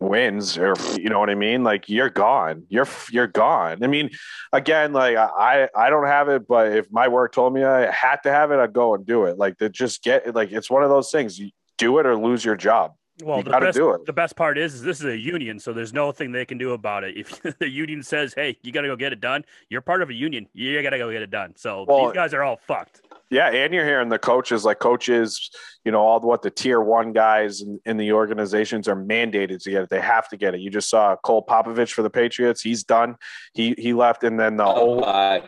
wins, 0.00 0.58
or 0.58 0.74
you 0.98 1.08
know 1.08 1.20
what 1.20 1.30
I 1.30 1.34
mean, 1.34 1.62
like 1.62 1.88
you're 1.88 2.10
gone. 2.10 2.64
You're 2.68 2.88
you're 3.10 3.26
gone. 3.26 3.84
I 3.84 3.86
mean, 3.86 4.10
again, 4.52 4.92
like 4.92 5.16
I 5.16 5.68
I 5.76 5.90
don't 5.90 6.06
have 6.06 6.28
it, 6.28 6.48
but 6.48 6.72
if 6.72 6.90
my 6.90 7.08
work 7.08 7.32
told 7.32 7.52
me 7.54 7.62
I 7.62 7.90
had 7.90 8.16
to 8.24 8.30
have 8.30 8.50
it, 8.50 8.58
I'd 8.58 8.72
go 8.72 8.94
and 8.94 9.06
do 9.06 9.24
it. 9.24 9.38
Like 9.38 9.58
to 9.58 9.68
just 9.68 10.02
get 10.02 10.34
like 10.34 10.50
it's 10.50 10.70
one 10.70 10.82
of 10.82 10.90
those 10.90 11.10
things. 11.12 11.38
You 11.38 11.50
do 11.78 11.98
it 11.98 12.06
or 12.06 12.16
lose 12.16 12.44
your 12.44 12.56
job. 12.56 12.94
Well, 13.22 13.38
You 13.38 13.44
the 13.44 13.50
best, 13.50 13.78
the 14.06 14.12
best 14.14 14.34
part 14.34 14.56
is, 14.56 14.74
is 14.74 14.82
this 14.82 15.00
is 15.00 15.04
a 15.04 15.18
union, 15.18 15.58
so 15.58 15.74
there's 15.74 15.92
nothing 15.92 16.32
they 16.32 16.46
can 16.46 16.56
do 16.56 16.72
about 16.72 17.04
it. 17.04 17.18
If 17.18 17.42
the 17.58 17.68
union 17.68 18.02
says, 18.02 18.32
"Hey, 18.32 18.56
you 18.62 18.72
got 18.72 18.80
to 18.82 18.88
go 18.88 18.96
get 18.96 19.12
it 19.12 19.20
done," 19.20 19.44
you're 19.68 19.82
part 19.82 20.00
of 20.00 20.08
a 20.08 20.14
union. 20.14 20.46
You 20.54 20.82
got 20.82 20.90
to 20.90 20.98
go 20.98 21.10
get 21.12 21.20
it 21.22 21.30
done. 21.30 21.54
So 21.56 21.84
Well- 21.86 22.06
these 22.06 22.14
guys 22.14 22.32
are 22.32 22.42
all 22.42 22.56
fucked. 22.66 23.02
Yeah, 23.30 23.48
and 23.48 23.72
you're 23.72 23.86
hearing 23.86 24.08
the 24.08 24.18
coaches, 24.18 24.64
like 24.64 24.80
coaches, 24.80 25.50
you 25.84 25.92
know, 25.92 26.00
all 26.00 26.18
the, 26.18 26.26
what 26.26 26.42
the 26.42 26.50
tier 26.50 26.80
one 26.80 27.12
guys 27.12 27.62
in, 27.62 27.80
in 27.86 27.96
the 27.96 28.12
organizations 28.12 28.88
are 28.88 28.96
mandated 28.96 29.62
to 29.62 29.70
get 29.70 29.82
it. 29.82 29.88
They 29.88 30.00
have 30.00 30.28
to 30.30 30.36
get 30.36 30.54
it. 30.54 30.60
You 30.60 30.68
just 30.68 30.90
saw 30.90 31.14
Cole 31.16 31.46
Popovich 31.46 31.92
for 31.92 32.02
the 32.02 32.10
Patriots. 32.10 32.60
He's 32.60 32.82
done. 32.82 33.16
He 33.54 33.74
he 33.78 33.92
left, 33.92 34.24
and 34.24 34.38
then 34.38 34.56
the 34.56 34.64
whole 34.64 35.04
Uh, 35.04 35.40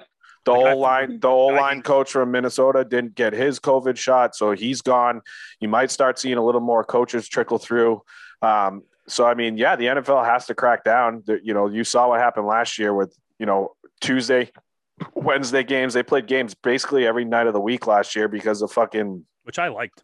the 0.44 0.54
whole 0.54 0.78
line 0.78 1.20
the 1.20 1.28
whole 1.28 1.54
line 1.54 1.82
coach 1.82 2.12
from 2.12 2.30
Minnesota 2.30 2.84
didn't 2.84 3.14
get 3.14 3.32
his 3.32 3.60
COVID 3.60 3.96
shot, 3.96 4.34
so 4.34 4.52
he's 4.52 4.80
gone. 4.80 5.22
You 5.60 5.68
might 5.68 5.90
start 5.90 6.18
seeing 6.18 6.36
a 6.36 6.44
little 6.44 6.60
more 6.60 6.84
coaches 6.84 7.28
trickle 7.28 7.58
through. 7.58 8.02
Um, 8.42 8.82
so 9.06 9.24
I 9.24 9.34
mean, 9.34 9.56
yeah, 9.56 9.76
the 9.76 9.86
NFL 9.86 10.24
has 10.24 10.46
to 10.46 10.54
crack 10.54 10.84
down. 10.84 11.22
You 11.42 11.54
know, 11.54 11.68
you 11.68 11.84
saw 11.84 12.08
what 12.08 12.20
happened 12.20 12.46
last 12.46 12.78
year 12.78 12.92
with 12.94 13.16
you 13.38 13.46
know 13.46 13.74
Tuesday, 14.00 14.50
Wednesday 15.14 15.62
games. 15.64 15.94
They 15.94 16.02
played 16.02 16.26
games 16.26 16.54
basically 16.54 17.06
every 17.06 17.24
night 17.24 17.46
of 17.46 17.52
the 17.54 17.60
week 17.60 17.86
last 17.86 18.14
year 18.16 18.28
because 18.28 18.62
of 18.62 18.70
fucking, 18.72 19.24
which 19.44 19.58
I 19.58 19.68
liked. 19.68 20.02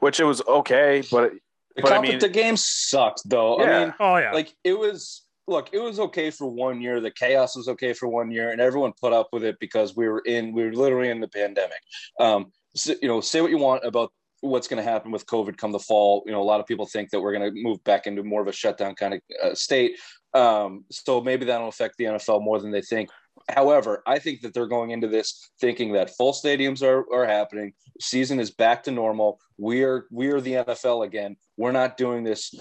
which 0.00 0.20
it 0.20 0.24
was 0.24 0.42
okay, 0.46 1.02
but 1.10 1.32
the, 1.76 1.82
But 1.82 1.92
I 1.92 2.00
mean- 2.00 2.18
the 2.18 2.28
game 2.28 2.56
sucked 2.56 3.22
though. 3.28 3.58
I 3.60 3.84
mean 3.84 3.94
Oh 4.00 4.16
yeah, 4.16 4.32
like 4.32 4.54
it 4.64 4.78
was 4.78 5.22
look 5.46 5.68
it 5.72 5.78
was 5.78 5.98
okay 6.00 6.30
for 6.30 6.46
one 6.46 6.80
year. 6.80 7.00
The 7.00 7.10
chaos 7.10 7.56
was 7.56 7.68
okay 7.68 7.92
for 7.92 8.08
one 8.08 8.30
year 8.30 8.50
and 8.50 8.60
everyone 8.60 8.92
put 9.00 9.12
up 9.12 9.28
with 9.32 9.44
it 9.44 9.56
because 9.60 9.94
we 9.96 10.08
were 10.08 10.20
in 10.20 10.52
we 10.52 10.64
were 10.64 10.72
literally 10.72 11.10
in 11.10 11.20
the 11.20 11.28
pandemic. 11.28 11.78
Um 12.20 12.52
so, 12.76 12.94
you 13.02 13.08
know 13.08 13.20
say 13.20 13.40
what 13.40 13.50
you 13.50 13.58
want 13.58 13.84
about 13.84 14.12
what's 14.40 14.68
going 14.68 14.82
to 14.82 14.90
happen 14.90 15.10
with 15.10 15.24
covid 15.26 15.56
come 15.56 15.72
the 15.72 15.78
fall. 15.78 16.22
You 16.26 16.32
know 16.32 16.42
a 16.42 16.44
lot 16.44 16.60
of 16.60 16.66
people 16.66 16.86
think 16.86 17.10
that 17.10 17.20
we're 17.20 17.32
going 17.36 17.54
to 17.54 17.62
move 17.62 17.82
back 17.84 18.06
into 18.06 18.22
more 18.22 18.42
of 18.42 18.48
a 18.48 18.52
shutdown 18.52 18.94
kind 18.94 19.14
of 19.14 19.20
uh, 19.42 19.54
state. 19.54 19.98
Um 20.34 20.84
so 20.90 21.20
maybe 21.20 21.46
that'll 21.46 21.68
affect 21.68 21.96
the 21.98 22.04
nfl 22.04 22.42
more 22.42 22.60
than 22.60 22.70
they 22.70 22.82
think 22.82 23.08
however 23.48 24.02
i 24.06 24.18
think 24.18 24.40
that 24.40 24.54
they're 24.54 24.66
going 24.66 24.90
into 24.90 25.08
this 25.08 25.50
thinking 25.60 25.92
that 25.92 26.14
full 26.16 26.32
stadiums 26.32 26.82
are, 26.82 27.04
are 27.12 27.26
happening 27.26 27.72
season 28.00 28.40
is 28.40 28.50
back 28.50 28.82
to 28.82 28.90
normal 28.90 29.38
we're 29.58 30.06
we're 30.10 30.40
the 30.40 30.52
nfl 30.52 31.04
again 31.04 31.36
we're 31.56 31.72
not 31.72 31.96
doing 31.96 32.24
this 32.24 32.52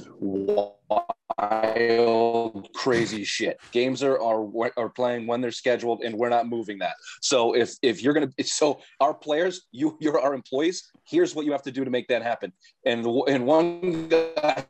wild, 1.37 2.69
crazy 2.73 3.23
shit. 3.35 3.59
Games 3.71 4.03
are, 4.03 4.21
are 4.21 4.71
are 4.77 4.89
playing 4.89 5.27
when 5.27 5.41
they're 5.41 5.51
scheduled, 5.51 6.01
and 6.03 6.15
we're 6.15 6.29
not 6.29 6.47
moving 6.47 6.79
that. 6.79 6.95
So 7.21 7.55
if 7.55 7.73
if 7.81 8.03
you're 8.03 8.13
gonna, 8.13 8.29
so 8.43 8.79
our 8.99 9.13
players, 9.13 9.67
you 9.71 9.97
you're 9.99 10.19
our 10.19 10.33
employees. 10.33 10.89
Here's 11.05 11.35
what 11.35 11.45
you 11.45 11.51
have 11.51 11.63
to 11.63 11.71
do 11.71 11.83
to 11.83 11.91
make 11.91 12.07
that 12.07 12.23
happen. 12.23 12.53
And 12.85 13.05
and 13.27 13.45
one 13.45 14.09
guy. 14.09 14.65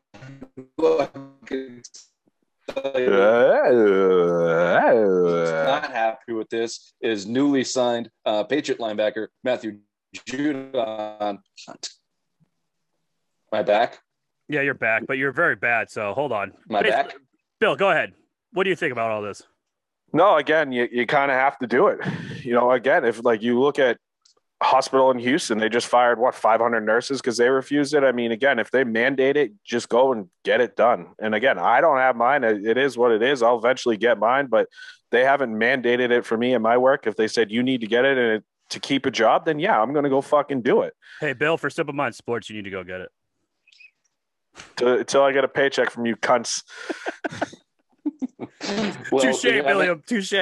Not 2.67 2.95
happy 5.91 6.33
with 6.33 6.49
this 6.49 6.93
is 7.01 7.25
newly 7.25 7.63
signed 7.63 8.09
uh, 8.25 8.43
Patriot 8.43 8.79
linebacker 8.79 9.27
Matthew 9.43 9.79
Judon. 10.15 11.39
My 13.51 13.63
back. 13.63 13.99
Yeah, 14.49 14.61
you're 14.61 14.73
back, 14.73 15.03
but 15.07 15.17
you're 15.17 15.31
very 15.31 15.55
bad. 15.55 15.89
So 15.89 16.13
hold 16.13 16.31
on. 16.31 16.53
My 16.67 16.81
Bas- 16.81 16.91
back. 16.91 17.13
Bill, 17.59 17.75
go 17.75 17.91
ahead. 17.91 18.13
What 18.51 18.65
do 18.65 18.69
you 18.69 18.75
think 18.75 18.91
about 18.91 19.11
all 19.11 19.21
this? 19.21 19.41
No, 20.11 20.37
again, 20.37 20.71
you, 20.71 20.87
you 20.91 21.07
kind 21.07 21.31
of 21.31 21.37
have 21.37 21.57
to 21.59 21.67
do 21.67 21.87
it. 21.87 21.99
You 22.43 22.51
know, 22.51 22.71
again, 22.71 23.05
if 23.05 23.23
like 23.23 23.41
you 23.41 23.57
look 23.57 23.79
at 23.79 23.97
hospital 24.61 25.11
in 25.11 25.19
Houston, 25.19 25.57
they 25.57 25.69
just 25.69 25.87
fired 25.87 26.19
what 26.19 26.35
500 26.35 26.81
nurses 26.81 27.19
because 27.21 27.37
they 27.37 27.49
refused 27.49 27.93
it. 27.93 28.03
I 28.03 28.11
mean, 28.11 28.31
again, 28.31 28.59
if 28.59 28.71
they 28.71 28.83
mandate 28.83 29.35
it, 29.37 29.51
just 29.65 29.89
go 29.89 30.13
and 30.13 30.29
get 30.45 30.61
it 30.61 30.75
done. 30.75 31.07
And 31.19 31.35
again, 31.35 31.59
I 31.59 31.81
don't 31.81 31.97
have 31.97 32.15
mine. 32.15 32.43
It 32.43 32.65
it 32.65 32.77
is 32.77 32.97
what 32.97 33.11
it 33.11 33.21
is. 33.21 33.41
I'll 33.43 33.57
eventually 33.57 33.97
get 33.97 34.17
mine, 34.19 34.47
but 34.47 34.67
they 35.11 35.23
haven't 35.25 35.53
mandated 35.55 36.11
it 36.11 36.25
for 36.25 36.37
me 36.37 36.53
in 36.53 36.61
my 36.61 36.77
work. 36.77 37.05
If 37.07 37.15
they 37.15 37.27
said 37.27 37.51
you 37.51 37.61
need 37.63 37.81
to 37.81 37.87
get 37.87 38.05
it 38.05 38.17
and 38.17 38.31
it, 38.37 38.43
to 38.69 38.79
keep 38.79 39.05
a 39.05 39.11
job, 39.11 39.45
then 39.45 39.59
yeah, 39.59 39.79
I'm 39.81 39.91
going 39.93 40.03
to 40.05 40.09
go 40.09 40.21
fucking 40.21 40.61
do 40.63 40.81
it 40.81 40.93
Hey, 41.19 41.33
Bill, 41.33 41.57
for 41.57 41.69
Simple 41.69 41.93
Minds 41.93 42.17
Sports, 42.17 42.49
you 42.49 42.55
need 42.55 42.63
to 42.63 42.71
go 42.71 42.83
get 42.83 43.01
it. 43.01 43.09
until 44.81 45.21
I 45.23 45.31
get 45.33 45.43
a 45.43 45.47
paycheck 45.47 45.91
from 45.91 46.05
you 46.05 46.15
cunts. 46.15 46.63
Well, 49.11 49.21
touche, 49.21 49.43
you 49.43 49.51
haven't- 49.53 49.65
William. 49.65 50.03
Touche. 50.07 50.33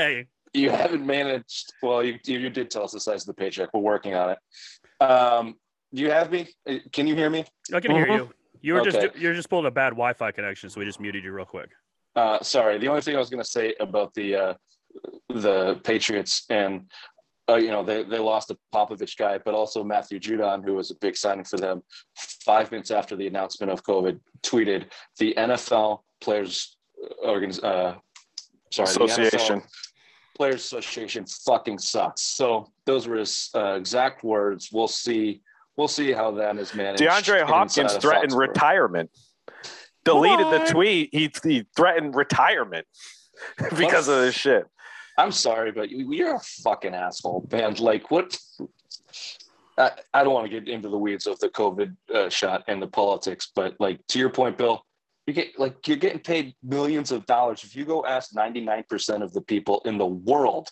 You 0.53 0.69
haven't 0.69 1.05
managed. 1.05 1.73
Well, 1.81 2.03
you 2.03 2.19
you 2.25 2.49
did 2.49 2.69
tell 2.69 2.83
us 2.83 2.91
the 2.91 2.99
size 2.99 3.21
of 3.23 3.27
the 3.27 3.33
paycheck. 3.33 3.69
We're 3.73 3.79
working 3.81 4.15
on 4.15 4.31
it. 4.31 5.03
Um, 5.03 5.55
do 5.93 6.01
you 6.01 6.11
have 6.11 6.31
me? 6.31 6.47
Uh, 6.67 6.75
Can 6.91 7.07
you 7.07 7.15
hear 7.15 7.29
me? 7.29 7.45
I 7.73 7.79
can 7.79 7.91
hear 7.91 8.05
Mhm. 8.07 8.17
you. 8.17 8.31
You 8.61 8.73
were 8.75 8.81
Okay. 8.81 8.91
just 8.91 9.15
you're 9.15 9.33
just 9.33 9.49
pulling 9.49 9.65
a 9.65 9.71
bad 9.71 9.91
Wi-Fi 9.91 10.31
connection, 10.31 10.69
so 10.69 10.79
we 10.79 10.85
just 10.85 10.99
muted 10.99 11.23
you 11.23 11.31
real 11.31 11.45
quick. 11.45 11.69
Uh, 12.15 12.41
sorry. 12.43 12.77
The 12.77 12.87
only 12.87 13.01
thing 13.01 13.15
I 13.15 13.19
was 13.19 13.29
going 13.29 13.43
to 13.43 13.49
say 13.49 13.75
about 13.79 14.13
the 14.13 14.35
uh, 14.35 14.53
the 15.29 15.79
Patriots 15.83 16.45
and 16.49 16.91
uh, 17.49 17.55
you 17.55 17.69
know 17.71 17.83
they 17.83 18.03
they 18.03 18.19
lost 18.19 18.49
the 18.49 18.57
Popovich 18.73 19.17
guy, 19.17 19.37
but 19.39 19.53
also 19.53 19.83
Matthew 19.83 20.19
Judon, 20.19 20.63
who 20.63 20.75
was 20.75 20.91
a 20.91 20.95
big 20.95 21.15
signing 21.17 21.45
for 21.45 21.57
them. 21.57 21.81
Five 22.45 22.71
minutes 22.71 22.91
after 22.91 23.15
the 23.15 23.27
announcement 23.27 23.71
of 23.71 23.83
COVID, 23.83 24.19
tweeted 24.43 24.85
the 25.17 25.33
NFL 25.37 26.03
players 26.19 26.77
organiz- 27.25 27.63
uh, 27.63 27.95
sorry 28.71 28.93
the 28.93 28.99
NFL 28.99 29.05
Association. 29.05 29.61
Players 30.36 30.63
Association 30.65 31.25
fucking 31.45 31.79
sucks. 31.79 32.21
So 32.21 32.71
those 32.86 33.07
were 33.07 33.17
his 33.17 33.49
uh, 33.55 33.73
exact 33.75 34.23
words. 34.23 34.69
We'll 34.71 34.88
see. 34.88 35.41
We'll 35.77 35.88
see 35.88 36.11
how 36.11 36.32
that 36.32 36.57
is 36.57 36.73
managed. 36.75 37.01
DeAndre 37.03 37.43
Hopkins 37.43 37.93
threatened 37.97 38.34
retirement. 38.34 39.09
Deleted 40.03 40.47
the 40.47 40.65
tweet. 40.71 41.09
He, 41.11 41.32
he 41.43 41.65
threatened 41.75 42.15
retirement 42.15 42.88
because 43.77 44.07
of 44.07 44.19
this 44.19 44.36
shit. 44.36 44.65
I'm 45.17 45.32
sorry, 45.32 45.71
but 45.71 45.89
you- 45.89 46.11
you're 46.13 46.36
a 46.36 46.39
fucking 46.39 46.93
asshole, 46.95 47.47
man. 47.51 47.75
Like, 47.75 48.09
what? 48.09 48.38
I, 49.77 49.91
I 50.13 50.23
don't 50.23 50.34
want 50.34 50.49
to 50.51 50.59
get 50.59 50.67
into 50.67 50.89
the 50.89 50.97
weeds 50.97 51.27
of 51.27 51.39
the 51.39 51.49
COVID 51.49 51.95
uh, 52.13 52.29
shot 52.29 52.63
and 52.67 52.82
the 52.82 52.88
politics, 52.88 53.51
but 53.55 53.75
like 53.79 53.99
to 54.07 54.19
your 54.19 54.29
point, 54.29 54.57
Bill, 54.57 54.84
you 55.28 55.34
get 55.34 55.59
like 55.59 55.88
you're 55.88 55.97
getting 55.97 56.19
paid 56.19 56.55
millions 56.63 57.11
of 57.11 57.26
dollars. 57.26 57.63
If 57.63 57.76
you 57.76 57.86
go 57.86 58.05
ask 58.05 58.34
99% 58.34 59.22
of 59.22 59.34
the 59.34 59.41
people 59.41 59.82
in 59.86 59.97
the 59.97 60.05
world, 60.05 60.69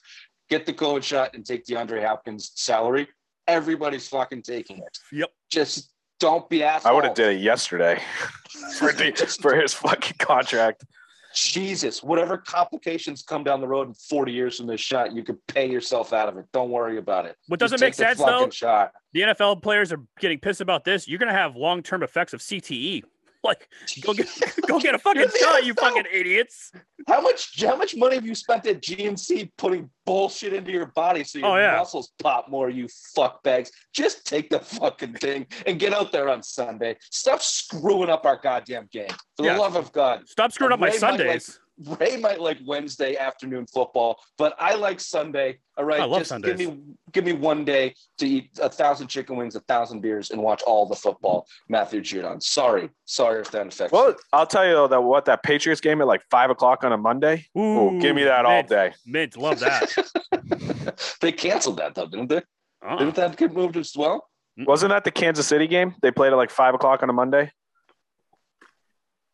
get 0.50 0.66
the 0.66 0.74
COVID 0.74 1.04
shot 1.04 1.36
and 1.36 1.46
take 1.46 1.66
DeAndre 1.66 2.06
Hopkins' 2.06 2.52
salary, 2.56 3.08
everybody's 3.48 4.08
fucking 4.08 4.42
taking 4.42 4.78
it. 4.78 4.98
Yep. 5.12 5.30
Just 5.52 5.92
don't 6.20 6.50
be 6.50 6.64
assholes. 6.64 6.86
I 6.86 6.94
would 6.94 7.06
have 7.06 7.14
did 7.14 7.38
it 7.38 7.42
yesterday 7.42 8.02
for, 8.78 8.92
the, 8.92 9.38
for 9.42 9.56
his 9.56 9.74
fucking 9.74 10.18
contract. 10.20 10.86
Jesus, 11.34 12.02
whatever 12.02 12.38
complications 12.38 13.22
come 13.22 13.44
down 13.44 13.62
the 13.62 13.68
road 13.68 13.88
in 13.88 13.94
40 13.94 14.32
years 14.32 14.58
from 14.58 14.66
this 14.66 14.82
shot, 14.82 15.14
you 15.14 15.24
could 15.24 15.38
pay 15.48 15.70
yourself 15.70 16.12
out 16.12 16.28
of 16.28 16.38
it. 16.38 16.46
Don't 16.54 16.72
worry 16.72 16.98
about 16.98 17.26
it. 17.26 17.36
What 17.48 17.60
doesn't 17.60 17.80
make 17.80 17.94
take 17.94 17.98
the 17.98 18.16
sense 18.16 18.20
though, 18.20 18.50
Shot. 18.50 18.94
the 19.14 19.22
NFL 19.22 19.62
players 19.62 19.94
are 19.94 20.02
getting 20.20 20.40
pissed 20.40 20.60
about 20.60 20.86
this. 20.86 21.08
You're 21.08 21.20
gonna 21.20 21.32
have 21.32 21.56
long-term 21.56 22.02
effects 22.02 22.34
of 22.34 22.42
CTE. 22.42 23.04
Like, 23.44 23.70
go 24.02 24.14
get 24.14 24.28
go 24.68 24.80
get 24.82 24.96
a 24.96 25.00
fucking 25.00 25.28
shot, 25.40 25.66
you 25.66 25.74
fucking 25.74 26.04
idiots. 26.12 26.74
How 27.08 27.22
much 27.22 27.64
how 27.64 27.78
much 27.78 27.96
money 27.96 28.16
have 28.16 28.26
you 28.26 28.36
spent 28.36 28.66
at 28.68 28.82
GNC 28.82 29.52
putting 29.58 29.90
bullshit 30.06 30.52
into 30.52 30.72
your 30.74 30.88
body 30.88 31.24
so 31.24 31.40
your 31.40 31.48
Oh, 31.48 31.56
yeah. 31.56 31.78
muscles 31.78 32.12
pop 32.20 32.50
more, 32.50 32.70
you 32.70 32.90
fuck 33.16 33.42
bags? 33.44 33.72
Just 33.94 34.26
take 34.26 34.50
the 34.50 34.60
fucking 34.60 35.14
thing 35.14 35.48
and 35.66 35.80
get 35.80 35.94
out 35.94 36.12
there 36.12 36.28
on 36.28 36.44
Sunday. 36.44 36.98
Stop 37.12 37.42
screwing 37.42 38.10
up 38.10 38.26
our 38.26 38.36
goddamn 38.44 38.90
game. 38.92 39.08
For 39.38 39.46
Yeah. 39.46 39.54
the 39.54 39.62
love 39.62 39.78
of 39.78 39.92
God. 39.94 40.28
Stop 40.28 40.52
screwing 40.52 40.74
up 40.74 40.80
my 40.82 40.88
Ray 40.88 41.00
might 41.00 41.02
like- 41.02 41.18
Sundays. 41.18 41.60
Ray 42.00 42.18
might 42.18 42.42
like 42.42 42.58
Wednesday 42.66 43.16
afternoon 43.16 43.66
football, 43.68 44.20
but 44.38 44.56
I 44.60 44.76
like 44.76 45.00
Sunday. 45.00 45.60
All 45.78 45.86
right, 45.86 46.02
I 46.02 46.06
love 46.06 46.20
just 46.20 46.30
Sundays. 46.30 46.58
give 46.58 46.68
me 46.68 46.82
give 47.14 47.26
me 47.26 47.34
one 47.34 47.64
day 47.64 47.96
to 48.18 48.28
eat 48.28 48.50
a 48.62 48.70
thousand 48.70 49.08
chicken 49.08 49.38
wings, 49.38 49.56
a 49.56 49.62
thousand 49.62 50.02
beers, 50.02 50.32
and 50.32 50.42
watch 50.42 50.62
all 50.64 50.86
the 50.86 50.96
football. 50.96 51.48
Matthew 51.70 52.02
Judon. 52.02 52.44
Sorry, 52.44 52.90
sorry 53.06 53.42
if 53.42 53.52
that 53.52 53.68
affects. 53.68 53.94
Well, 53.94 54.10
you. 54.10 54.16
I'll 54.34 54.48
tell 54.48 54.66
you 54.66 54.74
though 54.74 54.88
that 54.88 55.02
what 55.02 55.26
that 55.26 55.42
Patriots 55.44 55.80
game 55.80 56.02
at 56.02 56.08
like 56.08 56.22
five 56.30 56.50
o'clock 56.50 56.84
on 56.84 56.92
a 56.92 56.98
Monday. 56.98 57.46
Oh, 57.56 57.98
give 58.00 58.16
me 58.16 58.26
that 58.26 58.46
all 58.46 58.64
day. 58.64 58.94
Mint, 59.06 59.38
love 59.38 59.60
that. 59.60 59.96
they 61.22 61.32
canceled 61.32 61.78
that 61.78 61.96
though, 61.96 62.08
didn't 62.08 62.28
they? 62.28 62.42
Uh-uh. 62.84 62.98
Didn't 62.98 63.16
that 63.16 63.38
get 63.38 63.54
moved 63.54 63.78
as 63.78 63.96
well? 63.96 64.28
Wasn't 64.58 64.90
that 64.90 65.06
the 65.06 65.12
Kansas 65.12 65.48
City 65.48 65.68
game? 65.68 65.96
They 66.02 66.12
played 66.12 66.34
at 66.34 66.36
like 66.36 66.50
five 66.50 66.74
o'clock 66.74 67.02
on 67.04 67.10
a 67.10 67.14
Monday 67.14 67.52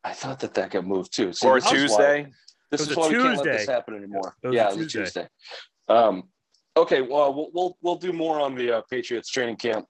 I 0.06 0.14
thought 0.14 0.40
that 0.42 0.54
that 0.54 0.70
got 0.70 0.86
moved 0.86 1.14
too. 1.14 1.34
See, 1.34 1.48
or 1.48 1.58
a 1.58 1.62
this 1.62 1.72
is 1.72 1.72
why- 1.72 1.78
Tuesday. 1.80 2.32
This 2.72 2.82
is 2.82 2.92
a 2.92 3.00
why 3.00 3.08
we 3.08 3.16
can't 3.16 3.38
let 3.38 3.44
this 3.44 3.68
happen 3.68 3.96
anymore. 3.96 4.36
It 4.44 4.48
was 4.48 4.56
yeah, 4.56 4.68
it 4.70 4.74
a 4.74 4.76
Tuesday. 4.78 5.00
Tuesday. 5.00 5.28
Um, 5.88 6.24
okay, 6.78 7.02
well, 7.02 7.34
we'll 7.34 7.50
we'll 7.54 7.78
we'll 7.82 7.96
do 7.96 8.14
more 8.14 8.40
on 8.40 8.56
the 8.56 8.78
uh, 8.78 8.82
Patriots 8.90 9.30
training 9.30 9.56
camp 9.58 9.86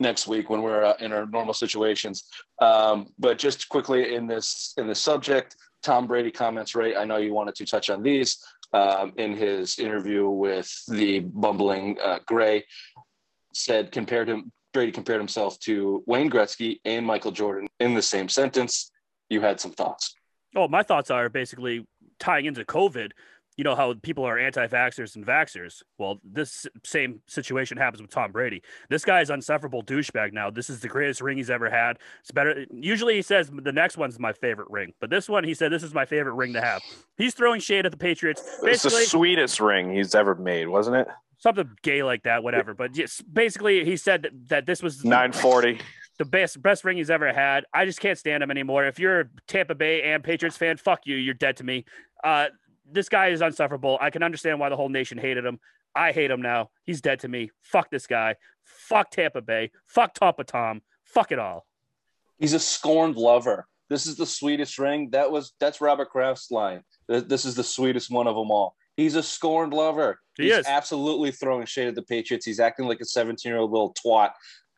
next 0.00 0.26
week 0.26 0.50
when 0.50 0.62
we're 0.62 0.84
uh, 0.84 0.94
in 1.00 1.12
our 1.12 1.26
normal 1.26 1.54
situations. 1.54 2.24
Um, 2.60 3.08
but 3.18 3.38
just 3.38 3.68
quickly 3.68 4.14
in 4.14 4.26
this 4.26 4.74
in 4.76 4.86
this 4.86 5.00
subject, 5.00 5.56
Tom 5.82 6.06
Brady 6.06 6.30
comments. 6.30 6.74
Ray, 6.74 6.96
I 6.96 7.04
know 7.04 7.18
you 7.18 7.32
wanted 7.32 7.54
to 7.56 7.66
touch 7.66 7.90
on 7.90 8.02
these 8.02 8.38
um, 8.72 9.12
in 9.16 9.36
his 9.36 9.78
interview 9.78 10.28
with 10.28 10.70
the 10.88 11.20
bumbling 11.20 11.98
uh, 12.02 12.18
Gray. 12.26 12.64
Said 13.54 13.92
compared 13.92 14.28
him 14.28 14.50
Brady 14.72 14.92
compared 14.92 15.20
himself 15.20 15.58
to 15.60 16.02
Wayne 16.06 16.28
Gretzky 16.30 16.80
and 16.84 17.06
Michael 17.06 17.30
Jordan 17.30 17.68
in 17.80 17.94
the 17.94 18.02
same 18.02 18.28
sentence. 18.28 18.90
You 19.30 19.40
had 19.40 19.60
some 19.60 19.72
thoughts. 19.72 20.14
Oh, 20.54 20.68
my 20.68 20.82
thoughts 20.82 21.10
are 21.10 21.28
basically 21.28 21.86
tying 22.18 22.44
into 22.44 22.64
COVID. 22.64 23.12
You 23.56 23.62
know 23.62 23.76
how 23.76 23.94
people 23.94 24.24
are 24.24 24.36
anti-vaxxers 24.36 25.14
and 25.14 25.24
vaxxers. 25.24 25.82
Well, 25.96 26.18
this 26.24 26.66
same 26.84 27.20
situation 27.28 27.76
happens 27.76 28.02
with 28.02 28.10
Tom 28.10 28.32
Brady. 28.32 28.62
This 28.90 29.04
guy 29.04 29.20
is 29.20 29.30
unsufferable 29.30 29.84
douchebag 29.84 30.32
now. 30.32 30.50
This 30.50 30.68
is 30.68 30.80
the 30.80 30.88
greatest 30.88 31.20
ring 31.20 31.36
he's 31.36 31.50
ever 31.50 31.70
had. 31.70 31.98
It's 32.20 32.32
better. 32.32 32.66
Usually 32.72 33.14
he 33.14 33.22
says 33.22 33.52
the 33.52 33.70
next 33.70 33.96
one's 33.96 34.18
my 34.18 34.32
favorite 34.32 34.70
ring, 34.70 34.92
but 35.00 35.08
this 35.08 35.28
one 35.28 35.44
he 35.44 35.54
said 35.54 35.70
this 35.70 35.84
is 35.84 35.94
my 35.94 36.04
favorite 36.04 36.34
ring 36.34 36.52
to 36.54 36.60
have. 36.60 36.82
He's 37.16 37.34
throwing 37.34 37.60
shade 37.60 37.86
at 37.86 37.92
the 37.92 37.98
Patriots. 37.98 38.42
It's 38.42 38.58
the 38.58 38.66
Basically, 38.66 39.04
sweetest 39.04 39.60
ring 39.60 39.94
he's 39.94 40.16
ever 40.16 40.34
made, 40.34 40.66
wasn't 40.66 40.96
it? 40.96 41.08
something 41.44 41.68
gay 41.82 42.02
like 42.02 42.24
that, 42.24 42.42
whatever. 42.42 42.74
But 42.74 42.96
yes, 42.96 43.20
basically 43.20 43.84
he 43.84 43.96
said 43.96 44.22
that, 44.22 44.48
that 44.48 44.66
this 44.66 44.82
was 44.82 45.04
Nine 45.04 45.30
forty. 45.30 45.78
The 46.18 46.24
best 46.24 46.62
best 46.62 46.84
ring 46.84 46.96
he's 46.96 47.10
ever 47.10 47.32
had. 47.32 47.64
I 47.72 47.84
just 47.84 48.00
can't 48.00 48.18
stand 48.18 48.42
him 48.42 48.50
anymore. 48.50 48.84
If 48.86 48.98
you're 48.98 49.20
a 49.20 49.24
Tampa 49.46 49.74
Bay 49.74 50.02
and 50.02 50.22
Patriots 50.22 50.56
fan, 50.56 50.76
fuck 50.76 51.00
you. 51.06 51.16
You're 51.16 51.34
dead 51.34 51.56
to 51.58 51.64
me. 51.64 51.84
Uh, 52.22 52.46
this 52.90 53.08
guy 53.08 53.28
is 53.28 53.40
unsufferable. 53.40 53.98
I 54.00 54.10
can 54.10 54.22
understand 54.22 54.60
why 54.60 54.68
the 54.68 54.76
whole 54.76 54.88
nation 54.88 55.18
hated 55.18 55.44
him. 55.44 55.58
I 55.94 56.12
hate 56.12 56.30
him 56.30 56.42
now. 56.42 56.70
He's 56.84 57.00
dead 57.00 57.20
to 57.20 57.28
me. 57.28 57.50
Fuck 57.62 57.90
this 57.90 58.06
guy. 58.06 58.36
Fuck 58.64 59.10
Tampa 59.10 59.40
Bay. 59.40 59.70
Fuck 59.86 60.14
Tampa 60.14 60.44
Tom. 60.44 60.82
Fuck 61.04 61.32
it 61.32 61.38
all. 61.38 61.66
He's 62.38 62.52
a 62.52 62.58
scorned 62.60 63.16
lover. 63.16 63.66
This 63.88 64.06
is 64.06 64.16
the 64.16 64.26
sweetest 64.26 64.78
ring. 64.78 65.10
That 65.10 65.30
was 65.30 65.52
that's 65.60 65.80
Robert 65.80 66.10
Kraft's 66.10 66.50
line. 66.50 66.82
This 67.08 67.44
is 67.44 67.54
the 67.54 67.64
sweetest 67.64 68.10
one 68.10 68.26
of 68.26 68.34
them 68.34 68.50
all. 68.50 68.76
He's 68.96 69.14
a 69.14 69.22
scorned 69.22 69.72
lover. 69.72 70.20
He 70.36 70.44
He's 70.44 70.58
is. 70.58 70.66
absolutely 70.66 71.32
throwing 71.32 71.66
shade 71.66 71.88
at 71.88 71.94
the 71.94 72.02
Patriots. 72.02 72.46
He's 72.46 72.60
acting 72.60 72.86
like 72.86 73.00
a 73.00 73.04
17 73.04 73.48
year 73.48 73.58
old 73.58 73.70
little 73.70 73.94
twat. 73.94 74.32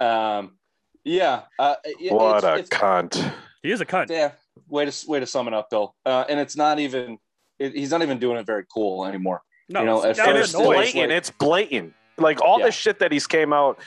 Um, 0.04 0.58
yeah. 1.06 1.42
Uh, 1.58 1.76
it- 1.84 2.12
What 2.12 2.38
it's- 2.38 2.44
a 2.44 2.58
it's- 2.58 2.68
cunt. 2.68 3.32
He 3.62 3.70
is 3.72 3.80
a 3.80 3.86
cunt. 3.86 4.10
yeah. 4.10 4.32
Way 4.68 4.84
to 4.86 5.08
way 5.08 5.20
to 5.20 5.26
sum 5.26 5.48
it 5.48 5.54
up, 5.54 5.70
Bill. 5.70 5.94
Uh, 6.04 6.24
and 6.28 6.38
it's 6.40 6.56
not 6.56 6.78
even. 6.78 7.18
It, 7.58 7.72
he's 7.74 7.90
not 7.90 8.02
even 8.02 8.18
doing 8.18 8.36
it 8.36 8.44
very 8.46 8.64
cool 8.72 9.06
anymore. 9.06 9.40
No, 9.68 9.80
You 9.80 9.86
know, 9.86 9.98
it's- 9.98 10.18
at 10.18 10.24
that 10.26 10.28
And 10.30 10.38
was 10.38 10.44
it's 10.50 10.52
first, 10.52 10.60
annoying. 10.62 10.76
like- 10.78 10.92
blatant. 10.92 11.12
It's 11.12 11.30
blatant. 11.30 11.94
Like 12.18 12.40
all 12.42 12.58
Yeah. 12.58 12.66
the 12.66 12.72
shit 12.72 12.98
that 13.00 13.12
he's 13.12 13.26
came 13.26 13.52
out. 13.52 13.78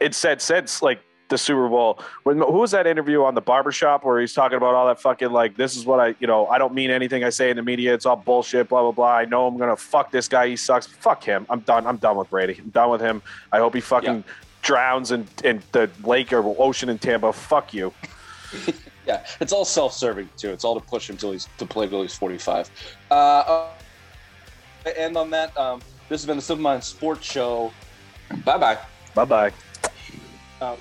It 0.00 0.14
said 0.14 0.40
since 0.42 0.82
like 0.82 1.00
the 1.28 1.36
Super 1.38 1.68
Bowl. 1.68 2.00
When 2.24 2.38
who 2.38 2.52
was 2.52 2.70
that 2.72 2.86
interview 2.86 3.22
on 3.24 3.34
the 3.34 3.40
barbershop 3.40 4.04
where 4.04 4.18
he's 4.20 4.32
talking 4.34 4.56
about 4.56 4.74
all 4.74 4.86
that 4.86 5.00
fucking 5.00 5.30
like 5.30 5.56
this 5.56 5.76
is 5.76 5.84
what 5.86 6.00
I 6.00 6.14
you 6.20 6.26
know 6.26 6.46
I 6.46 6.56
don't 6.58 6.74
mean 6.74 6.90
anything 6.90 7.22
I 7.24 7.30
say 7.30 7.50
in 7.50 7.56
the 7.56 7.62
media. 7.62 7.92
It's 7.94 8.06
all 8.06 8.16
bullshit. 8.16 8.68
Blah 8.68 8.82
blah 8.82 8.92
blah. 8.92 9.12
I 9.16 9.24
know 9.26 9.46
I'm 9.46 9.56
gonna 9.58 9.76
fuck 9.76 10.10
this 10.10 10.26
guy. 10.28 10.48
He 10.48 10.56
sucks. 10.56 10.86
Fuck 10.86 11.22
him. 11.24 11.46
I'm 11.50 11.60
done. 11.60 11.86
I'm 11.86 11.96
done 11.98 12.16
with 12.16 12.30
Brady. 12.30 12.56
I'm 12.58 12.70
done 12.70 12.90
with 12.90 13.00
him. 13.00 13.22
I 13.52 13.58
hope 13.58 13.74
he 13.74 13.80
fucking 13.80 14.24
drowns 14.62 15.12
in, 15.12 15.26
in 15.44 15.62
the 15.72 15.90
lake 16.04 16.32
or 16.32 16.54
ocean 16.58 16.88
in 16.88 16.98
Tampa, 16.98 17.32
fuck 17.32 17.72
you. 17.72 17.92
yeah, 19.06 19.24
it's 19.40 19.52
all 19.52 19.64
self-serving 19.64 20.28
too. 20.36 20.50
It's 20.50 20.64
all 20.64 20.78
to 20.78 20.86
push 20.86 21.08
him 21.08 21.16
till 21.16 21.32
he's 21.32 21.48
to 21.58 21.66
play 21.66 21.88
till 21.88 22.02
he's 22.02 22.14
45. 22.14 22.70
Uh, 23.10 23.68
and 24.98 25.16
on 25.16 25.30
that, 25.30 25.56
um, 25.56 25.80
this 26.08 26.20
has 26.20 26.26
been 26.26 26.36
the 26.36 26.42
Simple 26.42 26.62
Minds 26.62 26.86
Sports 26.86 27.30
Show. 27.30 27.72
Bye 28.44 28.58
bye. 28.58 28.78
Bye 29.14 29.24
bye. 29.24 29.52
Uh, 30.60 30.76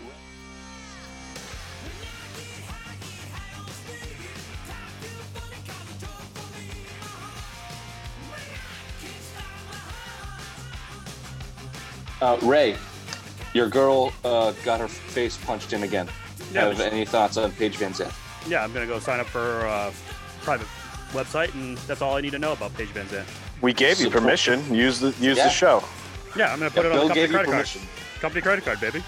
uh, 12.22 12.38
Ray, 12.42 12.76
your 13.58 13.68
girl 13.68 14.14
uh, 14.24 14.52
got 14.64 14.80
her 14.80 14.88
face 14.88 15.36
punched 15.36 15.74
in 15.74 15.84
again. 15.84 16.08
Yeah, 16.54 16.66
Have 16.70 16.80
any 16.80 17.04
thoughts 17.04 17.36
on 17.36 17.52
Paige 17.52 17.76
Van 17.78 17.92
Zant? 17.92 18.14
yeah, 18.48 18.64
I'm 18.64 18.72
gonna 18.72 18.86
go 18.86 19.00
sign 19.00 19.20
up 19.20 19.26
for 19.26 19.40
her 19.40 19.68
uh, 19.68 19.92
private 20.44 20.68
website, 21.12 21.54
and 21.56 21.78
that's 21.80 22.02
all 22.02 22.16
I 22.16 22.22
need 22.22 22.32
to 22.32 22.40
know 22.40 22.54
about 22.54 22.74
Paige 22.76 22.90
Van 22.90 23.06
Zant. 23.08 23.26
We 23.62 23.74
gave 23.74 24.00
you 24.00 24.10
permission. 24.10 24.74
Use 24.74 25.00
the 25.00 25.08
use 25.20 25.38
Yeah. 25.38 25.46
the 25.46 25.50
show. 25.50 25.84
Yeah, 26.38 26.54
I'm 26.54 26.60
gonna 26.60 26.70
put 26.70 26.84
Yeah, 26.86 26.92
it 26.92 26.94
on 26.94 26.98
Bill 27.00 27.08
the 27.08 27.14
company 27.16 27.22
gave 27.22 27.32
you 27.32 27.38
credit 27.38 27.52
card. 27.52 28.22
Company 28.22 28.42
credit 28.42 28.64
card, 28.66 28.80
baby. 28.80 29.04